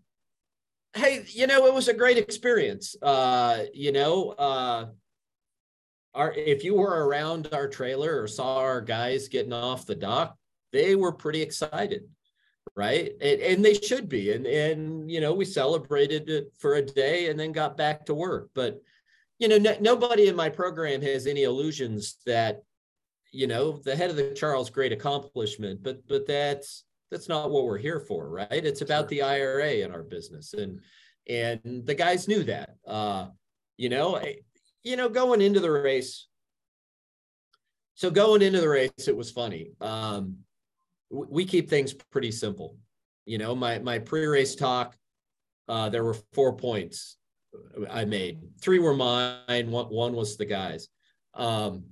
hey, 0.95 1.25
you 1.29 1.47
know, 1.47 1.67
it 1.67 1.75
was 1.75 1.89
a 1.89 1.95
great 1.95 2.19
experience. 2.19 2.97
Uh, 3.01 3.65
you 3.73 3.93
know, 3.93 4.31
uh, 4.31 4.87
our 6.15 6.33
if 6.33 6.65
you 6.65 6.75
were 6.75 7.07
around 7.07 7.49
our 7.53 7.69
trailer 7.69 8.21
or 8.21 8.29
saw 8.29 8.59
our 8.59 8.81
guys 8.81 9.29
getting 9.29 9.53
off 9.53 9.87
the 9.87 9.95
dock, 9.95 10.37
they 10.73 10.95
were 10.95 11.13
pretty 11.13 11.41
excited, 11.43 12.09
right? 12.77 13.13
And, 13.21 13.41
and 13.41 13.65
they 13.65 13.75
should 13.75 14.09
be. 14.09 14.33
And 14.33 14.47
and 14.47 15.11
you 15.11 15.21
know, 15.21 15.35
we 15.35 15.45
celebrated 15.45 16.29
it 16.29 16.53
for 16.59 16.75
a 16.75 16.83
day 16.83 17.29
and 17.29 17.39
then 17.39 17.53
got 17.53 17.77
back 17.77 18.07
to 18.07 18.15
work. 18.15 18.51
But 18.55 18.81
you 19.39 19.49
know, 19.49 19.59
no, 19.59 19.77
nobody 19.81 20.29
in 20.29 20.37
my 20.37 20.49
program 20.49 21.03
has 21.03 21.27
any 21.27 21.43
illusions 21.45 22.19
that 22.27 22.63
you 23.33 23.47
know 23.47 23.79
the 23.79 23.97
head 23.97 24.11
of 24.11 24.17
the 24.17 24.35
Charles 24.35 24.71
great 24.71 24.93
accomplishment, 24.93 25.83
but 25.83 26.07
but 26.07 26.27
that's 26.27 26.85
that's 27.11 27.29
not 27.29 27.51
what 27.51 27.65
we're 27.65 27.79
here 27.79 28.01
for, 28.01 28.29
right? 28.29 28.49
It's 28.51 28.81
about 28.81 29.09
the 29.09 29.23
IRA 29.23 29.73
in 29.75 29.93
our 29.93 30.03
business, 30.03 30.55
and 30.55 30.81
and 31.29 31.83
the 31.87 31.95
guys 31.95 32.29
knew 32.29 32.43
that. 32.45 32.77
Uh, 32.87 33.29
you 33.77 33.89
know, 33.89 34.21
you 34.83 34.97
know, 34.97 35.09
going 35.09 35.41
into 35.41 35.61
the 35.61 35.71
race. 35.71 36.27
So 37.95 38.11
going 38.11 38.43
into 38.43 38.61
the 38.61 38.69
race, 38.69 38.91
it 39.07 39.17
was 39.17 39.31
funny. 39.31 39.73
Um, 39.81 40.39
we 41.11 41.45
keep 41.45 41.69
things 41.69 41.93
pretty 41.93 42.33
simple. 42.33 42.77
You 43.27 43.39
know, 43.39 43.55
my 43.55 43.79
my 43.79 43.99
pre-race 43.99 44.57
talk, 44.57 44.97
uh, 45.69 45.89
there 45.91 46.05
were 46.05 46.17
four 46.33 46.57
points 46.57 47.19
I 47.91 48.05
made. 48.05 48.41
Three 48.61 48.79
were 48.79 48.95
mine. 48.95 49.71
One 49.71 49.87
one 49.87 50.15
was 50.15 50.37
the 50.37 50.47
guys. 50.47 50.89
Um, 51.35 51.85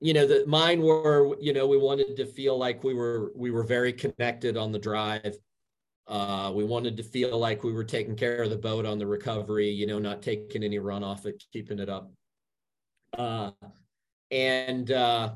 you 0.00 0.14
know 0.14 0.26
the 0.26 0.44
mine 0.46 0.80
were 0.80 1.36
you 1.40 1.52
know 1.52 1.66
we 1.66 1.76
wanted 1.76 2.16
to 2.16 2.26
feel 2.26 2.56
like 2.56 2.82
we 2.82 2.94
were 2.94 3.32
we 3.36 3.50
were 3.50 3.62
very 3.62 3.92
connected 3.92 4.56
on 4.56 4.72
the 4.72 4.78
drive 4.78 5.36
uh, 6.10 6.50
we 6.52 6.64
wanted 6.64 6.96
to 6.96 7.02
feel 7.02 7.38
like 7.38 7.64
we 7.64 7.72
were 7.72 7.84
taking 7.84 8.16
care 8.16 8.42
of 8.42 8.50
the 8.50 8.56
boat 8.56 8.84
on 8.84 8.98
the 8.98 9.06
recovery 9.06 9.68
you 9.68 9.86
know 9.86 9.98
not 9.98 10.22
taking 10.22 10.62
any 10.62 10.78
run 10.78 11.02
off 11.02 11.24
it 11.24 11.42
keeping 11.52 11.78
it 11.78 11.88
up 11.88 12.10
uh, 13.16 13.50
and 14.30 14.90
uh, 14.90 15.30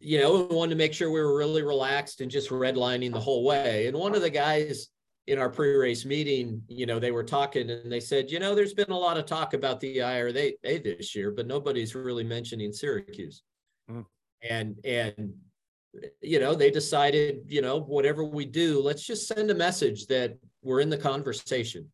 you 0.00 0.20
know 0.20 0.46
we 0.48 0.56
wanted 0.56 0.70
to 0.70 0.76
make 0.76 0.94
sure 0.94 1.10
we 1.10 1.20
were 1.20 1.36
really 1.36 1.62
relaxed 1.62 2.20
and 2.20 2.30
just 2.30 2.50
redlining 2.50 3.12
the 3.12 3.20
whole 3.20 3.44
way 3.44 3.86
and 3.86 3.96
one 3.96 4.14
of 4.14 4.22
the 4.22 4.30
guys 4.30 4.88
in 5.28 5.38
our 5.38 5.50
pre-race 5.50 6.06
meeting, 6.06 6.62
you 6.68 6.86
know, 6.86 6.98
they 6.98 7.10
were 7.10 7.22
talking 7.22 7.68
and 7.68 7.92
they 7.92 8.00
said, 8.00 8.30
you 8.30 8.38
know, 8.38 8.54
there's 8.54 8.72
been 8.72 8.90
a 8.90 8.98
lot 8.98 9.18
of 9.18 9.26
talk 9.26 9.52
about 9.52 9.78
the 9.78 10.00
IRA 10.00 10.32
this 10.32 11.14
year, 11.14 11.30
but 11.30 11.46
nobody's 11.46 11.94
really 11.94 12.24
mentioning 12.24 12.72
Syracuse. 12.72 13.42
Mm. 13.90 14.06
And 14.48 14.78
and 14.84 15.34
you 16.20 16.40
know, 16.40 16.54
they 16.54 16.70
decided, 16.70 17.42
you 17.46 17.62
know, 17.62 17.80
whatever 17.80 18.24
we 18.24 18.44
do, 18.44 18.80
let's 18.80 19.04
just 19.04 19.28
send 19.28 19.50
a 19.50 19.54
message 19.54 20.06
that 20.06 20.36
we're 20.62 20.80
in 20.80 20.90
the 20.90 20.98
conversation. 20.98 21.90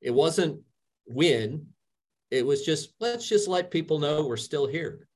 It 0.00 0.12
wasn't 0.12 0.60
win, 1.06 1.66
it 2.30 2.44
was 2.44 2.64
just 2.64 2.94
let's 3.00 3.28
just 3.28 3.48
let 3.48 3.70
people 3.70 3.98
know 3.98 4.26
we're 4.26 4.36
still 4.36 4.66
here, 4.66 5.08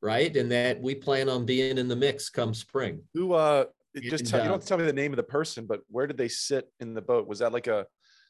right? 0.00 0.34
And 0.36 0.50
that 0.52 0.80
we 0.80 0.94
plan 0.94 1.28
on 1.28 1.44
being 1.44 1.78
in 1.78 1.88
the 1.88 1.96
mix 1.96 2.30
come 2.30 2.54
spring. 2.54 3.02
Who 3.14 3.32
uh 3.32 3.66
just 4.00 4.26
tell, 4.26 4.42
you 4.42 4.48
don't 4.48 4.64
tell 4.64 4.78
me 4.78 4.84
the 4.84 4.92
name 4.92 5.12
of 5.12 5.18
the 5.18 5.22
person, 5.22 5.66
but 5.66 5.80
where 5.88 6.06
did 6.06 6.16
they 6.16 6.28
sit 6.28 6.70
in 6.80 6.94
the 6.94 7.02
boat? 7.02 7.26
Was 7.26 7.40
that 7.40 7.52
like 7.52 7.66
a 7.66 7.86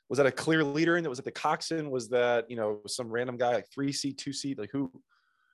was 0.08 0.16
that 0.16 0.26
a 0.26 0.32
clear 0.32 0.64
leader 0.64 0.96
and 0.96 1.04
that 1.04 1.10
was 1.10 1.18
it 1.18 1.24
the 1.24 1.30
coxswain? 1.30 1.90
Was 1.90 2.08
that 2.08 2.50
you 2.50 2.56
know 2.56 2.80
some 2.86 3.10
random 3.10 3.36
guy 3.36 3.54
like 3.54 3.70
three 3.72 3.92
seat, 3.92 4.18
two 4.18 4.32
seat, 4.32 4.58
like 4.58 4.70
who? 4.70 4.90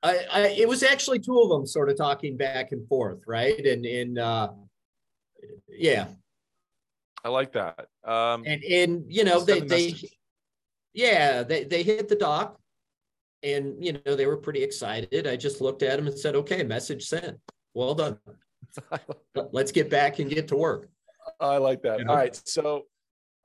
I, 0.03 0.19
I 0.33 0.41
it 0.49 0.69
was 0.69 0.83
actually 0.83 1.19
two 1.19 1.41
of 1.41 1.49
them 1.49 1.67
sort 1.67 1.91
of 1.91 1.97
talking 1.97 2.37
back 2.37 2.73
and 2.73 2.87
forth, 2.89 3.21
right? 3.27 3.65
And 3.65 3.85
in 3.85 4.19
uh, 4.19 4.53
yeah, 5.69 6.07
I 7.25 7.29
like 7.29 7.53
that. 7.53 7.89
Um, 8.05 8.45
and 8.47 8.63
and 8.65 9.05
you 9.09 9.25
know 9.25 9.41
they 9.41 9.61
they 9.61 9.95
yeah 10.95 11.43
they 11.43 11.65
they 11.65 11.83
hit 11.83 12.09
the 12.09 12.17
dock, 12.17 12.59
and 13.43 13.85
you 13.85 14.01
know 14.05 14.15
they 14.15 14.27
were 14.27 14.37
pretty 14.37 14.63
excited. 14.63 15.27
I 15.27 15.37
just 15.37 15.61
looked 15.61 15.83
at 15.83 15.97
them 15.97 16.07
and 16.07 16.19
said, 16.19 16.37
okay, 16.37 16.63
message 16.63 17.05
sent. 17.05 17.39
Well 17.75 17.95
done. 17.95 18.19
let's 19.53 19.73
get 19.73 19.91
back 19.91 20.19
and 20.19 20.31
get 20.31 20.49
to 20.49 20.57
work. 20.57 20.89
I 21.41 21.59
like 21.59 21.83
that. 21.83 22.01
You 22.01 22.05
know? 22.05 22.13
All 22.13 22.19
right. 22.19 22.41
So, 22.45 22.87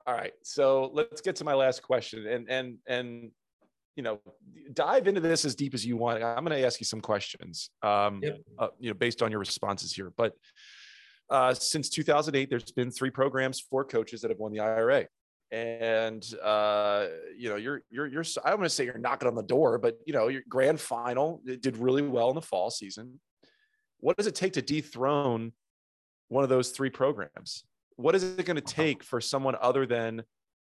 all 0.06 0.14
right. 0.14 0.32
So 0.42 0.90
let's 0.92 1.20
get 1.20 1.36
to 1.36 1.44
my 1.44 1.54
last 1.54 1.82
question 1.82 2.26
and, 2.26 2.48
and, 2.48 2.78
and, 2.86 3.30
you 3.96 4.02
know, 4.02 4.20
dive 4.72 5.06
into 5.06 5.20
this 5.20 5.44
as 5.44 5.54
deep 5.54 5.74
as 5.74 5.84
you 5.84 5.96
want. 5.96 6.22
I'm 6.22 6.44
going 6.44 6.58
to 6.58 6.66
ask 6.66 6.80
you 6.80 6.86
some 6.86 7.00
questions, 7.00 7.70
um, 7.82 8.20
yep. 8.22 8.40
uh, 8.58 8.68
you 8.78 8.90
know, 8.90 8.94
based 8.94 9.22
on 9.22 9.30
your 9.30 9.40
responses 9.40 9.92
here. 9.92 10.12
But 10.16 10.34
uh, 11.30 11.54
since 11.54 11.88
2008, 11.88 12.50
there's 12.50 12.72
been 12.72 12.90
three 12.90 13.10
programs 13.10 13.60
four 13.60 13.84
coaches 13.84 14.20
that 14.22 14.30
have 14.30 14.38
won 14.38 14.52
the 14.52 14.60
IRA 14.60 15.06
and 15.50 16.24
uh, 16.42 17.06
you 17.36 17.48
know 17.48 17.56
you're 17.56 17.82
you're 17.88 18.06
you're 18.06 18.24
I 18.44 18.50
don't 18.50 18.60
want 18.60 18.70
to 18.70 18.74
say 18.74 18.84
you're 18.84 18.98
knocking 18.98 19.28
on 19.28 19.34
the 19.34 19.42
door, 19.42 19.78
but 19.78 19.98
you 20.06 20.12
know 20.12 20.28
your 20.28 20.42
grand 20.48 20.80
final 20.80 21.42
did 21.44 21.76
really 21.76 22.02
well 22.02 22.30
in 22.30 22.34
the 22.34 22.42
fall 22.42 22.70
season 22.70 23.20
what 24.04 24.18
does 24.18 24.26
it 24.26 24.34
take 24.34 24.52
to 24.52 24.60
dethrone 24.60 25.52
one 26.28 26.44
of 26.44 26.50
those 26.50 26.68
three 26.72 26.90
programs? 26.90 27.64
What 27.96 28.14
is 28.14 28.22
it 28.22 28.44
going 28.44 28.56
to 28.56 28.60
take 28.60 29.02
for 29.02 29.18
someone 29.18 29.56
other 29.58 29.86
than 29.86 30.24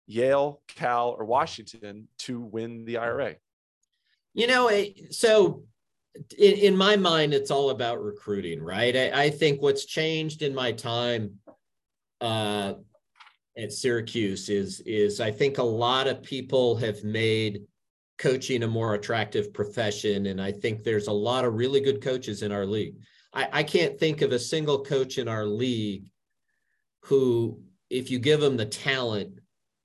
Yale, 0.08 0.60
Cal, 0.66 1.10
or 1.10 1.24
Washington 1.24 2.08
to 2.18 2.40
win 2.40 2.84
the 2.84 2.96
IRA? 2.96 3.36
You 4.34 4.46
know, 4.46 4.70
so 5.10 5.64
in, 6.36 6.54
in 6.54 6.76
my 6.76 6.96
mind, 6.96 7.34
it's 7.34 7.50
all 7.50 7.70
about 7.70 8.02
recruiting, 8.02 8.62
right? 8.62 8.96
I, 8.96 9.24
I 9.24 9.30
think 9.30 9.62
what's 9.62 9.84
changed 9.84 10.42
in 10.42 10.54
my 10.54 10.72
time 10.72 11.38
uh, 12.20 12.74
at 13.56 13.72
Syracuse 13.72 14.48
is 14.48 14.80
is 14.80 15.20
I 15.20 15.30
think 15.30 15.58
a 15.58 15.62
lot 15.62 16.06
of 16.06 16.22
people 16.22 16.76
have 16.76 17.04
made 17.04 17.62
coaching 18.18 18.62
a 18.62 18.68
more 18.68 18.94
attractive 18.94 19.52
profession, 19.52 20.26
and 20.26 20.40
I 20.40 20.52
think 20.52 20.82
there's 20.82 21.08
a 21.08 21.12
lot 21.12 21.44
of 21.44 21.54
really 21.54 21.80
good 21.80 22.02
coaches 22.02 22.42
in 22.42 22.50
our 22.50 22.66
league. 22.66 22.94
I, 23.34 23.48
I 23.52 23.62
can't 23.62 23.98
think 23.98 24.22
of 24.22 24.32
a 24.32 24.38
single 24.38 24.84
coach 24.84 25.18
in 25.18 25.28
our 25.28 25.44
league 25.44 26.10
who, 27.02 27.60
if 27.90 28.10
you 28.10 28.18
give 28.18 28.40
them 28.40 28.56
the 28.56 28.66
talent, 28.66 29.37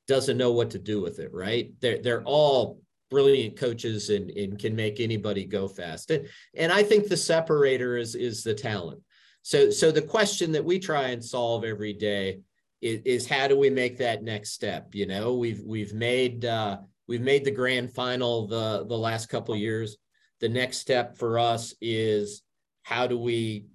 doesn't 0.07 0.37
know 0.37 0.51
what 0.51 0.71
to 0.71 0.79
do 0.79 1.01
with 1.01 1.19
it, 1.19 1.33
right? 1.33 1.71
They're, 1.79 2.01
they're 2.01 2.23
all 2.23 2.81
brilliant 3.09 3.57
coaches 3.57 4.09
and, 4.09 4.31
and 4.31 4.59
can 4.59 4.75
make 4.75 4.99
anybody 4.99 5.45
go 5.45 5.67
fast. 5.67 6.11
And, 6.11 6.27
and 6.55 6.71
I 6.71 6.83
think 6.83 7.07
the 7.07 7.17
separator 7.17 7.95
is, 7.97 8.15
is 8.15 8.43
the 8.43 8.53
talent. 8.53 9.01
So, 9.43 9.69
so 9.69 9.91
the 9.91 10.01
question 10.01 10.51
that 10.53 10.65
we 10.65 10.79
try 10.79 11.09
and 11.09 11.23
solve 11.23 11.63
every 11.63 11.93
day 11.93 12.39
is, 12.81 13.01
is 13.05 13.27
how 13.27 13.47
do 13.47 13.57
we 13.57 13.69
make 13.69 13.97
that 13.97 14.23
next 14.23 14.51
step? 14.51 14.95
You 14.95 15.05
know, 15.05 15.35
we've, 15.35 15.61
we've 15.61 15.93
made, 15.93 16.45
uh, 16.45 16.77
we've 17.07 17.21
made 17.21 17.45
the 17.45 17.51
grand 17.51 17.93
final 17.93 18.47
the, 18.47 18.85
the 18.87 18.97
last 18.97 19.27
couple 19.27 19.55
years. 19.55 19.97
The 20.39 20.49
next 20.49 20.79
step 20.79 21.17
for 21.17 21.39
us 21.39 21.73
is 21.81 22.41
how 22.83 23.07
do 23.07 23.17
we 23.17 23.65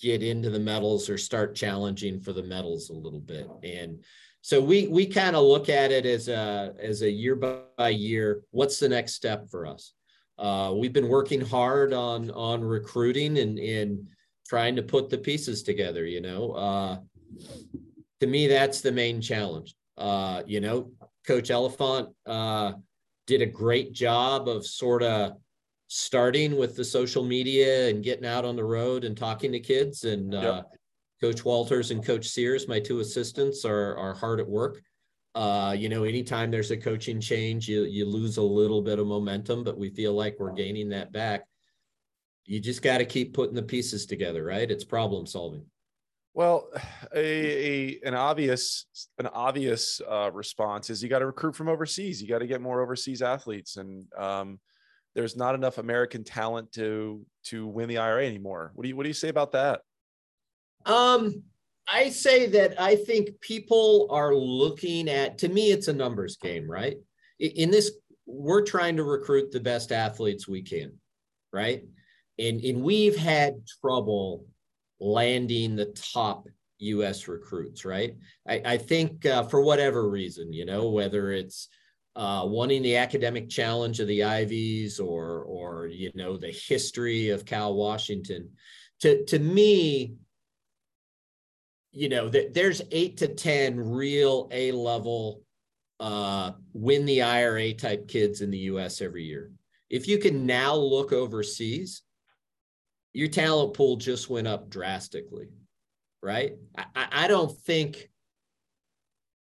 get 0.00 0.22
into 0.22 0.50
the 0.50 0.60
medals 0.60 1.08
or 1.08 1.18
start 1.18 1.54
challenging 1.54 2.20
for 2.20 2.32
the 2.32 2.42
medals 2.42 2.90
a 2.90 2.94
little 2.94 3.20
bit 3.20 3.48
and 3.64 3.98
so 4.40 4.60
we 4.60 4.88
we 4.88 5.06
kind 5.06 5.36
of 5.36 5.44
look 5.44 5.68
at 5.68 5.90
it 5.90 6.06
as 6.06 6.28
a 6.28 6.74
as 6.80 7.02
a 7.02 7.10
year 7.10 7.36
by 7.36 7.88
year 7.88 8.42
what's 8.50 8.78
the 8.78 8.88
next 8.88 9.14
step 9.14 9.48
for 9.50 9.66
us 9.66 9.92
uh, 10.38 10.72
we've 10.76 10.92
been 10.92 11.08
working 11.08 11.40
hard 11.40 11.92
on 11.92 12.30
on 12.30 12.62
recruiting 12.62 13.38
and 13.38 13.58
and 13.58 14.06
trying 14.46 14.76
to 14.76 14.82
put 14.82 15.10
the 15.10 15.18
pieces 15.18 15.62
together 15.62 16.06
you 16.06 16.20
know 16.20 16.52
uh, 16.52 16.96
to 18.20 18.26
me 18.26 18.46
that's 18.46 18.80
the 18.80 18.92
main 18.92 19.20
challenge 19.20 19.74
uh, 19.96 20.42
you 20.46 20.60
know 20.60 20.90
coach 21.26 21.50
Elefant 21.50 22.08
uh, 22.26 22.72
did 23.26 23.42
a 23.42 23.46
great 23.46 23.92
job 23.92 24.48
of 24.48 24.66
sort 24.66 25.02
of 25.02 25.32
starting 25.88 26.56
with 26.56 26.76
the 26.76 26.84
social 26.84 27.24
media 27.24 27.88
and 27.88 28.04
getting 28.04 28.26
out 28.26 28.44
on 28.44 28.56
the 28.56 28.64
road 28.64 29.04
and 29.04 29.16
talking 29.16 29.50
to 29.52 29.60
kids. 29.60 30.04
And 30.04 30.32
yep. 30.32 30.66
Coach 31.20 31.44
Walters 31.44 31.90
and 31.90 32.04
Coach 32.04 32.28
Sears, 32.28 32.68
my 32.68 32.78
two 32.78 33.00
assistants, 33.00 33.64
are 33.64 33.96
are 33.96 34.14
hard 34.14 34.40
at 34.40 34.48
work. 34.48 34.80
Uh, 35.34 35.74
you 35.76 35.88
know, 35.88 36.04
anytime 36.04 36.50
there's 36.50 36.70
a 36.70 36.76
coaching 36.76 37.20
change, 37.20 37.68
you 37.68 37.84
you 37.84 38.04
lose 38.04 38.36
a 38.36 38.42
little 38.42 38.82
bit 38.82 38.98
of 38.98 39.06
momentum, 39.06 39.64
but 39.64 39.78
we 39.78 39.90
feel 39.90 40.14
like 40.14 40.36
we're 40.38 40.52
gaining 40.52 40.88
that 40.90 41.12
back. 41.12 41.44
You 42.44 42.60
just 42.60 42.82
got 42.82 42.98
to 42.98 43.04
keep 43.04 43.34
putting 43.34 43.54
the 43.54 43.62
pieces 43.62 44.06
together, 44.06 44.44
right? 44.44 44.70
It's 44.70 44.84
problem 44.84 45.26
solving. 45.26 45.66
Well, 46.34 46.70
a, 47.14 47.20
a, 47.20 48.00
an 48.04 48.14
obvious 48.14 48.86
an 49.18 49.26
obvious 49.26 50.00
uh, 50.08 50.30
response 50.32 50.88
is 50.88 51.02
you 51.02 51.08
got 51.08 51.18
to 51.18 51.26
recruit 51.26 51.56
from 51.56 51.68
overseas. 51.68 52.22
You 52.22 52.28
got 52.28 52.38
to 52.38 52.46
get 52.46 52.60
more 52.60 52.80
overseas 52.80 53.22
athletes, 53.22 53.76
and 53.76 54.06
um, 54.16 54.60
there's 55.14 55.36
not 55.36 55.54
enough 55.54 55.78
American 55.78 56.24
talent 56.24 56.72
to 56.72 57.26
to 57.46 57.66
win 57.66 57.88
the 57.88 57.98
IRA 57.98 58.26
anymore. 58.26 58.70
What 58.74 58.84
do 58.84 58.88
you 58.88 58.96
what 58.96 59.02
do 59.02 59.08
you 59.08 59.14
say 59.14 59.28
about 59.28 59.52
that? 59.52 59.80
Um, 60.88 61.42
I 61.90 62.10
say 62.10 62.46
that 62.46 62.80
I 62.80 62.96
think 62.96 63.40
people 63.40 64.08
are 64.10 64.34
looking 64.34 65.08
at. 65.08 65.38
To 65.38 65.48
me, 65.48 65.70
it's 65.70 65.88
a 65.88 65.92
numbers 65.92 66.36
game, 66.36 66.68
right? 66.68 66.96
In 67.38 67.70
this, 67.70 67.92
we're 68.26 68.64
trying 68.64 68.96
to 68.96 69.04
recruit 69.04 69.52
the 69.52 69.60
best 69.60 69.92
athletes 69.92 70.48
we 70.48 70.62
can, 70.62 70.92
right? 71.52 71.84
And 72.38 72.60
and 72.62 72.82
we've 72.82 73.16
had 73.16 73.66
trouble 73.80 74.46
landing 75.00 75.76
the 75.76 75.86
top 75.86 76.48
U.S. 76.80 77.28
recruits, 77.28 77.84
right? 77.84 78.16
I, 78.46 78.62
I 78.64 78.76
think 78.76 79.26
uh, 79.26 79.44
for 79.44 79.60
whatever 79.60 80.08
reason, 80.08 80.52
you 80.52 80.64
know, 80.64 80.90
whether 80.90 81.32
it's 81.32 81.68
uh, 82.16 82.42
wanting 82.44 82.82
the 82.82 82.96
academic 82.96 83.48
challenge 83.48 84.00
of 84.00 84.08
the 84.08 84.24
Ivies 84.24 85.00
or, 85.00 85.44
or 85.44 85.86
you 85.86 86.10
know, 86.14 86.36
the 86.36 86.50
history 86.50 87.30
of 87.30 87.44
Cal 87.44 87.74
Washington, 87.74 88.50
to 89.00 89.24
to 89.26 89.38
me, 89.38 90.14
you 91.98 92.08
know, 92.08 92.28
there's 92.28 92.82
eight 92.92 93.18
to 93.18 93.28
ten 93.28 93.78
real 93.78 94.48
A 94.52 94.72
level 94.72 95.42
uh, 96.00 96.52
win 96.72 97.04
the 97.06 97.22
IRA 97.22 97.72
type 97.74 98.08
kids 98.08 98.40
in 98.40 98.50
the 98.50 98.58
U.S. 98.58 99.00
every 99.00 99.24
year. 99.24 99.50
If 99.90 100.06
you 100.06 100.18
can 100.18 100.46
now 100.46 100.74
look 100.74 101.12
overseas, 101.12 102.02
your 103.12 103.28
talent 103.28 103.74
pool 103.74 103.96
just 103.96 104.30
went 104.30 104.46
up 104.46 104.70
drastically 104.70 105.48
right? 106.22 106.54
I, 106.76 107.08
I 107.12 107.28
don't 107.28 107.56
think 107.60 108.08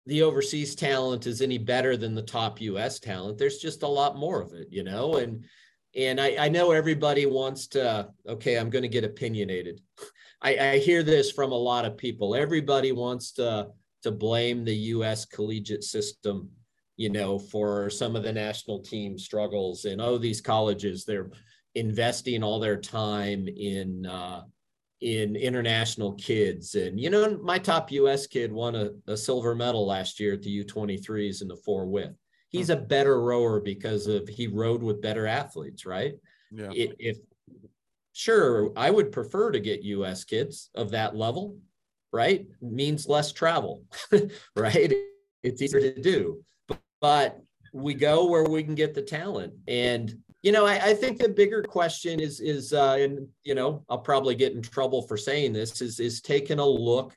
the 0.07 0.22
overseas 0.22 0.74
talent 0.74 1.26
is 1.26 1.40
any 1.42 1.59
better 1.59 1.96
than 1.96 2.14
the 2.14 2.22
top 2.22 2.61
US 2.61 2.98
talent. 2.98 3.38
There's 3.38 3.59
just 3.59 3.82
a 3.82 3.88
lot 3.88 4.16
more 4.16 4.40
of 4.40 4.53
it, 4.53 4.68
you 4.70 4.82
know, 4.82 5.16
and 5.16 5.44
and 5.94 6.18
I, 6.18 6.46
I 6.46 6.48
know 6.48 6.70
everybody 6.70 7.26
wants 7.26 7.66
to, 7.68 8.09
okay, 8.26 8.57
I'm 8.57 8.70
going 8.70 8.82
to 8.82 8.88
get 8.88 9.05
opinionated. 9.05 9.82
I, 10.43 10.57
I 10.57 10.78
hear 10.78 11.03
this 11.03 11.30
from 11.30 11.53
a 11.53 11.57
lot 11.57 11.84
of 11.84 11.97
people. 11.97 12.34
Everybody 12.34 12.93
wants 12.93 13.32
to 13.32 13.68
to 14.03 14.11
blame 14.11 14.64
the 14.64 14.74
US 14.74 15.24
collegiate 15.24 15.84
system, 15.84 16.51
you 16.97 17.09
know, 17.09 17.38
for 17.38 17.88
some 17.88 18.16
of 18.16 18.24
the 18.24 18.32
national 18.32 18.80
team 18.80 19.16
struggles 19.16 19.84
and 19.84 20.01
oh, 20.01 20.18
these 20.18 20.40
colleges, 20.40 21.05
they're 21.05 21.30
investing 21.76 22.43
all 22.43 22.59
their 22.59 22.76
time 22.76 23.47
in 23.49 24.05
uh, 24.07 24.43
in 25.01 25.34
international 25.34 26.12
kids. 26.14 26.74
And, 26.76 26.99
you 26.99 27.11
know, 27.11 27.38
my 27.43 27.59
top 27.59 27.90
US 27.93 28.26
kid 28.26 28.53
won 28.53 28.74
a, 28.76 28.90
a 29.09 29.16
silver 29.16 29.55
medal 29.55 29.86
last 29.86 30.20
year 30.20 30.34
at 30.34 30.43
the 30.43 30.64
U23s 30.64 31.43
in 31.43 31.49
the 31.49 31.57
four 31.64 31.86
width. 31.86 32.16
He's 32.51 32.70
a 32.70 32.76
better 32.76 33.20
rower 33.20 33.61
because 33.61 34.07
of 34.07 34.28
he 34.28 34.47
rowed 34.47 34.82
with 34.82 35.03
better 35.03 35.26
athletes, 35.26 35.86
right? 35.86 36.14
Yeah. 36.51 36.70
If 36.72 37.16
sure, 38.13 38.73
I 38.77 38.91
would 38.91 39.13
prefer 39.13 39.51
to 39.51 39.61
get 39.61 39.83
US 39.83 40.25
kids 40.25 40.71
of 40.75 40.91
that 40.91 41.17
level, 41.17 41.59
right? 42.13 42.47
Means 42.61 43.09
less 43.09 43.33
travel, 43.33 43.85
right? 44.57 44.93
It's 45.43 45.63
easier 45.63 45.81
to 45.81 46.01
do. 46.01 46.45
But, 47.01 47.43
we 47.73 47.95
go 47.95 48.27
where 48.27 48.45
we 48.45 48.63
can 48.63 48.75
get 48.75 48.95
the 48.95 49.03
talent. 49.03 49.55
And 49.67 50.15
you 50.43 50.53
know, 50.53 50.67
I, 50.67 50.87
I, 50.87 50.95
think 50.95 51.19
the 51.19 51.29
bigger 51.29 51.63
question 51.63 52.21
is 52.21 52.41
is 52.41 52.73
uh, 52.73 52.97
and 52.99 53.29
you 53.45 53.55
know, 53.55 53.85
I'll 53.89 53.99
probably 53.99 54.35
get 54.35 54.53
in 54.53 54.63
trouble 54.63 55.03
for 55.03 55.17
saying 55.17 55.53
this 55.53 55.81
is 55.81 56.01
is 56.01 56.21
taking 56.21 56.59
a 56.59 56.67
look 56.67 57.15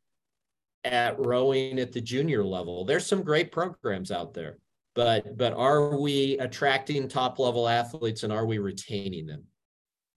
at 0.84 1.20
rowing 1.20 1.80
at 1.80 1.92
the 1.92 2.02
junior 2.02 2.44
level. 2.44 2.86
There's 2.86 3.06
some 3.06 3.24
great 3.24 3.52
programs 3.52 4.12
out 4.12 4.34
there, 4.34 4.58
but 4.94 5.38
but 5.38 5.54
are 5.54 5.98
we 5.98 6.38
attracting 6.38 7.08
top 7.08 7.40
level 7.40 7.68
athletes 7.68 8.24
and 8.24 8.32
are 8.32 8.46
we 8.46 8.60
retaining 8.60 9.26
them? 9.26 9.44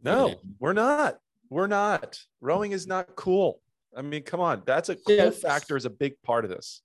No, 0.02 0.34
we're 0.58 0.72
not. 0.72 1.18
We're 1.50 1.66
not. 1.66 2.18
Rowing 2.40 2.72
is 2.72 2.86
not 2.86 3.16
cool. 3.16 3.60
I 3.96 4.02
mean, 4.02 4.22
come 4.22 4.40
on, 4.40 4.62
that's 4.66 4.90
a 4.90 4.96
cool 4.96 5.16
yeah. 5.16 5.30
factor 5.30 5.76
is 5.76 5.84
a 5.84 5.90
big 5.90 6.20
part 6.22 6.44
of 6.44 6.50
this. 6.50 6.82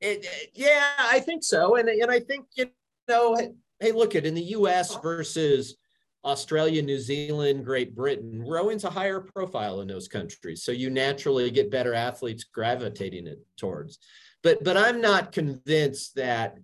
It, 0.00 0.26
yeah, 0.54 0.90
I 0.98 1.20
think 1.20 1.44
so, 1.44 1.76
and 1.76 1.88
and 1.88 2.10
I 2.10 2.20
think 2.20 2.46
you 2.56 2.70
know 3.08 3.36
hey, 3.80 3.92
look 3.92 4.14
at 4.14 4.26
in 4.26 4.34
the 4.34 4.42
US 4.42 4.96
versus 4.96 5.76
Australia, 6.24 6.80
New 6.80 6.98
Zealand, 6.98 7.64
Great 7.64 7.94
Britain, 7.94 8.42
rowing's 8.46 8.84
a 8.84 8.90
higher 8.90 9.20
profile 9.20 9.80
in 9.82 9.88
those 9.88 10.08
countries. 10.08 10.62
So 10.62 10.72
you 10.72 10.88
naturally 10.88 11.50
get 11.50 11.70
better 11.70 11.92
athletes 11.92 12.44
gravitating 12.44 13.26
it 13.26 13.38
towards. 13.56 13.98
But 14.42 14.64
but 14.64 14.76
I'm 14.76 15.00
not 15.00 15.32
convinced 15.32 16.16
that, 16.16 16.56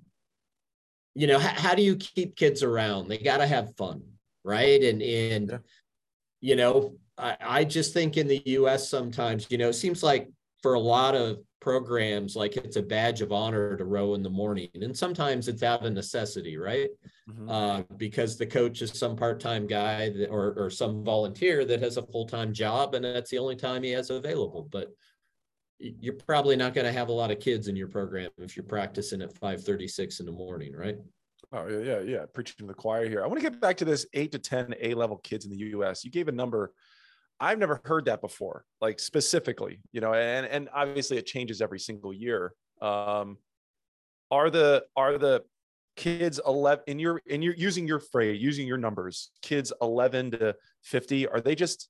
you 1.14 1.26
know, 1.26 1.38
how, 1.38 1.61
how 1.61 1.74
do 1.74 1.82
you 1.82 1.96
keep 1.96 2.36
kids 2.36 2.62
around? 2.62 3.09
They 3.09 3.18
got 3.18 3.38
to 3.38 3.46
have 3.46 3.76
fun, 3.76 4.03
right? 4.44 4.82
And 4.82 5.03
and 5.03 5.51
yeah. 5.51 5.59
You 6.41 6.57
know, 6.57 6.95
I, 7.18 7.36
I 7.41 7.64
just 7.64 7.93
think 7.93 8.16
in 8.16 8.26
the 8.26 8.43
US 8.47 8.88
sometimes, 8.88 9.47
you 9.51 9.59
know, 9.59 9.68
it 9.68 9.74
seems 9.74 10.03
like 10.03 10.28
for 10.62 10.74
a 10.74 10.80
lot 10.80 11.14
of 11.14 11.38
programs 11.61 12.34
like 12.34 12.57
it's 12.57 12.76
a 12.76 12.82
badge 12.82 13.20
of 13.20 13.32
honor 13.32 13.76
to 13.76 13.84
row 13.84 14.14
in 14.14 14.22
the 14.22 14.30
morning 14.30 14.68
and 14.74 14.97
sometimes 14.97 15.47
it's 15.47 15.62
out 15.62 15.84
of 15.84 15.93
necessity 15.93 16.57
right 16.57 16.88
mm-hmm. 17.28 17.51
uh, 17.51 17.82
because 17.99 18.38
the 18.38 18.47
coach 18.47 18.80
is 18.80 18.99
some 18.99 19.14
part-time 19.14 19.66
guy 19.66 20.09
that, 20.09 20.28
or, 20.28 20.55
or 20.57 20.70
some 20.70 21.05
volunteer 21.05 21.66
that 21.66 21.82
has 21.82 21.99
a 21.99 22.07
full-time 22.07 22.53
job 22.53 22.95
and 22.95 23.05
that's 23.05 23.30
the 23.30 23.38
only 23.38 23.57
time 23.57 23.82
he 23.82 23.91
has 23.91 24.09
available 24.09 24.68
but 24.72 24.88
you're 25.78 26.14
probably 26.14 26.57
not 26.57 26.74
going 26.74 26.86
to 26.86 26.93
have 26.93 27.09
a 27.09 27.12
lot 27.12 27.30
of 27.30 27.41
kids 27.41 27.68
in 27.68 27.76
your 27.76 27.88
program 27.88 28.30
if 28.38 28.57
you're 28.57 28.64
practicing 28.64 29.20
at 29.20 29.36
536 29.36 30.20
in 30.20 30.26
the 30.26 30.32
morning 30.32 30.72
right 30.74 30.97
oh 31.53 31.68
yeah 31.68 31.78
yeah 31.78 32.01
yeah 32.01 32.24
preaching 32.32 32.57
to 32.59 32.66
the 32.66 32.74
choir 32.74 33.09
here. 33.09 33.22
I 33.22 33.26
want 33.26 33.40
to 33.40 33.51
get 33.51 33.61
back 33.61 33.76
to 33.78 33.84
this 33.84 34.07
8 34.12 34.32
to 34.32 34.38
10 34.38 34.74
a 34.80 34.94
level 34.94 35.18
kids 35.18 35.44
in 35.44 35.51
the 35.51 35.59
us 35.59 36.05
you 36.05 36.11
gave 36.11 36.28
a 36.28 36.32
number 36.32 36.72
I've 37.40 37.59
never 37.59 37.80
heard 37.84 38.05
that 38.05 38.20
before, 38.20 38.66
like 38.82 39.01
specifically, 39.01 39.80
you 39.92 40.03
know, 40.03 40.12
and 40.12 40.44
and 40.44 40.68
obviously 40.74 41.16
it 41.16 41.24
changes 41.24 41.62
every 41.62 41.78
single 41.78 42.12
year. 42.12 42.53
Um, 42.82 43.38
are 44.30 44.51
the 44.51 44.84
are 44.94 45.16
the 45.16 45.42
kids 45.96 46.38
11 46.46 46.84
in 46.86 46.98
your 46.98 47.20
in 47.26 47.42
your 47.42 47.55
using 47.55 47.86
your 47.86 47.98
phrase 47.98 48.40
using 48.40 48.66
your 48.66 48.78
numbers 48.78 49.32
kids 49.42 49.72
11 49.82 50.30
to 50.30 50.55
50 50.84 51.26
are 51.26 51.40
they 51.40 51.55
just 51.55 51.88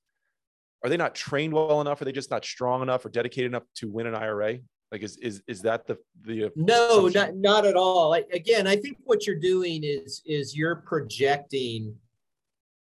are 0.83 0.89
they 0.89 0.97
not 0.97 1.13
trained 1.13 1.53
well 1.53 1.79
enough? 1.79 2.01
Are 2.01 2.05
they 2.05 2.11
just 2.11 2.31
not 2.31 2.43
strong 2.43 2.81
enough 2.81 3.05
or 3.05 3.09
dedicated 3.09 3.51
enough 3.51 3.63
to 3.75 3.89
win 3.89 4.07
an 4.07 4.15
ira 4.15 4.57
like 4.91 5.03
is 5.03 5.17
is 5.17 5.41
is 5.47 5.61
that 5.61 5.87
the 5.87 5.97
the 6.23 6.51
no 6.55 7.09
not 7.13 7.35
not 7.35 7.65
at 7.65 7.75
all 7.75 8.09
like, 8.09 8.27
again 8.33 8.67
i 8.67 8.75
think 8.75 8.97
what 9.03 9.25
you're 9.25 9.39
doing 9.39 9.83
is 9.83 10.21
is 10.25 10.55
you're 10.55 10.75
projecting 10.75 11.95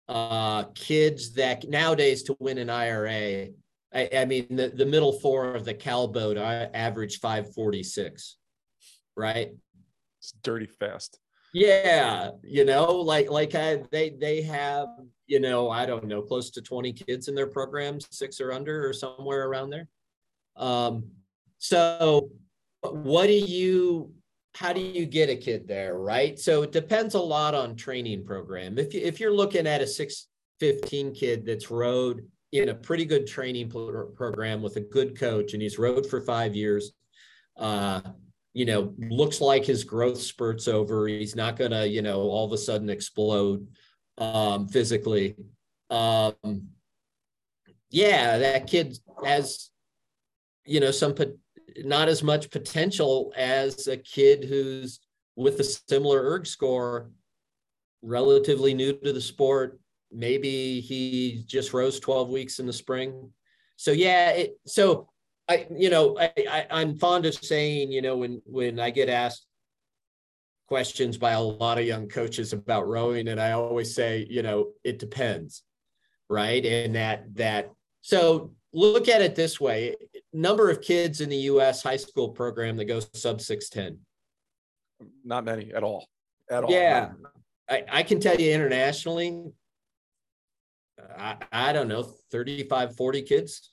uh, 0.08 0.64
kids 0.74 1.32
that 1.32 1.68
nowadays 1.68 2.22
to 2.24 2.36
win 2.38 2.58
an 2.58 2.68
IRA, 2.68 3.48
I, 3.94 4.08
I, 4.14 4.24
mean, 4.24 4.46
the, 4.50 4.68
the 4.68 4.86
middle 4.86 5.12
four 5.12 5.54
of 5.54 5.64
the 5.64 5.74
Cal 5.74 6.08
boat 6.08 6.38
I 6.38 6.64
average 6.74 7.20
546, 7.20 8.36
right? 9.16 9.50
It's 10.18 10.32
dirty 10.42 10.66
fast. 10.66 11.18
Yeah, 11.54 12.30
you 12.42 12.64
know, 12.64 12.86
like 12.92 13.30
like 13.30 13.54
I, 13.54 13.82
they 13.90 14.08
they 14.08 14.40
have, 14.40 14.88
you 15.26 15.38
know, 15.38 15.68
I 15.68 15.84
don't 15.84 16.04
know, 16.04 16.22
close 16.22 16.50
to 16.52 16.62
20 16.62 16.94
kids 16.94 17.28
in 17.28 17.34
their 17.34 17.46
programs, 17.46 18.06
six 18.10 18.40
or 18.40 18.52
under 18.52 18.88
or 18.88 18.94
somewhere 18.94 19.46
around 19.46 19.68
there. 19.68 19.86
Um, 20.56 21.04
so 21.62 22.28
what 22.80 23.28
do 23.28 23.34
you 23.34 24.12
how 24.56 24.72
do 24.72 24.80
you 24.80 25.06
get 25.06 25.30
a 25.30 25.36
kid 25.36 25.68
there, 25.68 25.96
right? 25.96 26.36
So 26.36 26.62
it 26.62 26.72
depends 26.72 27.14
a 27.14 27.20
lot 27.20 27.54
on 27.54 27.76
training 27.76 28.26
program. 28.26 28.78
If 28.78 28.92
you, 28.92 29.00
if 29.00 29.20
you're 29.20 29.32
looking 29.32 29.68
at 29.68 29.80
a 29.80 29.86
615 29.86 31.14
kid 31.14 31.46
that's 31.46 31.70
rowed 31.70 32.26
in 32.50 32.68
a 32.70 32.74
pretty 32.74 33.04
good 33.04 33.28
training 33.28 33.70
program 33.70 34.60
with 34.60 34.74
a 34.74 34.80
good 34.80 35.16
coach 35.16 35.52
and 35.52 35.62
he's 35.62 35.78
rowed 35.78 36.04
for 36.04 36.20
five 36.20 36.56
years, 36.56 36.90
uh, 37.56 38.00
you 38.54 38.64
know, 38.64 38.92
looks 38.98 39.40
like 39.40 39.64
his 39.64 39.84
growth 39.84 40.20
spurts 40.20 40.66
over. 40.66 41.06
He's 41.06 41.36
not 41.36 41.56
to, 41.56 41.88
you 41.88 42.02
know, 42.02 42.22
all 42.22 42.44
of 42.44 42.52
a 42.52 42.58
sudden 42.58 42.90
explode 42.90 43.68
um, 44.18 44.66
physically. 44.66 45.36
Um, 45.90 46.68
yeah, 47.88 48.38
that 48.38 48.66
kid 48.66 48.98
has, 49.24 49.70
you 50.66 50.80
know, 50.80 50.90
some 50.90 51.14
not 51.78 52.08
as 52.08 52.22
much 52.22 52.50
potential 52.50 53.32
as 53.36 53.86
a 53.88 53.96
kid 53.96 54.44
who's 54.44 55.00
with 55.36 55.60
a 55.60 55.64
similar 55.64 56.20
erg 56.22 56.46
score, 56.46 57.10
relatively 58.02 58.74
new 58.74 58.92
to 58.92 59.12
the 59.12 59.20
sport. 59.20 59.80
Maybe 60.10 60.80
he 60.80 61.44
just 61.46 61.72
rows 61.72 62.00
12 62.00 62.28
weeks 62.28 62.58
in 62.58 62.66
the 62.66 62.72
spring. 62.72 63.30
So 63.76 63.92
yeah, 63.92 64.30
it, 64.30 64.58
so 64.66 65.08
I, 65.48 65.66
you 65.74 65.90
know, 65.90 66.18
I, 66.18 66.32
I 66.48 66.66
I'm 66.70 66.96
fond 66.98 67.26
of 67.26 67.34
saying, 67.34 67.90
you 67.90 68.02
know, 68.02 68.16
when 68.16 68.42
when 68.44 68.78
I 68.78 68.90
get 68.90 69.08
asked 69.08 69.46
questions 70.68 71.18
by 71.18 71.32
a 71.32 71.40
lot 71.40 71.78
of 71.78 71.84
young 71.84 72.08
coaches 72.08 72.52
about 72.52 72.88
rowing, 72.88 73.28
and 73.28 73.40
I 73.40 73.52
always 73.52 73.94
say, 73.94 74.26
you 74.28 74.42
know, 74.42 74.72
it 74.84 74.98
depends, 74.98 75.62
right? 76.28 76.64
And 76.64 76.94
that 76.94 77.34
that 77.34 77.70
so 78.02 78.52
look 78.72 79.08
at 79.08 79.22
it 79.22 79.34
this 79.34 79.60
way 79.60 79.96
number 80.32 80.70
of 80.70 80.80
kids 80.80 81.20
in 81.20 81.28
the 81.28 81.36
US 81.36 81.82
high 81.82 81.96
school 81.96 82.30
program 82.30 82.76
that 82.76 82.86
goes 82.86 83.08
sub 83.14 83.40
610? 83.40 83.98
Not 85.24 85.44
many 85.44 85.72
at 85.72 85.82
all. 85.82 86.06
At 86.50 86.64
all. 86.64 86.70
Yeah. 86.70 87.12
I, 87.68 87.84
I 87.90 88.02
can 88.02 88.20
tell 88.20 88.36
you 88.40 88.52
internationally, 88.52 89.44
I, 91.16 91.36
I 91.50 91.72
don't 91.72 91.88
know, 91.88 92.02
35, 92.30 92.96
40 92.96 93.22
kids. 93.22 93.70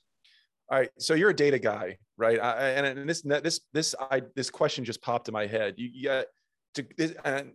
All 0.70 0.78
right, 0.78 0.90
so 0.98 1.14
you're 1.14 1.30
a 1.30 1.36
data 1.36 1.58
guy, 1.58 1.98
right? 2.16 2.38
I, 2.38 2.70
and, 2.70 2.86
and 2.86 3.08
this 3.08 3.22
this 3.22 3.60
this 3.72 3.94
I 3.98 4.22
this 4.36 4.50
question 4.50 4.84
just 4.84 5.02
popped 5.02 5.26
in 5.26 5.32
my 5.32 5.46
head. 5.46 5.74
You, 5.76 5.90
you 5.92 6.04
got 6.04 6.26
to, 6.74 6.86
this, 6.96 7.12
and 7.24 7.54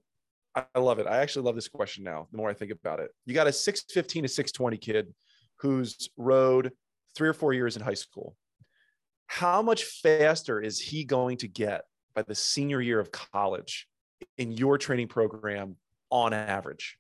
I 0.54 0.80
love 0.80 1.00
it. 1.00 1.08
I 1.08 1.18
actually 1.18 1.46
love 1.46 1.56
this 1.56 1.70
question 1.70 2.04
now. 2.04 2.28
The 2.32 2.38
more 2.38 2.50
I 2.50 2.54
think 2.54 2.72
about 2.72 3.00
it, 3.00 3.12
you 3.26 3.34
got 3.34 3.48
a 3.48 3.54
615 3.54 4.24
to 4.24 4.28
620 4.28 4.78
kid 4.78 5.14
who's 5.60 6.10
rowed 6.18 6.72
three 7.16 7.30
or 7.30 7.34
four 7.34 7.54
years 7.54 7.78
in 7.78 7.82
high 7.82 7.94
school. 7.94 8.36
How 9.28 9.62
much 9.62 9.84
faster 9.84 10.62
is 10.62 10.80
he 10.80 11.04
going 11.04 11.38
to 11.38 11.48
get 11.48 11.86
by 12.14 12.22
the 12.22 12.36
senior 12.36 12.82
year 12.82 13.00
of 13.00 13.12
college 13.12 13.88
in 14.38 14.52
your 14.52 14.78
training 14.78 15.08
program 15.08 15.76
on 16.10 16.34
average? 16.34 16.98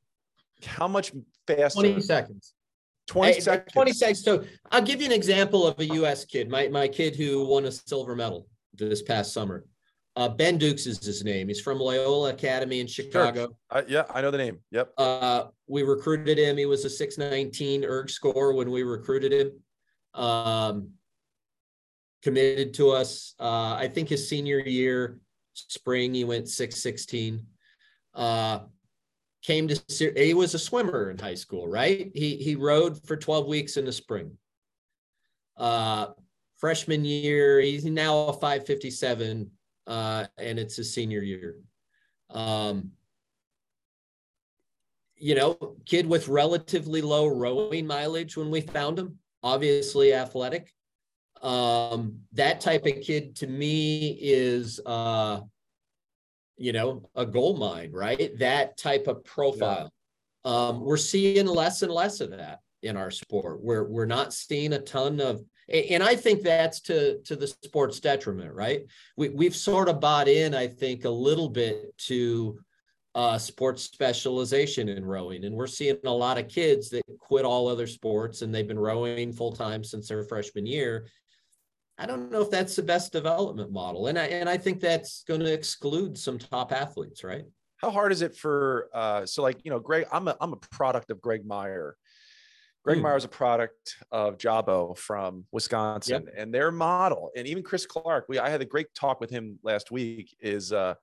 How 0.66 0.88
much 0.88 1.14
faster? 1.48 1.82
20 1.82 2.02
seconds. 2.02 2.54
20 3.08 3.34
hey, 3.34 3.40
seconds. 3.40 3.74
20 3.74 3.94
seconds. 3.94 4.24
So 4.24 4.44
I'll 4.72 4.82
give 4.82 5.00
you 5.00 5.06
an 5.06 5.12
example 5.12 5.68
of 5.68 5.80
a 5.80 5.86
US 5.86 6.26
kid, 6.26 6.50
my, 6.50 6.68
my 6.68 6.88
kid 6.88 7.16
who 7.16 7.46
won 7.46 7.66
a 7.66 7.72
silver 7.72 8.16
medal 8.16 8.48
this 8.74 9.02
past 9.02 9.32
summer. 9.32 9.66
Uh, 10.18 10.30
ben 10.30 10.58
Dukes 10.58 10.88
is 10.88 11.04
his 11.04 11.24
name. 11.26 11.50
He's 11.50 11.60
from 11.60 11.78
Loyola 11.78 12.30
Academy 12.30 12.80
in 12.80 12.88
Chicago. 12.88 13.42
Sure. 13.42 13.50
Uh, 13.70 13.82
yeah, 13.88 14.04
I 14.14 14.22
know 14.22 14.32
the 14.32 14.38
name. 14.38 14.60
Yep. 14.72 14.94
Uh, 14.98 15.44
we 15.68 15.84
recruited 15.84 16.38
him. 16.38 16.58
He 16.58 16.66
was 16.66 16.86
a 16.86 16.90
619 16.90 17.84
erg 17.84 18.10
score 18.10 18.54
when 18.54 18.72
we 18.72 18.84
recruited 18.84 19.34
him. 19.34 20.22
Um, 20.22 20.92
committed 22.26 22.74
to 22.74 22.90
us. 22.90 23.36
Uh, 23.40 23.76
I 23.76 23.88
think 23.88 24.10
his 24.10 24.28
senior 24.28 24.58
year, 24.58 25.20
spring, 25.54 26.12
he 26.12 26.24
went 26.24 26.50
616. 26.50 27.46
Uh, 28.16 28.62
came 29.44 29.68
to 29.68 30.14
he 30.18 30.34
was 30.34 30.56
a 30.56 30.60
swimmer 30.60 31.12
in 31.12 31.20
high 31.20 31.36
school, 31.36 31.68
right? 31.68 32.10
He 32.16 32.38
he 32.38 32.56
rowed 32.56 33.00
for 33.06 33.16
12 33.16 33.46
weeks 33.46 33.78
in 33.78 33.86
the 33.86 33.92
spring. 33.92 34.32
Uh, 35.56 36.08
freshman 36.58 37.06
year, 37.06 37.60
he's 37.60 37.86
now 37.86 38.18
a 38.30 38.34
557, 38.34 39.52
uh, 39.86 40.26
and 40.40 40.58
it's 40.58 40.78
his 40.78 40.92
senior 40.92 41.22
year. 41.22 41.58
Um, 42.32 42.90
you 45.16 45.36
know, 45.36 45.76
kid 45.86 46.08
with 46.08 46.28
relatively 46.28 47.04
low 47.04 47.28
rowing 47.28 47.86
mileage 47.86 48.36
when 48.36 48.50
we 48.50 48.62
found 48.62 48.98
him, 48.98 49.20
obviously 49.44 50.12
athletic. 50.12 50.75
Um, 51.42 52.20
that 52.34 52.62
type 52.62 52.86
of 52.86 53.02
kid 53.02 53.36
to 53.38 53.48
me 53.48 54.18
is 54.22 54.80
uh 54.86 55.42
you 56.58 56.72
know, 56.72 57.10
a 57.16 57.26
gold 57.26 57.60
mine, 57.60 57.92
right? 57.92 58.38
That 58.40 58.78
type 58.78 59.08
of 59.08 59.24
profile. 59.24 59.92
Yeah. 60.46 60.52
Um, 60.52 60.82
we're 60.82 60.98
seeing 60.98 61.48
less 61.48 61.82
and 61.82 61.92
less 61.92 62.22
of 62.22 62.32
that 62.32 62.60
in 62.84 62.98
our 62.98 63.12
sport. 63.12 63.62
We're 63.62 63.84
we're 63.84 64.06
not 64.06 64.34
seeing 64.34 64.74
a 64.74 64.80
ton 64.80 65.20
of, 65.20 65.42
and 65.68 66.04
I 66.04 66.16
think 66.16 66.44
that's 66.44 66.82
to 66.82 67.20
to 67.24 67.36
the 67.36 67.48
sport's 67.48 68.00
detriment, 68.00 68.54
right? 68.54 68.84
We 69.18 69.30
we've 69.30 69.56
sort 69.56 69.90
of 69.90 70.00
bought 70.00 70.28
in, 70.28 70.54
I 70.54 70.68
think, 70.68 71.06
a 71.06 71.10
little 71.10 71.50
bit 71.50 71.98
to 72.00 72.60
uh, 73.16 73.38
sports 73.38 73.84
specialization 73.84 74.88
in 74.88 75.04
rowing, 75.04 75.46
and 75.46 75.56
we're 75.56 75.68
seeing 75.68 75.98
a 76.06 76.12
lot 76.12 76.38
of 76.38 76.48
kids 76.48 76.90
that 76.92 77.02
quit 77.20 77.44
all 77.44 77.68
other 77.68 77.88
sports 77.88 78.44
and 78.44 78.54
they've 78.54 78.68
been 78.68 78.80
rowing 78.80 79.34
full 79.34 79.52
time 79.52 79.84
since 79.84 80.08
their 80.08 80.24
freshman 80.24 80.66
year, 80.66 81.08
I 81.98 82.06
don't 82.06 82.30
know 82.30 82.42
if 82.42 82.52
that's 82.52 82.76
the 82.76 82.84
best 82.84 83.14
development 83.14 83.72
model. 83.72 84.08
And 84.08 84.20
I, 84.20 84.26
and 84.26 84.50
I 84.50 84.58
think 84.58 84.82
that's 84.82 85.24
going 85.24 85.40
to 85.40 85.54
exclude 85.54 86.18
some 86.18 86.38
top 86.38 86.72
athletes, 86.74 87.24
right? 87.24 87.46
How 87.78 87.90
hard 87.90 88.12
is 88.12 88.22
it 88.22 88.36
for, 88.36 88.90
uh, 88.94 89.26
so 89.26 89.42
like, 89.42 89.64
you 89.64 89.72
know, 89.72 89.80
Greg, 89.80 90.06
I'm 90.12 90.28
a, 90.28 90.36
I'm 90.42 90.54
a 90.54 90.58
product 90.58 91.10
of 91.12 91.22
Greg 91.22 91.46
Meyer. 91.46 91.96
Greg 92.84 92.98
mm. 92.98 93.04
Meyer 93.04 93.18
is 93.18 93.24
a 93.24 93.30
product 93.30 93.96
of 94.12 94.38
Jabo 94.38 94.98
from 94.98 95.46
Wisconsin 95.52 96.26
yep. 96.26 96.34
and 96.38 96.54
their 96.54 96.72
model. 96.72 97.32
And 97.36 97.48
even 97.48 97.64
Chris 97.64 97.86
Clark, 97.86 98.26
we, 98.28 98.40
I 98.40 98.50
had 98.50 98.62
a 98.62 98.66
great 98.66 98.94
talk 98.94 99.20
with 99.22 99.30
him 99.30 99.58
last 99.64 99.90
week 99.90 100.36
is, 100.40 100.74
uh, 100.74 100.96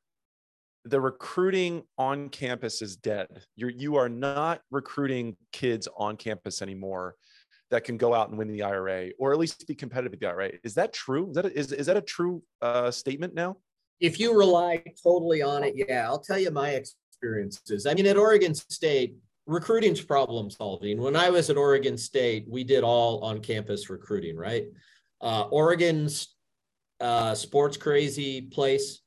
the 0.85 1.01
recruiting 1.01 1.85
on 1.97 2.29
campus 2.29 2.83
is 2.83 2.97
dead. 2.97 3.29
You're, 3.55 3.71
you 3.71 3.97
are 3.97 4.09
not 4.09 4.63
recruiting 4.71 5.37
kids 5.53 5.89
on 5.97 6.17
campus 6.17 6.61
anymore 6.61 7.15
that 7.73 7.85
can 7.85 7.97
go 7.97 8.13
out 8.15 8.29
and 8.29 8.37
win 8.37 8.49
the 8.49 8.63
IRA 8.63 9.09
or 9.19 9.33
at 9.33 9.39
least 9.39 9.67
be 9.67 9.75
competitive 9.75 10.13
with 10.13 10.21
the 10.21 10.27
IRA. 10.27 10.53
Is 10.63 10.75
that 10.75 10.93
true? 10.93 11.31
Is 11.31 11.35
that 11.37 11.47
a, 11.47 11.59
is, 11.59 11.73
is 11.73 11.87
that 11.87 11.97
a 11.97 12.03
true 12.03 12.43
uh, 12.61 12.91
statement 12.91 13.35
now? 13.35 13.57
If 13.99 14.21
you 14.21 14.39
rely 14.39 14.85
totally 15.03 15.41
on 15.41 15.65
it, 15.65 15.75
yeah, 15.75 16.05
I'll 16.07 16.19
tell 16.19 16.39
you 16.39 16.51
my 16.51 16.71
experiences. 16.71 17.87
I 17.87 17.95
mean, 17.95 18.07
at 18.07 18.19
Oregon 18.19 18.55
State, 18.55 19.15
recruiting's 19.47 20.03
problem 20.03 20.51
solving. 20.51 21.01
When 21.01 21.17
I 21.17 21.31
was 21.31 21.49
at 21.49 21.57
Oregon 21.57 21.97
State, 21.97 22.45
we 22.47 22.63
did 22.63 22.85
all 22.85 23.21
on 23.25 23.41
campus 23.41 23.89
recruiting, 23.89 24.37
right? 24.37 24.65
Uh, 25.23 25.45
Oregon's 25.45 26.35
uh, 27.01 27.35
sports 27.35 27.79
crazy 27.79 28.43
place. 28.43 29.01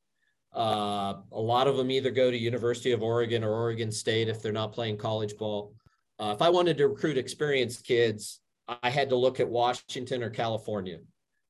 Uh, 0.55 1.15
a 1.31 1.39
lot 1.39 1.67
of 1.67 1.77
them 1.77 1.91
either 1.91 2.09
go 2.09 2.31
to 2.31 2.37
University 2.37 2.93
of 2.93 3.03
Oregon 3.03 3.43
or 3.43 3.53
Oregon 3.53 3.91
State 3.91 4.27
if 4.27 4.41
they're 4.41 4.51
not 4.51 4.73
playing 4.73 4.97
college 4.97 5.37
ball. 5.37 5.75
Uh, 6.17 6.31
if 6.33 6.41
I 6.41 6.49
wanted 6.49 6.77
to 6.77 6.87
recruit 6.87 7.17
experienced 7.17 7.85
kids, 7.85 8.39
I 8.67 8.89
had 8.89 9.09
to 9.09 9.15
look 9.15 9.39
at 9.39 9.49
Washington 9.49 10.23
or 10.23 10.29
California. 10.29 10.99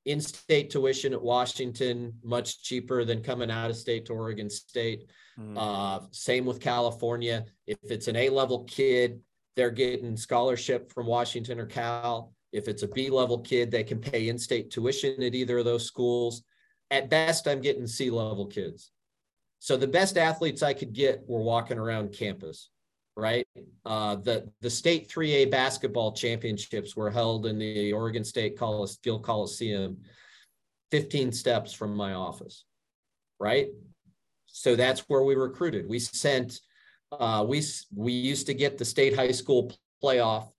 In 0.05 0.21
state 0.21 0.69
tuition 0.69 1.13
at 1.13 1.21
Washington, 1.21 2.13
much 2.23 2.61
cheaper 2.61 3.05
than 3.05 3.23
coming 3.23 3.49
out 3.49 3.71
of 3.71 3.77
state 3.77 4.05
to 4.05 4.13
Oregon 4.13 4.49
State. 4.49 5.09
Mm. 5.39 5.57
Uh, 5.57 6.05
same 6.11 6.45
with 6.45 6.59
California. 6.59 7.45
If 7.65 7.77
it's 7.83 8.07
an 8.07 8.15
A 8.15 8.29
level 8.29 8.65
kid, 8.65 9.21
they're 9.55 9.71
getting 9.71 10.15
scholarship 10.15 10.91
from 10.91 11.07
Washington 11.07 11.59
or 11.59 11.65
Cal. 11.65 12.33
If 12.51 12.67
it's 12.67 12.83
a 12.83 12.87
B 12.87 13.09
level 13.09 13.39
kid, 13.39 13.71
they 13.71 13.83
can 13.83 13.99
pay 13.99 14.29
in 14.29 14.37
state 14.37 14.69
tuition 14.69 15.21
at 15.23 15.33
either 15.33 15.57
of 15.57 15.65
those 15.65 15.85
schools. 15.85 16.43
At 16.91 17.09
best, 17.09 17.47
I'm 17.47 17.61
getting 17.61 17.87
C 17.87 18.09
level 18.09 18.45
kids. 18.45 18.91
So 19.59 19.75
the 19.75 19.87
best 19.87 20.17
athletes 20.17 20.61
I 20.61 20.73
could 20.73 20.93
get 20.93 21.23
were 21.27 21.41
walking 21.41 21.79
around 21.79 22.13
campus 22.13 22.69
right? 23.17 23.47
Uh, 23.85 24.15
the 24.15 24.49
the 24.61 24.69
state 24.69 25.09
3A 25.09 25.49
basketball 25.49 26.11
championships 26.11 26.95
were 26.95 27.09
held 27.09 27.45
in 27.45 27.57
the 27.57 27.93
Oregon 27.93 28.23
State 28.23 28.57
Colis- 28.57 29.01
Gill 29.01 29.19
Coliseum, 29.19 29.97
15 30.91 31.31
steps 31.31 31.73
from 31.73 31.95
my 31.95 32.13
office, 32.13 32.65
right? 33.39 33.67
So 34.47 34.75
that's 34.75 35.01
where 35.07 35.23
we 35.23 35.35
recruited. 35.35 35.87
We 35.87 35.99
sent, 35.99 36.59
uh, 37.11 37.45
we 37.47 37.63
we 37.95 38.13
used 38.13 38.47
to 38.47 38.53
get 38.53 38.77
the 38.77 38.85
state 38.85 39.15
high 39.15 39.31
school 39.31 39.71
playoff 40.03 40.49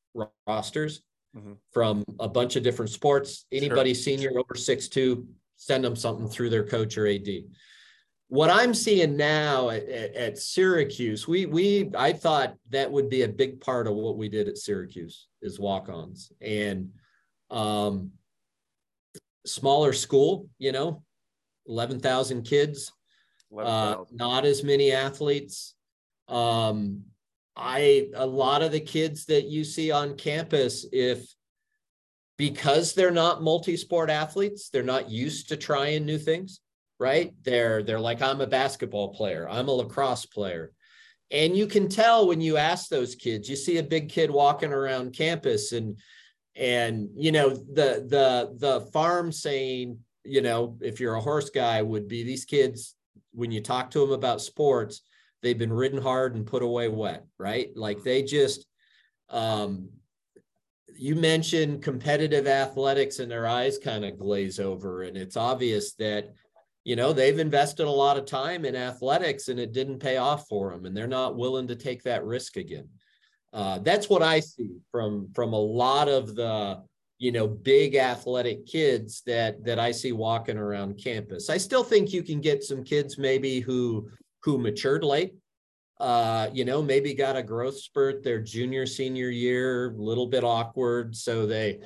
rosters 0.46 1.02
mm-hmm. 1.36 1.52
from 1.72 2.04
a 2.20 2.28
bunch 2.28 2.56
of 2.56 2.62
different 2.62 2.90
sports. 2.90 3.46
Anybody 3.52 3.94
sure. 3.94 4.02
senior 4.02 4.38
over 4.38 4.54
six 4.54 4.88
two, 4.88 5.26
send 5.56 5.84
them 5.84 5.96
something 5.96 6.28
through 6.28 6.50
their 6.50 6.64
coach 6.64 6.96
or 6.98 7.06
AD 7.06 7.28
what 8.28 8.50
I'm 8.50 8.74
seeing 8.74 9.16
now 9.16 9.70
at, 9.70 9.88
at, 9.88 10.38
Syracuse, 10.38 11.28
we 11.28 11.46
we 11.46 11.90
I 11.96 12.12
thought 12.12 12.54
that 12.70 12.90
would 12.90 13.08
be 13.08 13.22
a 13.22 13.28
big 13.28 13.60
part 13.60 13.86
of 13.86 13.94
what 13.94 14.16
we 14.16 14.28
did 14.28 14.48
at 14.48 14.58
Syracuse 14.58 15.28
is 15.42 15.60
walk-ons 15.60 16.32
and 16.40 16.90
um, 17.50 18.10
smaller 19.46 19.92
school, 19.92 20.48
you 20.58 20.72
know, 20.72 21.04
eleven 21.66 22.00
thousand 22.00 22.42
kids, 22.42 22.92
11, 23.52 23.72
uh, 23.72 23.96
not 24.10 24.44
as 24.44 24.64
many 24.64 24.90
athletes. 24.90 25.74
Um, 26.26 27.04
I 27.54 28.08
a 28.14 28.26
lot 28.26 28.62
of 28.62 28.72
the 28.72 28.80
kids 28.80 29.26
that 29.26 29.44
you 29.44 29.62
see 29.62 29.92
on 29.92 30.16
campus, 30.16 30.84
if 30.92 31.24
because 32.38 32.92
they're 32.92 33.12
not 33.12 33.40
multi-sport 33.40 34.10
athletes, 34.10 34.68
they're 34.68 34.82
not 34.82 35.08
used 35.08 35.48
to 35.48 35.56
trying 35.56 36.04
new 36.04 36.18
things 36.18 36.60
right? 36.98 37.32
They're 37.42 37.82
they're 37.82 38.00
like 38.00 38.22
I'm 38.22 38.40
a 38.40 38.46
basketball 38.46 39.14
player, 39.14 39.48
I'm 39.48 39.68
a 39.68 39.72
lacrosse 39.72 40.26
player. 40.26 40.72
And 41.30 41.56
you 41.56 41.66
can 41.66 41.88
tell 41.88 42.28
when 42.28 42.40
you 42.40 42.56
ask 42.56 42.88
those 42.88 43.16
kids, 43.16 43.48
you 43.48 43.56
see 43.56 43.78
a 43.78 43.82
big 43.82 44.08
kid 44.08 44.30
walking 44.30 44.72
around 44.72 45.16
campus 45.16 45.72
and 45.72 45.98
and 46.54 47.08
you 47.14 47.32
know 47.32 47.50
the 47.50 48.06
the 48.08 48.56
the 48.58 48.80
farm 48.92 49.32
saying, 49.32 49.98
you 50.24 50.40
know, 50.40 50.78
if 50.80 51.00
you're 51.00 51.16
a 51.16 51.20
horse 51.20 51.50
guy 51.50 51.82
would 51.82 52.08
be 52.08 52.22
these 52.22 52.44
kids 52.44 52.94
when 53.32 53.50
you 53.50 53.60
talk 53.60 53.90
to 53.90 54.00
them 54.00 54.12
about 54.12 54.40
sports, 54.40 55.02
they've 55.42 55.58
been 55.58 55.72
ridden 55.72 56.00
hard 56.00 56.34
and 56.34 56.46
put 56.46 56.62
away 56.62 56.88
wet, 56.88 57.26
right? 57.38 57.68
Like 57.76 58.02
they 58.02 58.22
just 58.22 58.66
um 59.28 59.88
you 60.98 61.14
mentioned 61.14 61.82
competitive 61.82 62.46
athletics 62.46 63.18
and 63.18 63.30
their 63.30 63.46
eyes 63.46 63.76
kind 63.76 64.04
of 64.04 64.18
glaze 64.18 64.58
over 64.58 65.02
and 65.02 65.16
it's 65.16 65.36
obvious 65.36 65.92
that 65.94 66.32
you 66.86 66.94
know 66.94 67.12
they've 67.12 67.40
invested 67.40 67.88
a 67.88 67.90
lot 67.90 68.16
of 68.16 68.24
time 68.26 68.64
in 68.64 68.76
athletics 68.76 69.48
and 69.48 69.58
it 69.58 69.72
didn't 69.72 69.98
pay 69.98 70.18
off 70.18 70.46
for 70.46 70.70
them 70.70 70.86
and 70.86 70.96
they're 70.96 71.08
not 71.08 71.36
willing 71.36 71.66
to 71.66 71.74
take 71.74 72.00
that 72.04 72.24
risk 72.24 72.56
again 72.56 72.88
uh, 73.52 73.78
that's 73.80 74.08
what 74.08 74.22
i 74.22 74.38
see 74.38 74.70
from 74.92 75.28
from 75.34 75.52
a 75.52 75.58
lot 75.58 76.08
of 76.08 76.36
the 76.36 76.80
you 77.18 77.32
know 77.32 77.48
big 77.48 77.96
athletic 77.96 78.64
kids 78.66 79.22
that 79.26 79.62
that 79.64 79.80
i 79.80 79.90
see 79.90 80.12
walking 80.12 80.56
around 80.56 80.96
campus 80.96 81.50
i 81.50 81.56
still 81.56 81.82
think 81.82 82.12
you 82.12 82.22
can 82.22 82.40
get 82.40 82.62
some 82.62 82.84
kids 82.84 83.18
maybe 83.18 83.58
who 83.58 84.08
who 84.44 84.56
matured 84.56 85.02
late 85.02 85.34
uh, 85.98 86.50
you 86.52 86.66
know, 86.66 86.82
maybe 86.82 87.14
got 87.14 87.36
a 87.36 87.42
growth 87.42 87.78
spurt 87.78 88.22
their 88.22 88.38
junior, 88.38 88.84
senior 88.84 89.30
year, 89.30 89.92
a 89.92 89.96
little 89.96 90.26
bit 90.26 90.44
awkward. 90.44 91.16
So 91.16 91.46
they, 91.46 91.80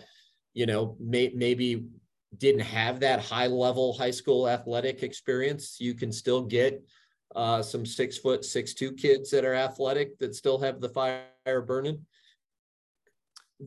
you 0.52 0.66
know, 0.66 0.96
may, 0.98 1.30
maybe 1.32 1.84
didn't 2.36 2.60
have 2.60 3.00
that 3.00 3.20
high 3.20 3.46
level 3.46 3.92
high 3.92 4.10
school 4.10 4.48
athletic 4.48 5.02
experience. 5.02 5.76
You 5.80 5.94
can 5.94 6.12
still 6.12 6.42
get 6.42 6.82
uh, 7.34 7.62
some 7.62 7.84
six 7.84 8.18
foot, 8.18 8.44
six 8.44 8.74
two 8.74 8.92
kids 8.92 9.30
that 9.30 9.44
are 9.44 9.54
athletic 9.54 10.18
that 10.18 10.34
still 10.34 10.58
have 10.58 10.80
the 10.80 10.88
fire 10.88 11.62
burning. 11.66 12.06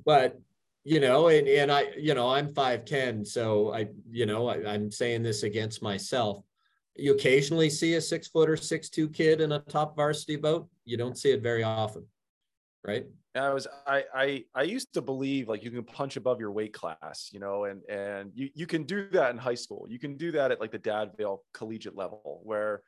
But 0.05 0.39
you 0.83 0.99
know, 0.99 1.27
and 1.27 1.47
and 1.47 1.71
I, 1.71 1.91
you 1.97 2.13
know, 2.13 2.29
I'm 2.29 2.53
five 2.53 2.85
ten, 2.85 3.23
so 3.23 3.73
I, 3.73 3.87
you 4.09 4.25
know, 4.25 4.47
I, 4.47 4.73
I'm 4.73 4.91
saying 4.91 5.23
this 5.23 5.43
against 5.43 5.81
myself 5.81 6.43
you 6.95 7.13
occasionally 7.13 7.69
see 7.69 7.95
a 7.95 8.01
six 8.01 8.27
foot 8.27 8.49
or 8.49 8.57
six 8.57 8.89
two 8.89 9.09
kid 9.09 9.41
in 9.41 9.51
a 9.51 9.59
top 9.59 9.95
varsity 9.95 10.35
boat. 10.35 10.67
You 10.85 10.97
don't 10.97 11.17
see 11.17 11.31
it 11.31 11.41
very 11.41 11.63
often, 11.63 12.05
right? 12.83 13.05
I 13.35 13.53
was 13.53 13.67
I 13.87 14.03
I 14.13 14.43
I 14.53 14.63
used 14.63 14.93
to 14.93 15.01
believe 15.01 15.47
like 15.47 15.63
you 15.63 15.71
can 15.71 15.83
punch 15.83 16.17
above 16.17 16.39
your 16.39 16.51
weight 16.51 16.73
class, 16.73 17.29
you 17.31 17.39
know, 17.39 17.65
and 17.65 17.81
and 17.89 18.31
you 18.35 18.49
you 18.53 18.67
can 18.67 18.83
do 18.83 19.09
that 19.09 19.31
in 19.31 19.37
high 19.37 19.55
school. 19.55 19.87
You 19.89 19.97
can 19.97 20.17
do 20.17 20.31
that 20.33 20.51
at 20.51 20.61
like 20.61 20.71
the 20.71 20.77
Dad 20.77 21.11
Vail 21.17 21.43
collegiate 21.53 21.95
level 21.95 22.41
where 22.43 22.83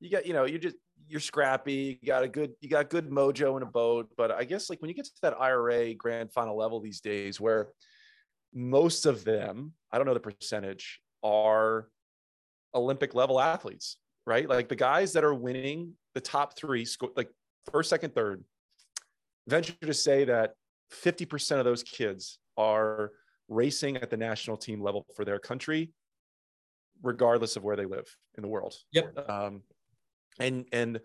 you 0.00 0.10
got 0.10 0.26
you 0.26 0.32
know 0.32 0.44
you 0.44 0.58
just 0.58 0.76
you're 1.06 1.20
scrappy, 1.20 1.98
you 2.00 2.06
got 2.06 2.24
a 2.24 2.28
good 2.28 2.52
you 2.60 2.68
got 2.68 2.90
good 2.90 3.08
mojo 3.08 3.56
in 3.56 3.62
a 3.62 3.66
boat. 3.66 4.08
But 4.16 4.32
I 4.32 4.44
guess 4.44 4.68
like 4.68 4.82
when 4.82 4.88
you 4.88 4.94
get 4.94 5.04
to 5.04 5.12
that 5.22 5.40
IRA 5.40 5.94
grand 5.94 6.32
final 6.32 6.56
level 6.56 6.80
these 6.80 7.00
days, 7.00 7.40
where 7.40 7.68
most 8.52 9.06
of 9.06 9.24
them, 9.24 9.72
I 9.92 9.98
don't 9.98 10.06
know 10.06 10.14
the 10.14 10.20
percentage, 10.20 11.00
are 11.22 11.88
Olympic 12.74 13.14
level 13.14 13.40
athletes, 13.40 13.96
right? 14.26 14.48
Like 14.48 14.68
the 14.68 14.76
guys 14.76 15.12
that 15.12 15.24
are 15.24 15.34
winning 15.34 15.92
the 16.14 16.20
top 16.20 16.56
three, 16.56 16.86
like 17.16 17.30
first, 17.70 17.90
second, 17.90 18.14
third, 18.14 18.44
venture 19.46 19.74
to 19.82 19.94
say 19.94 20.24
that 20.24 20.54
50% 20.92 21.58
of 21.58 21.64
those 21.64 21.82
kids 21.82 22.38
are 22.56 23.12
racing 23.48 23.96
at 23.96 24.10
the 24.10 24.16
national 24.16 24.56
team 24.56 24.80
level 24.80 25.06
for 25.16 25.24
their 25.24 25.38
country, 25.38 25.92
regardless 27.02 27.56
of 27.56 27.64
where 27.64 27.76
they 27.76 27.86
live 27.86 28.06
in 28.36 28.42
the 28.42 28.48
world. 28.48 28.74
Yep. 28.92 29.28
Um, 29.28 29.62
and 30.38 30.66
and 30.72 31.00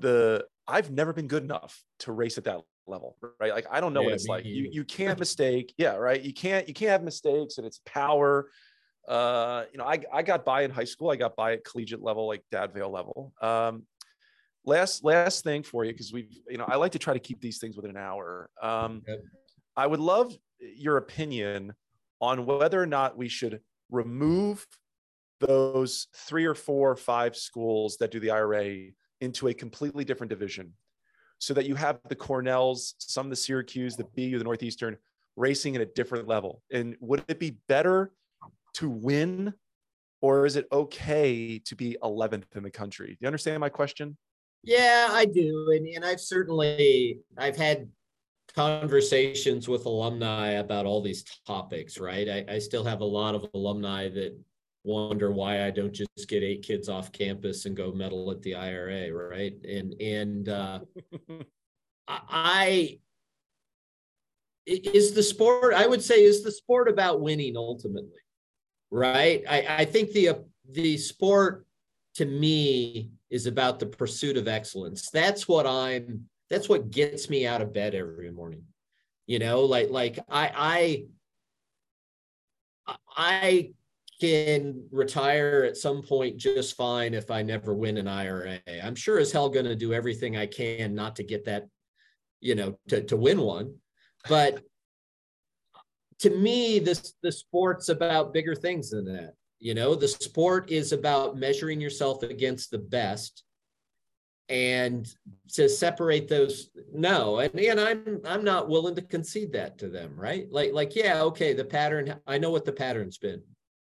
the 0.00 0.44
I've 0.66 0.90
never 0.90 1.12
been 1.12 1.28
good 1.28 1.44
enough 1.44 1.82
to 2.00 2.12
race 2.12 2.38
at 2.38 2.44
that 2.44 2.60
level, 2.86 3.16
right? 3.38 3.52
Like 3.52 3.66
I 3.70 3.80
don't 3.80 3.92
know 3.92 4.00
yeah, 4.00 4.06
what 4.06 4.14
it's 4.14 4.26
like. 4.26 4.44
You 4.44 4.68
you 4.72 4.84
can't 4.84 5.18
mistake. 5.20 5.74
Yeah, 5.76 5.94
right. 5.96 6.20
You 6.20 6.32
can't 6.32 6.66
you 6.66 6.74
can't 6.74 6.90
have 6.90 7.02
mistakes, 7.02 7.58
and 7.58 7.66
it's 7.66 7.80
power 7.84 8.48
uh, 9.08 9.64
you 9.72 9.78
know, 9.78 9.84
I, 9.84 9.98
I 10.12 10.22
got 10.22 10.44
by 10.44 10.62
in 10.62 10.70
high 10.70 10.84
school. 10.84 11.10
I 11.10 11.16
got 11.16 11.34
by 11.34 11.54
at 11.54 11.64
collegiate 11.64 12.02
level, 12.02 12.28
like 12.28 12.44
Dad 12.50 12.72
Vail 12.72 12.90
level. 12.90 13.32
Um, 13.40 13.82
last 14.64 15.04
last 15.04 15.44
thing 15.44 15.62
for 15.62 15.84
you, 15.84 15.92
because 15.92 16.12
we've, 16.12 16.36
you 16.48 16.58
know, 16.58 16.64
I 16.68 16.76
like 16.76 16.92
to 16.92 16.98
try 16.98 17.14
to 17.14 17.20
keep 17.20 17.40
these 17.40 17.58
things 17.58 17.76
within 17.76 17.90
an 17.90 17.96
hour. 17.96 18.50
Um. 18.62 19.02
I 19.76 19.86
would 19.86 20.00
love 20.00 20.36
your 20.58 20.96
opinion 20.98 21.72
on 22.20 22.44
whether 22.44 22.80
or 22.80 22.86
not 22.86 23.16
we 23.16 23.28
should 23.28 23.60
remove 23.90 24.66
those 25.40 26.08
three 26.14 26.44
or 26.44 26.54
four 26.54 26.90
or 26.90 26.96
five 26.96 27.34
schools 27.34 27.96
that 27.98 28.10
do 28.10 28.20
the 28.20 28.30
IRA 28.30 28.88
into 29.20 29.48
a 29.48 29.54
completely 29.54 30.04
different 30.04 30.28
division 30.28 30.72
so 31.38 31.54
that 31.54 31.64
you 31.64 31.74
have 31.74 31.98
the 32.08 32.16
Cornells, 32.16 32.94
some 32.98 33.26
of 33.26 33.30
the 33.30 33.36
Syracuse, 33.36 33.96
the 33.96 34.04
BU, 34.04 34.36
the 34.36 34.44
Northeastern 34.44 34.96
racing 35.36 35.76
at 35.76 35.80
a 35.80 35.86
different 35.86 36.28
level. 36.28 36.62
And 36.70 36.96
would 37.00 37.24
it 37.28 37.38
be 37.38 37.56
better 37.66 38.12
to 38.74 38.90
win 38.90 39.54
or 40.20 40.44
is 40.44 40.56
it 40.56 40.66
okay 40.70 41.58
to 41.58 41.74
be 41.74 41.96
11th 42.02 42.54
in 42.54 42.62
the 42.62 42.70
country? 42.70 43.08
Do 43.08 43.16
you 43.20 43.26
understand 43.26 43.60
my 43.60 43.70
question? 43.70 44.18
Yeah, 44.62 45.08
I 45.10 45.24
do. 45.24 45.72
And, 45.74 45.86
and 45.86 46.04
I've 46.04 46.20
certainly, 46.20 47.20
I've 47.38 47.56
had 47.56 47.88
conversations 48.54 49.68
with 49.68 49.86
alumni 49.86 50.52
about 50.52 50.86
all 50.86 51.00
these 51.00 51.24
topics, 51.46 51.98
right? 51.98 52.28
I, 52.28 52.54
I 52.54 52.58
still 52.58 52.84
have 52.84 53.00
a 53.00 53.04
lot 53.04 53.34
of 53.34 53.46
alumni 53.54 54.08
that 54.08 54.36
wonder 54.84 55.30
why 55.30 55.64
I 55.66 55.70
don't 55.70 55.92
just 55.92 56.28
get 56.28 56.42
eight 56.42 56.62
kids 56.62 56.88
off 56.88 57.12
campus 57.12 57.64
and 57.66 57.76
go 57.76 57.92
medal 57.92 58.30
at 58.30 58.42
the 58.42 58.54
IRA, 58.54 59.12
right? 59.12 59.54
And, 59.64 59.94
and, 60.00 60.48
uh, 60.48 60.80
I, 62.08 62.98
is 64.66 65.12
the 65.14 65.22
sport, 65.22 65.74
I 65.74 65.86
would 65.86 66.02
say, 66.02 66.22
is 66.22 66.42
the 66.42 66.52
sport 66.52 66.88
about 66.88 67.20
winning 67.20 67.56
ultimately? 67.56 68.20
right? 68.90 69.42
I, 69.48 69.66
I 69.78 69.84
think 69.84 70.12
the 70.12 70.44
the 70.70 70.98
sport 70.98 71.66
to 72.14 72.24
me 72.24 73.10
is 73.30 73.46
about 73.46 73.78
the 73.78 73.86
pursuit 73.86 74.36
of 74.36 74.48
excellence. 74.48 75.10
That's 75.10 75.46
what 75.48 75.66
I'm. 75.66 76.26
That's 76.48 76.68
what 76.68 76.90
gets 76.90 77.30
me 77.30 77.46
out 77.46 77.62
of 77.62 77.72
bed 77.72 77.94
every 77.94 78.32
morning. 78.32 78.64
You 79.26 79.38
know, 79.38 79.62
like 79.62 79.90
like 79.90 80.18
I 80.28 81.06
I 82.86 82.96
I 83.16 83.72
can 84.20 84.84
retire 84.90 85.64
at 85.66 85.76
some 85.76 86.02
point 86.02 86.36
just 86.36 86.76
fine 86.76 87.14
if 87.14 87.30
I 87.30 87.42
never 87.42 87.74
win 87.74 87.96
an 87.96 88.06
IRA. 88.06 88.60
I'm 88.82 88.94
sure 88.94 89.18
as 89.18 89.32
hell 89.32 89.48
going 89.48 89.64
to 89.64 89.74
do 89.74 89.94
everything 89.94 90.36
I 90.36 90.46
can 90.46 90.94
not 90.94 91.16
to 91.16 91.24
get 91.24 91.46
that, 91.46 91.66
you 92.40 92.54
know, 92.54 92.78
to 92.88 93.02
to 93.04 93.16
win 93.16 93.40
one. 93.40 93.76
But 94.28 94.62
to 96.20 96.30
me, 96.30 96.78
this 96.80 97.14
the 97.22 97.32
sport's 97.32 97.88
about 97.88 98.34
bigger 98.34 98.54
things 98.54 98.90
than 98.90 99.06
that. 99.06 99.34
You 99.60 99.74
know, 99.74 99.94
the 99.94 100.08
sport 100.08 100.70
is 100.70 100.92
about 100.92 101.36
measuring 101.36 101.80
yourself 101.80 102.22
against 102.22 102.70
the 102.70 102.78
best 102.78 103.44
and 104.48 105.08
to 105.52 105.68
separate 105.68 106.26
those 106.26 106.70
no 106.92 107.38
and, 107.38 107.54
and 107.54 107.78
i'm 107.78 108.20
i'm 108.24 108.42
not 108.42 108.68
willing 108.68 108.96
to 108.96 109.02
concede 109.02 109.52
that 109.52 109.78
to 109.78 109.88
them 109.88 110.12
right 110.16 110.50
like 110.50 110.72
like 110.72 110.96
yeah 110.96 111.22
okay 111.22 111.52
the 111.52 111.64
pattern 111.64 112.16
i 112.26 112.36
know 112.36 112.50
what 112.50 112.64
the 112.64 112.72
pattern's 112.72 113.16
been 113.16 113.40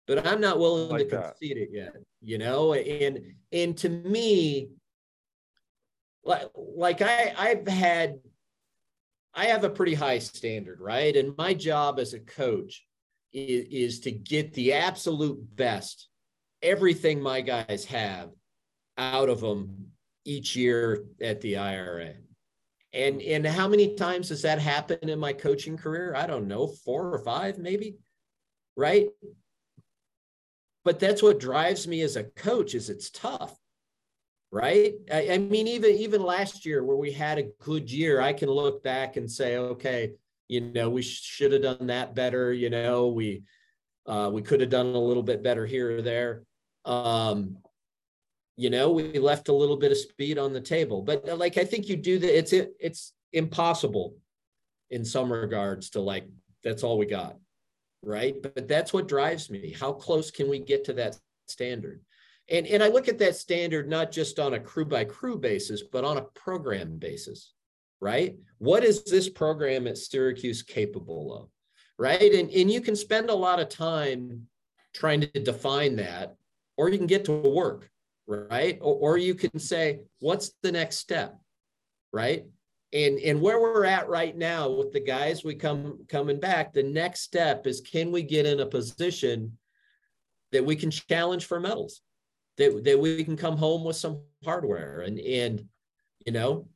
but 0.07 0.27
i'm 0.27 0.43
not 0.43 0.59
willing 0.59 0.91
like 0.91 1.09
to 1.09 1.17
that. 1.17 1.39
concede 1.39 1.57
it 1.57 1.71
yet 1.73 1.95
you 2.21 2.37
know 2.37 2.75
and 2.75 3.19
and 3.53 3.79
to 3.79 3.89
me 3.89 4.69
like 6.23 6.51
like 6.55 7.01
i 7.01 7.33
i've 7.39 7.67
had 7.67 8.19
I 9.35 9.47
have 9.47 9.65
a 9.65 9.71
pretty 9.71 9.95
high 9.95 10.19
standard, 10.19 10.81
right? 10.81 11.17
And 11.17 11.37
my 11.39 11.55
job 11.55 11.99
as 11.99 12.13
a 12.13 12.21
coach 12.21 12.85
is, 13.33 13.67
is 13.71 14.01
to 14.01 14.11
get 14.11 14.55
the 14.55 14.75
absolute 14.75 15.39
best, 15.57 16.09
everything 16.63 17.21
my 17.21 17.41
guys 17.41 17.85
have 17.87 18.31
out 18.99 19.29
of 19.29 19.41
them 19.41 19.87
each 20.25 20.55
year 20.55 21.05
at 21.21 21.41
the 21.41 21.57
IRA. 21.57 22.15
And 22.93 23.23
and 23.23 23.47
how 23.47 23.69
many 23.69 23.95
times 23.95 24.29
has 24.29 24.43
that 24.43 24.59
happened 24.59 25.09
in 25.09 25.19
my 25.19 25.33
coaching 25.33 25.79
career? 25.79 26.15
I 26.15 26.27
don't 26.27 26.47
know, 26.47 26.67
four 26.67 27.13
or 27.13 27.19
five 27.21 27.59
maybe, 27.59 27.97
right? 28.77 29.09
But 30.85 31.01
that's 31.01 31.23
what 31.23 31.41
drives 31.41 31.89
me 31.89 32.03
as 32.03 32.17
a 32.17 32.25
coach 32.25 32.75
is 32.75 32.91
it's 32.91 33.11
tough 33.11 33.57
right? 34.53 34.93
I, 35.11 35.31
I, 35.31 35.39
mean, 35.39 35.67
even 35.67 35.91
even 35.93 36.23
last 36.23 36.65
year 36.65 36.85
where 36.85 36.97
we 36.97 37.11
had 37.11 37.39
a 37.39 37.51
good 37.61 37.91
year, 37.91 38.21
I 38.21 38.35
can 38.35 38.51
look 38.51 38.85
back 38.85 39.17
and 39.17 39.29
say, 39.29 39.57
okay, 39.57 40.13
you 40.53 40.61
know, 40.61 40.91
we 40.91 41.01
should 41.01 41.53
have 41.53 41.63
done 41.63 41.87
that 41.87 42.15
better. 42.15 42.53
You 42.53 42.69
know, 42.69 43.09
we 43.09 43.43
uh, 44.07 44.29
we 44.31 44.43
could 44.43 44.61
have 44.61 44.69
done 44.69 44.87
a 44.87 44.99
little 44.99 45.23
bit 45.23 45.43
better 45.43 45.65
here 45.65 45.97
or 45.97 46.03
there. 46.03 46.43
Um, 46.85 47.57
you 48.59 48.69
know, 48.69 48.93
we 48.93 49.19
left 49.19 49.49
a 49.49 49.55
little 49.55 49.79
bit 49.79 49.93
of 49.93 49.97
speed 49.97 50.37
on 50.37 50.53
the 50.53 50.61
table, 50.61 51.01
but 51.01 51.27
uh, 51.27 51.37
like 51.37 51.57
I 51.57 51.65
think 51.65 51.89
you 51.89 51.97
do 51.97 52.19
that. 52.19 52.39
It's 52.39 52.53
it, 52.53 52.75
it's 52.79 53.15
impossible 53.33 54.17
in 54.91 55.07
some 55.07 55.33
regards 55.33 55.89
to 55.91 56.03
like 56.03 56.29
that's 56.63 56.83
all 56.83 56.99
we 56.99 57.07
got, 57.07 57.39
right? 58.03 58.35
But 58.43 58.69
that's 58.69 58.93
what 58.93 59.09
drives 59.09 59.49
me. 59.49 59.75
How 59.81 59.91
close 59.91 60.31
can 60.31 60.51
we 60.51 60.59
get 60.59 60.85
to 60.85 60.93
that 60.95 61.19
standard? 61.49 62.03
And, 62.51 62.67
and 62.67 62.83
I 62.83 62.89
look 62.89 63.09
at 63.09 63.19
that 63.21 63.37
standard 63.37 63.89
not 63.89 64.13
just 64.13 64.39
on 64.39 64.53
a 64.53 64.61
crew 64.61 64.85
by 64.85 65.07
crew 65.07 65.39
basis, 65.39 65.83
but 65.83 66.05
on 66.05 66.19
a 66.19 66.27
program 66.35 66.99
basis, 66.99 67.55
right? 68.03 68.37
What 68.59 68.85
is 68.85 69.05
this 69.05 69.29
program 69.29 69.87
at 69.87 69.97
Syracuse 69.97 70.63
capable 70.63 71.33
of, 71.35 71.49
right? 71.99 72.21
And, 72.35 72.51
and 72.51 72.71
you 72.71 72.81
can 72.81 72.97
spend 72.97 73.31
a 73.31 73.35
lot 73.35 73.61
of 73.61 73.69
time 73.69 74.49
trying 74.93 75.21
to 75.21 75.41
define 75.41 75.97
that, 75.97 76.35
or 76.77 76.89
you 76.89 76.99
can 76.99 77.07
get 77.07 77.25
to 77.27 77.33
work, 77.33 77.89
right? 78.27 78.77
Or, 78.81 79.13
or 79.13 79.19
you 79.19 79.37
can 79.37 79.57
say, 79.59 80.01
what's 80.19 80.53
the 80.63 80.73
next 80.73 80.97
step, 80.97 81.39
right? 82.13 82.45
And, 82.93 83.19
and 83.21 83.41
where 83.41 83.61
we're 83.61 83.87
at 83.87 84.09
right 84.09 84.37
now 84.37 84.69
with 84.69 84.93
the 84.93 85.01
guys 85.01 85.45
we 85.45 85.55
come 85.55 86.05
coming 86.09 86.41
back, 86.41 86.73
the 86.73 86.83
next 86.83 87.21
step 87.21 87.67
is 87.69 87.81
can 87.81 88.11
we 88.11 88.23
get 88.23 88.47
in 88.47 88.61
a 88.61 88.67
position 88.67 89.57
that 90.51 90.65
we 90.65 90.75
can 90.77 90.91
challenge 90.91 91.47
for 91.47 91.61
medals? 91.61 92.03
that, 92.59 92.85
that 92.85 92.99
we 92.99 93.25
can 93.25 93.37
come 93.37 93.57
home 93.57 93.85
with 93.85 93.97
some 93.97 94.21
hardware 94.45 95.01
and 95.01 95.19
and 95.21 95.65
you 96.27 96.33
know 96.33 96.67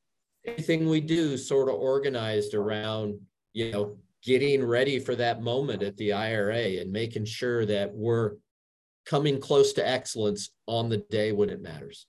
everything 0.47 0.89
we 0.89 1.01
do 1.01 1.37
sort 1.37 1.69
of 1.69 1.75
organized 1.75 2.55
around 2.55 3.19
you 3.53 3.73
know 3.73 3.97
getting 4.23 4.65
ready 4.65 4.99
for 4.99 5.15
that 5.15 5.43
moment 5.43 5.83
at 5.83 5.97
the 5.97 6.13
IRA 6.13 6.81
and 6.81 6.91
making 6.91 7.25
sure 7.25 7.65
that 7.65 7.95
we're 7.95 8.33
coming 9.05 9.41
close 9.41 9.73
to 9.75 9.89
excellence 9.89 10.51
on 10.67 10.89
the 10.89 10.99
day 11.11 11.31
when 11.31 11.49
it 11.49 11.63
matters. 11.63 12.07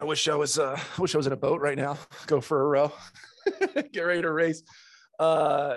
I 0.00 0.04
wish 0.04 0.26
I 0.26 0.34
was 0.34 0.58
uh 0.58 0.76
I 0.78 1.00
wish 1.00 1.14
I 1.14 1.18
was 1.18 1.26
in 1.26 1.32
a 1.32 1.36
boat 1.36 1.60
right 1.60 1.78
now. 1.78 1.98
Go 2.26 2.40
for 2.40 2.62
a 2.62 2.66
row. 2.66 2.92
Get 3.92 4.00
ready 4.00 4.22
to 4.22 4.32
race. 4.32 4.62
Uh 5.18 5.76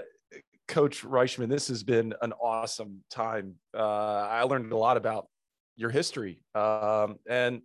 Coach 0.68 1.04
Reischman, 1.04 1.48
this 1.48 1.68
has 1.68 1.84
been 1.84 2.14
an 2.22 2.34
awesome 2.34 3.04
time. 3.12 3.56
Uh, 3.78 4.28
I 4.32 4.42
learned 4.44 4.72
a 4.72 4.78
lot 4.78 4.98
about 4.98 5.28
your 5.76 5.92
history. 5.92 6.42
Um, 6.56 7.18
and 7.30 7.62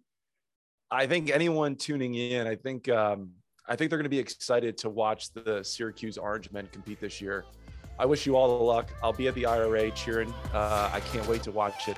I 0.90 1.06
think 1.06 1.30
anyone 1.30 1.76
tuning 1.76 2.14
in, 2.14 2.46
I 2.46 2.56
think 2.56 2.88
um, 2.88 3.30
I 3.68 3.76
think 3.76 3.90
they're 3.90 3.98
going 3.98 4.04
to 4.04 4.10
be 4.10 4.18
excited 4.18 4.76
to 4.78 4.90
watch 4.90 5.32
the 5.32 5.62
Syracuse 5.62 6.18
Orange 6.18 6.50
men 6.50 6.68
compete 6.72 7.00
this 7.00 7.20
year. 7.20 7.44
I 7.98 8.06
wish 8.06 8.26
you 8.26 8.34
all 8.34 8.58
the 8.58 8.64
luck. 8.64 8.90
I'll 9.02 9.12
be 9.12 9.28
at 9.28 9.34
the 9.34 9.46
IRA 9.46 9.90
cheering. 9.92 10.32
Uh, 10.52 10.90
I 10.92 11.00
can't 11.00 11.26
wait 11.28 11.42
to 11.44 11.52
watch 11.52 11.86
it. 11.86 11.96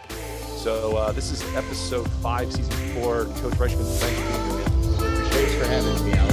So 0.57 0.97
uh, 0.97 1.13
this 1.13 1.31
is 1.31 1.43
episode 1.55 2.11
five, 2.21 2.53
season 2.53 2.73
four. 2.95 3.25
Coach 3.25 3.55
Reischman, 3.55 3.99
thanks 3.99 4.21
for 4.21 5.07
here. 5.07 5.29
Thanks 5.31 5.55
for 5.55 5.65
having 5.65 6.11
me. 6.11 6.32